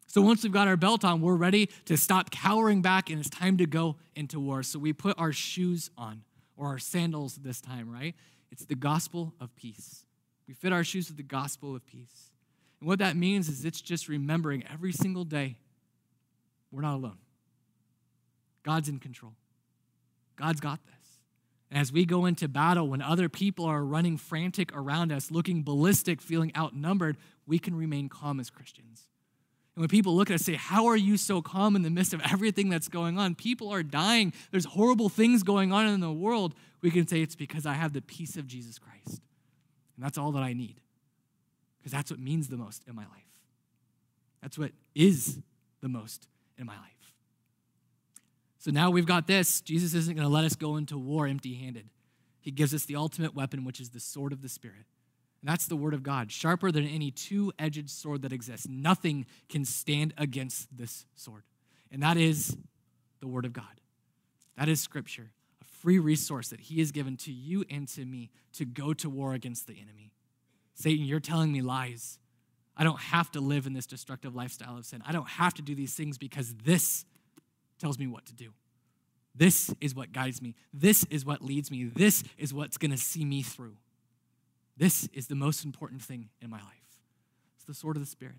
So 0.07 0.21
once 0.21 0.41
we've 0.41 0.53
got 0.53 0.69
our 0.69 0.77
belt 0.77 1.03
on, 1.03 1.21
we're 1.21 1.35
ready 1.35 1.69
to 1.85 1.97
stop 1.97 2.31
cowering 2.31 2.81
back 2.81 3.09
and 3.09 3.19
it's 3.19 3.29
time 3.29 3.57
to 3.57 3.65
go 3.65 3.97
into 4.15 4.39
war. 4.39 4.63
So 4.63 4.79
we 4.79 4.93
put 4.93 5.19
our 5.19 5.33
shoes 5.33 5.91
on, 5.97 6.23
or 6.55 6.67
our 6.67 6.79
sandals 6.79 7.35
this 7.35 7.61
time, 7.61 7.91
right? 7.91 8.15
It's 8.51 8.65
the 8.65 8.75
gospel 8.75 9.33
of 9.39 9.55
peace. 9.55 10.05
We 10.47 10.53
fit 10.53 10.71
our 10.71 10.83
shoes 10.83 11.07
with 11.07 11.17
the 11.17 11.23
gospel 11.23 11.75
of 11.75 11.85
peace. 11.85 12.31
And 12.79 12.87
what 12.87 12.99
that 12.99 13.15
means 13.15 13.49
is 13.49 13.65
it's 13.65 13.81
just 13.81 14.07
remembering 14.07 14.63
every 14.71 14.91
single 14.91 15.25
day 15.25 15.57
we're 16.71 16.81
not 16.81 16.95
alone. 16.95 17.17
God's 18.63 18.89
in 18.89 18.99
control. 18.99 19.33
God's 20.35 20.59
got 20.59 20.79
this. 20.85 20.93
And 21.69 21.79
as 21.79 21.91
we 21.91 22.05
go 22.05 22.25
into 22.25 22.47
battle, 22.47 22.87
when 22.87 23.01
other 23.01 23.29
people 23.29 23.65
are 23.65 23.83
running 23.83 24.17
frantic 24.17 24.75
around 24.75 25.11
us, 25.11 25.31
looking 25.31 25.63
ballistic, 25.63 26.21
feeling 26.21 26.51
outnumbered, 26.55 27.17
we 27.45 27.59
can 27.59 27.75
remain 27.75 28.09
calm 28.09 28.39
as 28.39 28.49
Christians. 28.49 29.07
And 29.77 29.81
when 29.83 29.89
people 29.89 30.15
look 30.15 30.31
at 30.31 30.33
us 30.33 30.47
and 30.47 30.55
say, 30.55 30.59
How 30.59 30.87
are 30.87 30.95
you 30.95 31.17
so 31.17 31.39
calm 31.39 31.75
in 31.75 31.83
the 31.83 31.91
midst 31.91 32.11
of 32.11 32.21
everything 32.31 32.67
that's 32.67 32.87
going 32.87 33.19
on? 33.19 33.35
People 33.35 33.71
are 33.71 33.83
dying. 33.83 34.33
There's 34.49 34.65
horrible 34.65 35.07
things 35.07 35.43
going 35.43 35.71
on 35.71 35.85
in 35.85 35.99
the 35.99 36.11
world. 36.11 36.55
We 36.81 36.89
can 36.89 37.07
say, 37.07 37.21
It's 37.21 37.35
because 37.35 37.67
I 37.67 37.73
have 37.73 37.93
the 37.93 38.01
peace 38.01 38.37
of 38.37 38.47
Jesus 38.47 38.79
Christ. 38.79 39.21
And 39.95 40.03
that's 40.03 40.17
all 40.17 40.31
that 40.31 40.41
I 40.41 40.53
need. 40.53 40.81
Because 41.77 41.91
that's 41.91 42.09
what 42.09 42.19
means 42.19 42.47
the 42.47 42.57
most 42.57 42.85
in 42.87 42.95
my 42.95 43.03
life. 43.03 43.11
That's 44.41 44.57
what 44.57 44.71
is 44.95 45.37
the 45.81 45.89
most 45.89 46.27
in 46.57 46.65
my 46.65 46.75
life. 46.75 47.13
So 48.57 48.71
now 48.71 48.89
we've 48.89 49.05
got 49.05 49.27
this. 49.27 49.61
Jesus 49.61 49.93
isn't 49.93 50.15
going 50.15 50.27
to 50.27 50.33
let 50.33 50.43
us 50.43 50.55
go 50.55 50.77
into 50.77 50.97
war 50.97 51.27
empty 51.27 51.53
handed. 51.53 51.87
He 52.39 52.49
gives 52.49 52.73
us 52.73 52.85
the 52.85 52.95
ultimate 52.95 53.35
weapon, 53.35 53.63
which 53.63 53.79
is 53.79 53.91
the 53.91 53.99
sword 53.99 54.33
of 54.33 54.41
the 54.41 54.49
Spirit. 54.49 54.87
That's 55.43 55.67
the 55.67 55.75
word 55.75 55.93
of 55.93 56.03
God, 56.03 56.31
sharper 56.31 56.71
than 56.71 56.85
any 56.85 57.11
two 57.11 57.53
edged 57.57 57.89
sword 57.89 58.23
that 58.23 58.33
exists. 58.33 58.67
Nothing 58.67 59.25
can 59.49 59.65
stand 59.65 60.13
against 60.17 60.75
this 60.75 61.05
sword. 61.15 61.43
And 61.91 62.03
that 62.03 62.17
is 62.17 62.57
the 63.21 63.27
word 63.27 63.45
of 63.45 63.53
God. 63.53 63.63
That 64.57 64.67
is 64.67 64.81
scripture, 64.81 65.31
a 65.61 65.65
free 65.65 65.99
resource 65.99 66.49
that 66.49 66.59
he 66.59 66.79
has 66.79 66.91
given 66.91 67.15
to 67.17 67.31
you 67.31 67.63
and 67.69 67.87
to 67.89 68.03
me 68.03 68.29
to 68.53 68.65
go 68.65 68.93
to 68.95 69.09
war 69.09 69.33
against 69.33 69.67
the 69.67 69.73
enemy. 69.73 70.11
Satan, 70.73 71.05
you're 71.05 71.19
telling 71.19 71.51
me 71.51 71.61
lies. 71.61 72.19
I 72.75 72.83
don't 72.83 72.99
have 72.99 73.31
to 73.31 73.39
live 73.39 73.65
in 73.65 73.73
this 73.73 73.87
destructive 73.87 74.35
lifestyle 74.35 74.77
of 74.77 74.85
sin. 74.85 75.01
I 75.05 75.11
don't 75.11 75.29
have 75.29 75.53
to 75.55 75.61
do 75.61 75.75
these 75.75 75.93
things 75.93 76.17
because 76.17 76.53
this 76.63 77.05
tells 77.79 77.97
me 77.97 78.07
what 78.07 78.25
to 78.25 78.33
do. 78.33 78.49
This 79.35 79.73
is 79.79 79.93
what 79.93 80.11
guides 80.11 80.41
me. 80.41 80.55
This 80.73 81.03
is 81.09 81.23
what 81.23 81.43
leads 81.43 81.69
me. 81.69 81.85
This 81.85 82.23
is 82.37 82.53
what's 82.53 82.77
going 82.77 82.91
to 82.91 82.97
see 82.97 83.23
me 83.23 83.43
through. 83.43 83.77
This 84.77 85.09
is 85.13 85.27
the 85.27 85.35
most 85.35 85.65
important 85.65 86.01
thing 86.01 86.29
in 86.41 86.49
my 86.49 86.57
life. 86.57 87.01
It's 87.55 87.65
the 87.65 87.73
sword 87.73 87.95
of 87.95 88.01
the 88.01 88.07
Spirit. 88.07 88.35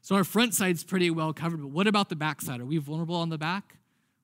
So 0.00 0.14
our 0.14 0.24
front 0.24 0.54
side's 0.54 0.84
pretty 0.84 1.10
well 1.10 1.32
covered, 1.32 1.60
but 1.60 1.70
what 1.70 1.86
about 1.86 2.08
the 2.08 2.16
back 2.16 2.40
side? 2.40 2.60
Are 2.60 2.66
we 2.66 2.78
vulnerable 2.78 3.16
on 3.16 3.28
the 3.28 3.38
back? 3.38 3.76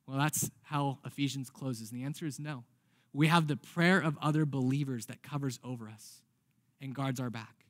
Well, 0.06 0.18
that's 0.18 0.50
how 0.62 0.98
Ephesians 1.04 1.50
closes. 1.50 1.90
And 1.90 2.00
the 2.00 2.04
answer 2.04 2.26
is 2.26 2.38
no. 2.38 2.64
We 3.12 3.26
have 3.26 3.46
the 3.46 3.56
prayer 3.56 3.98
of 3.98 4.16
other 4.22 4.46
believers 4.46 5.06
that 5.06 5.22
covers 5.22 5.58
over 5.62 5.88
us 5.88 6.22
and 6.80 6.94
guards 6.94 7.20
our 7.20 7.30
back. 7.30 7.66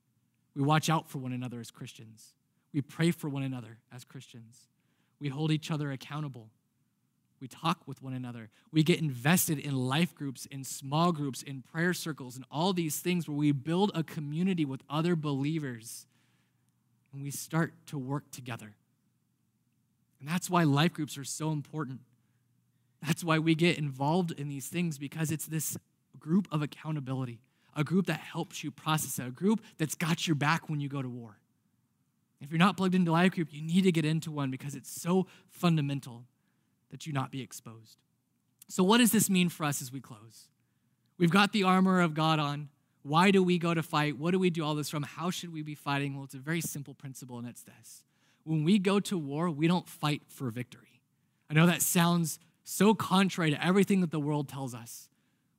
We 0.55 0.63
watch 0.63 0.89
out 0.89 1.11
for 1.11 1.19
one 1.19 1.33
another 1.33 1.59
as 1.61 1.71
Christians. 1.71 2.35
We 2.73 2.81
pray 2.81 3.11
for 3.11 3.29
one 3.29 3.43
another 3.43 3.79
as 3.93 4.05
Christians. 4.05 4.69
We 5.21 5.29
hold 5.29 5.51
each 5.51 5.71
other 5.71 5.91
accountable 5.91 6.51
we 7.43 7.49
talk 7.49 7.81
with 7.87 8.01
one 8.01 8.15
another. 8.15 8.49
We 8.71 8.85
get 8.85 9.01
invested 9.01 9.59
in 9.59 9.75
life 9.75 10.15
groups, 10.15 10.47
in 10.47 10.63
small 10.63 11.11
groups, 11.11 11.43
in 11.43 11.63
prayer 11.63 11.93
circles, 11.93 12.37
and 12.37 12.45
all 12.53 12.73
these 12.73 13.01
things 13.01 13.29
where 13.29 13.37
we 13.37 13.51
build 13.51 13.91
a 13.97 14.05
community 14.05 14.65
with 14.65 14.83
other 14.89 15.17
believers 15.17 16.07
and 17.13 17.21
we 17.21 17.33
start 17.33 17.75
to 17.87 17.99
work 17.99 18.31
together. 18.31 18.75
And 20.21 20.29
that's 20.29 20.49
why 20.49 20.63
life 20.63 20.93
groups 20.93 21.19
are 21.19 21.25
so 21.25 21.51
important. 21.51 21.99
That's 23.05 23.25
why 23.25 23.41
we 23.41 23.57
get 23.57 23.77
involved 23.77 24.31
in 24.31 24.49
these 24.49 24.69
things 24.69 24.97
because 24.97 25.33
it's 25.33 25.47
this 25.47 25.77
group 26.21 26.47
of 26.53 26.63
accountability, 26.63 27.41
a 27.75 27.83
group 27.83 28.07
that 28.07 28.21
helps 28.21 28.63
you 28.63 28.71
process 28.71 29.19
it, 29.19 29.27
a 29.27 29.31
group 29.33 29.61
that's 29.79 29.97
got 29.97 30.29
your 30.29 30.37
back 30.37 30.71
when 30.71 30.79
you 30.79 30.89
go 30.89 31.03
to 31.03 31.09
war. 31.09 31.39
If 32.41 32.53
you're 32.53 32.59
not 32.59 32.77
plugged 32.77 32.95
into 32.95 33.11
life 33.11 33.33
group, 33.33 33.49
you 33.51 33.63
need 33.63 33.83
to 33.83 33.93
get 33.93 34.05
into 34.05 34.31
one 34.31 34.53
because 34.53 34.77
it's 34.77 34.91
so 34.91 35.27
fundamental 35.49 36.25
that 36.93 37.07
you 37.07 37.13
not 37.13 37.33
be 37.33 37.43
exposed. 37.43 37.99
So, 38.69 38.85
what 38.85 38.99
does 38.99 39.11
this 39.11 39.29
mean 39.29 39.49
for 39.49 39.65
us 39.65 39.83
as 39.83 39.91
we 39.91 40.01
close? 40.01 40.49
We've 41.19 41.31
got 41.31 41.53
the 41.53 41.65
armor 41.65 42.01
of 42.01 42.15
God 42.15 42.39
on. 42.39 42.69
Why 43.03 43.33
do 43.33 43.43
we 43.43 43.59
go 43.59 43.75
to 43.75 43.83
fight? 43.83 44.17
What 44.17 44.31
do 44.31 44.39
we 44.39 44.51
do 44.51 44.65
all 44.65 44.77
this 44.77 44.89
from? 44.89 45.03
How 45.03 45.31
should 45.31 45.53
we 45.53 45.63
be 45.63 45.75
fighting? 45.75 46.15
Well, 46.15 46.25
it's 46.25 46.35
a 46.35 46.39
very 46.39 46.61
simple 46.61 46.95
principle, 46.95 47.39
and 47.39 47.49
it's 47.49 47.63
this 47.63 48.05
when 48.45 48.65
we 48.65 48.79
go 48.79 49.01
to 49.01 49.17
war, 49.17 49.51
we 49.51 49.69
don't 49.69 49.89
fight 49.89 50.23
for 50.29 50.51
victory. 50.51 51.01
I 51.51 51.55
know 51.55 51.67
that 51.67 51.83
sounds 51.83 52.39
so 52.65 52.95
contrary 52.95 53.51
to 53.51 53.65
everything 53.65 54.01
that 54.01 54.11
the 54.11 54.21
world 54.21 54.49
tells 54.49 54.75
us. 54.75 55.09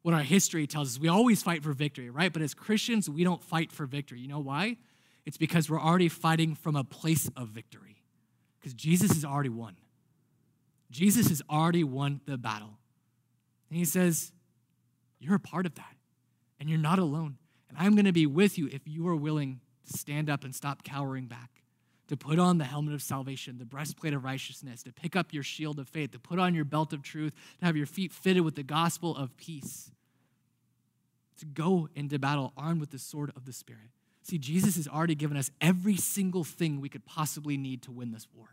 What 0.02 0.14
our 0.14 0.22
history 0.22 0.68
tells 0.68 0.96
us, 0.96 1.00
we 1.00 1.08
always 1.08 1.42
fight 1.42 1.64
for 1.64 1.72
victory, 1.72 2.10
right? 2.10 2.32
But 2.32 2.42
as 2.42 2.54
Christians, 2.54 3.10
we 3.10 3.24
don't 3.24 3.42
fight 3.42 3.72
for 3.72 3.86
victory. 3.86 4.20
You 4.20 4.28
know 4.28 4.40
why? 4.40 4.78
It's 5.26 5.38
because 5.38 5.70
we're 5.70 5.80
already 5.80 6.10
fighting 6.10 6.56
from 6.56 6.76
a 6.76 6.84
place 6.84 7.30
of 7.38 7.50
victory, 7.50 8.04
because 8.60 8.74
Jesus 8.74 9.14
has 9.14 9.24
already 9.24 9.50
won. 9.50 9.76
Jesus 10.94 11.30
has 11.30 11.42
already 11.50 11.84
won 11.84 12.22
the 12.26 12.38
battle. 12.38 12.78
And 13.70 13.80
he 13.80 13.84
says, 13.84 14.32
You're 15.20 15.36
a 15.36 15.40
part 15.40 15.66
of 15.66 15.74
that, 15.76 15.96
and 16.60 16.70
you're 16.70 16.78
not 16.78 17.00
alone. 17.00 17.38
And 17.68 17.78
I'm 17.80 17.96
going 17.96 18.06
to 18.06 18.14
be 18.14 18.28
with 18.28 18.60
you 18.60 18.70
if 18.72 18.82
you 18.86 19.08
are 19.08 19.16
willing 19.16 19.60
to 19.92 19.98
stand 19.98 20.30
up 20.30 20.44
and 20.44 20.54
stop 20.54 20.84
cowering 20.84 21.26
back, 21.26 21.50
to 22.10 22.16
put 22.16 22.38
on 22.38 22.60
the 22.60 22.66
helmet 22.66 22.94
of 22.94 23.02
salvation, 23.02 23.58
the 23.58 23.66
breastplate 23.66 24.14
of 24.14 24.24
righteousness, 24.24 24.84
to 24.84 24.94
pick 24.94 25.16
up 25.16 25.34
your 25.34 25.42
shield 25.42 25.80
of 25.80 25.90
faith, 25.90 26.12
to 26.12 26.20
put 26.20 26.38
on 26.38 26.54
your 26.54 26.64
belt 26.64 26.94
of 26.94 27.02
truth, 27.02 27.34
to 27.60 27.66
have 27.66 27.76
your 27.76 27.88
feet 27.88 28.12
fitted 28.12 28.44
with 28.44 28.54
the 28.54 28.64
gospel 28.64 29.16
of 29.18 29.36
peace, 29.36 29.90
to 31.40 31.46
go 31.48 31.90
into 31.96 32.20
battle 32.20 32.54
armed 32.56 32.80
with 32.80 32.92
the 32.92 33.00
sword 33.00 33.32
of 33.36 33.46
the 33.46 33.54
Spirit. 33.54 33.90
See, 34.22 34.38
Jesus 34.38 34.76
has 34.76 34.88
already 34.88 35.16
given 35.16 35.38
us 35.38 35.50
every 35.60 35.96
single 35.96 36.44
thing 36.44 36.80
we 36.80 36.88
could 36.88 37.06
possibly 37.06 37.58
need 37.58 37.82
to 37.82 37.92
win 37.92 38.12
this 38.12 38.28
war. 38.36 38.50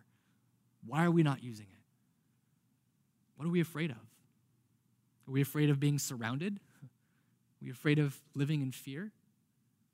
Why 0.87 1.05
are 1.05 1.11
we 1.11 1.23
not 1.23 1.45
using 1.45 1.67
it? 1.71 1.80
What 3.41 3.47
are 3.47 3.53
we 3.53 3.62
afraid 3.62 3.91
of? 3.91 3.97
Are 3.97 5.32
we 5.32 5.41
afraid 5.41 5.70
of 5.70 5.80
being 5.80 5.99
surrounded? 5.99 6.61
Are 6.82 7.64
we 7.64 7.70
afraid 7.70 7.99
of 7.99 8.20
living 8.34 8.61
in 8.61 8.70
fear? 8.70 9.12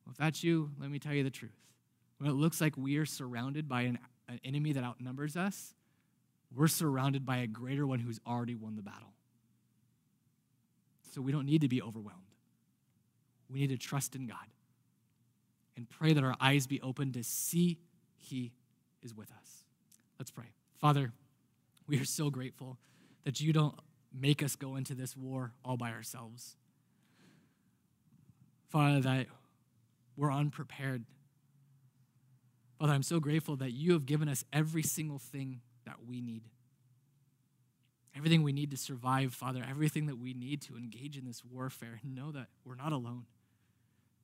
Well, 0.05 0.11
if 0.11 0.17
that's 0.17 0.43
you, 0.43 0.73
let 0.81 0.91
me 0.91 0.99
tell 0.99 1.13
you 1.13 1.23
the 1.23 1.31
truth. 1.31 1.55
when 2.19 2.29
it 2.29 2.35
looks 2.35 2.61
like 2.61 2.77
we 2.77 2.97
are 2.97 3.07
surrounded 3.07 3.69
by 3.69 3.83
an, 3.83 4.01
an 4.29 4.41
enemy 4.43 4.73
that 4.73 4.83
outnumbers 4.83 5.37
us, 5.37 5.75
we're 6.53 6.67
surrounded 6.67 7.25
by 7.25 7.37
a 7.37 7.47
greater 7.47 7.87
one 7.87 8.01
who's 8.01 8.19
already 8.27 8.57
won 8.57 8.75
the 8.75 8.83
battle. 8.83 9.13
So 11.15 11.21
we 11.21 11.31
don't 11.31 11.47
need 11.47 11.61
to 11.61 11.69
be 11.69 11.81
overwhelmed. 11.81 12.35
We 13.49 13.61
need 13.61 13.71
to 13.71 13.79
trust 13.79 14.17
in 14.17 14.27
God 14.27 14.39
and 15.77 15.89
pray 15.89 16.15
that 16.15 16.25
our 16.25 16.35
eyes 16.41 16.67
be 16.67 16.81
open 16.81 17.13
to 17.13 17.23
see 17.23 17.79
He 18.17 18.51
is 19.05 19.15
with 19.15 19.31
us. 19.31 19.65
Let's 20.19 20.33
pray. 20.33 20.51
Father, 20.81 21.13
we 21.87 22.01
are 22.01 22.05
so 22.05 22.29
grateful 22.29 22.77
that 23.27 23.41
you 23.41 23.53
don't 23.53 23.75
make 24.15 24.41
us 24.41 24.55
go 24.55 24.77
into 24.77 24.95
this 24.95 25.17
war 25.17 25.53
all 25.65 25.77
by 25.77 25.91
ourselves. 25.91 26.55
Father, 28.69 29.01
that 29.01 29.27
we're 30.17 30.33
unprepared. 30.33 31.05
Father, 32.79 32.93
I'm 32.93 33.03
so 33.03 33.19
grateful 33.19 33.57
that 33.57 33.73
you 33.73 33.95
have 33.95 34.07
given 34.07 34.29
us 34.29 34.45
every 34.53 34.85
single 34.85 35.19
thing 35.19 35.61
that 35.87 35.97
we 36.07 36.21
need. 36.21 36.45
Everything 38.17 38.45
we 38.45 38.53
need 38.53 38.71
to 38.71 38.77
survive, 38.77 39.35
Father, 39.35 39.65
everything 39.69 40.07
that 40.07 40.19
we 40.19 40.33
need 40.33 40.63
to 40.63 40.77
engage 40.77 41.19
in 41.19 41.25
this 41.25 41.45
warfare. 41.45 42.01
Know 42.05 42.31
that 42.31 42.47
we're 42.65 42.77
not 42.77 42.93
alone. 42.93 43.25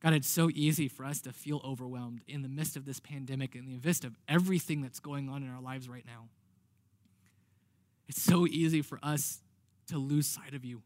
God, 0.01 0.13
it's 0.13 0.29
so 0.29 0.49
easy 0.55 0.87
for 0.87 1.05
us 1.05 1.21
to 1.23 1.33
feel 1.33 1.61
overwhelmed 1.65 2.23
in 2.29 2.43
the 2.43 2.49
midst 2.49 2.77
of 2.77 2.85
this 2.85 3.01
pandemic, 3.01 3.57
in 3.57 3.67
the 3.67 3.81
midst 3.85 4.05
of 4.05 4.17
everything 4.29 4.81
that's 4.81 5.01
going 5.01 5.29
on 5.29 5.43
in 5.43 5.51
our 5.51 5.61
lives 5.61 5.89
right 5.89 6.07
now. 6.07 6.29
It's 8.13 8.21
so 8.21 8.47
easy 8.47 8.83
for 8.83 8.99
us 9.03 9.41
to 9.87 9.97
lose 9.97 10.27
sight 10.27 10.53
of 10.53 10.67
you. 10.67 10.83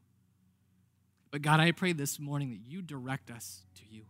But 1.33 1.43
God, 1.43 1.59
I 1.59 1.73
pray 1.73 1.93
this 1.93 2.21
morning 2.21 2.51
that 2.51 2.61
you 2.65 2.83
direct 2.83 3.33
us 3.33 3.65
to 3.79 3.83
you. 3.93 4.05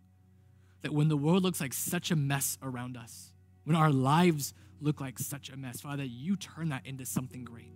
That 0.82 0.92
when 0.92 1.08
the 1.08 1.16
world 1.16 1.42
looks 1.42 1.58
like 1.58 1.72
such 1.72 2.10
a 2.10 2.16
mess 2.16 2.58
around 2.62 2.94
us, 2.98 3.32
when 3.64 3.74
our 3.74 3.90
lives 3.90 4.52
look 4.82 5.00
like 5.00 5.18
such 5.18 5.48
a 5.48 5.56
mess, 5.56 5.80
Father, 5.80 6.04
you 6.04 6.36
turn 6.36 6.68
that 6.68 6.84
into 6.84 7.06
something 7.06 7.42
great. 7.42 7.72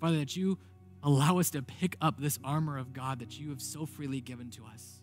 Father, 0.00 0.16
that 0.16 0.34
you 0.34 0.58
allow 1.02 1.38
us 1.38 1.50
to 1.50 1.60
pick 1.60 1.98
up 2.00 2.18
this 2.18 2.38
armor 2.42 2.78
of 2.78 2.94
God 2.94 3.18
that 3.18 3.38
you 3.38 3.50
have 3.50 3.60
so 3.60 3.84
freely 3.84 4.22
given 4.22 4.48
to 4.52 4.64
us 4.64 5.02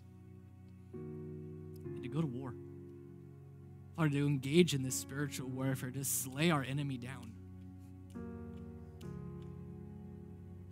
and 0.92 2.02
to 2.02 2.08
go 2.08 2.20
to 2.20 2.26
war. 2.26 2.52
Father, 3.94 4.08
to 4.08 4.26
engage 4.26 4.74
in 4.74 4.82
this 4.82 4.96
spiritual 4.96 5.48
warfare, 5.48 5.92
to 5.92 6.02
slay 6.02 6.50
our 6.50 6.64
enemy 6.64 6.96
down. 6.96 7.29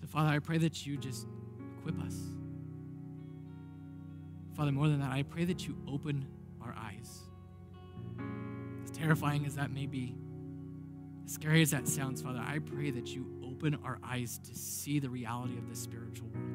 Father, 0.08 0.30
I 0.30 0.38
pray 0.38 0.58
that 0.58 0.86
you 0.86 0.96
just 0.96 1.26
equip 1.78 2.00
us. 2.02 2.16
Father, 4.54 4.72
more 4.72 4.88
than 4.88 5.00
that, 5.00 5.12
I 5.12 5.22
pray 5.22 5.44
that 5.44 5.68
you 5.68 5.76
open 5.86 6.26
our 6.62 6.74
eyes. 6.76 7.20
As 8.82 8.90
terrifying 8.90 9.46
as 9.46 9.54
that 9.56 9.70
may 9.70 9.86
be, 9.86 10.16
as 11.24 11.32
scary 11.32 11.62
as 11.62 11.70
that 11.70 11.86
sounds, 11.86 12.22
Father, 12.22 12.42
I 12.44 12.58
pray 12.58 12.90
that 12.90 13.14
you 13.14 13.26
open 13.44 13.78
our 13.84 13.98
eyes 14.02 14.38
to 14.38 14.54
see 14.54 14.98
the 14.98 15.10
reality 15.10 15.56
of 15.58 15.68
this 15.68 15.78
spiritual 15.78 16.28
world. 16.28 16.46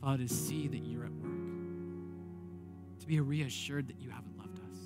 Father, 0.00 0.24
to 0.24 0.32
see 0.32 0.68
that 0.68 0.86
you're 0.86 1.04
at 1.04 1.12
work, 1.12 1.32
to 3.00 3.06
be 3.06 3.18
reassured 3.20 3.88
that 3.88 4.00
you 4.00 4.10
haven't 4.10 4.38
left 4.38 4.58
us. 4.58 4.78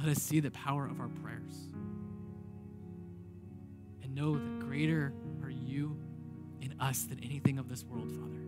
Let 0.00 0.16
us 0.16 0.22
see 0.22 0.40
the 0.40 0.50
power 0.50 0.86
of 0.86 0.98
our 0.98 1.08
prayers 1.08 1.68
know 4.16 4.32
that 4.32 4.60
greater 4.60 5.12
are 5.42 5.50
you 5.50 5.94
in 6.62 6.74
us 6.80 7.04
than 7.04 7.20
anything 7.22 7.58
of 7.58 7.68
this 7.68 7.84
world, 7.84 8.10
Father. 8.10 8.40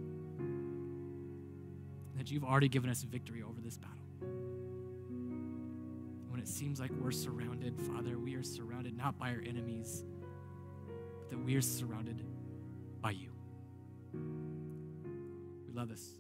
That 2.16 2.30
you've 2.30 2.44
already 2.44 2.68
given 2.68 2.88
us 2.88 3.02
victory 3.02 3.42
over 3.42 3.60
this 3.60 3.76
battle. 3.76 3.96
When 6.30 6.40
it 6.40 6.48
seems 6.48 6.80
like 6.80 6.90
we're 6.98 7.10
surrounded, 7.10 7.78
Father, 7.78 8.18
we 8.18 8.34
are 8.34 8.42
surrounded 8.42 8.96
not 8.96 9.18
by 9.18 9.28
our 9.28 9.42
enemies, 9.46 10.04
but 11.20 11.30
that 11.30 11.38
we 11.38 11.54
are 11.54 11.60
surrounded 11.60 12.24
by 13.02 13.10
you. 13.10 13.28
We 14.14 15.74
love 15.74 15.90
this. 15.90 16.12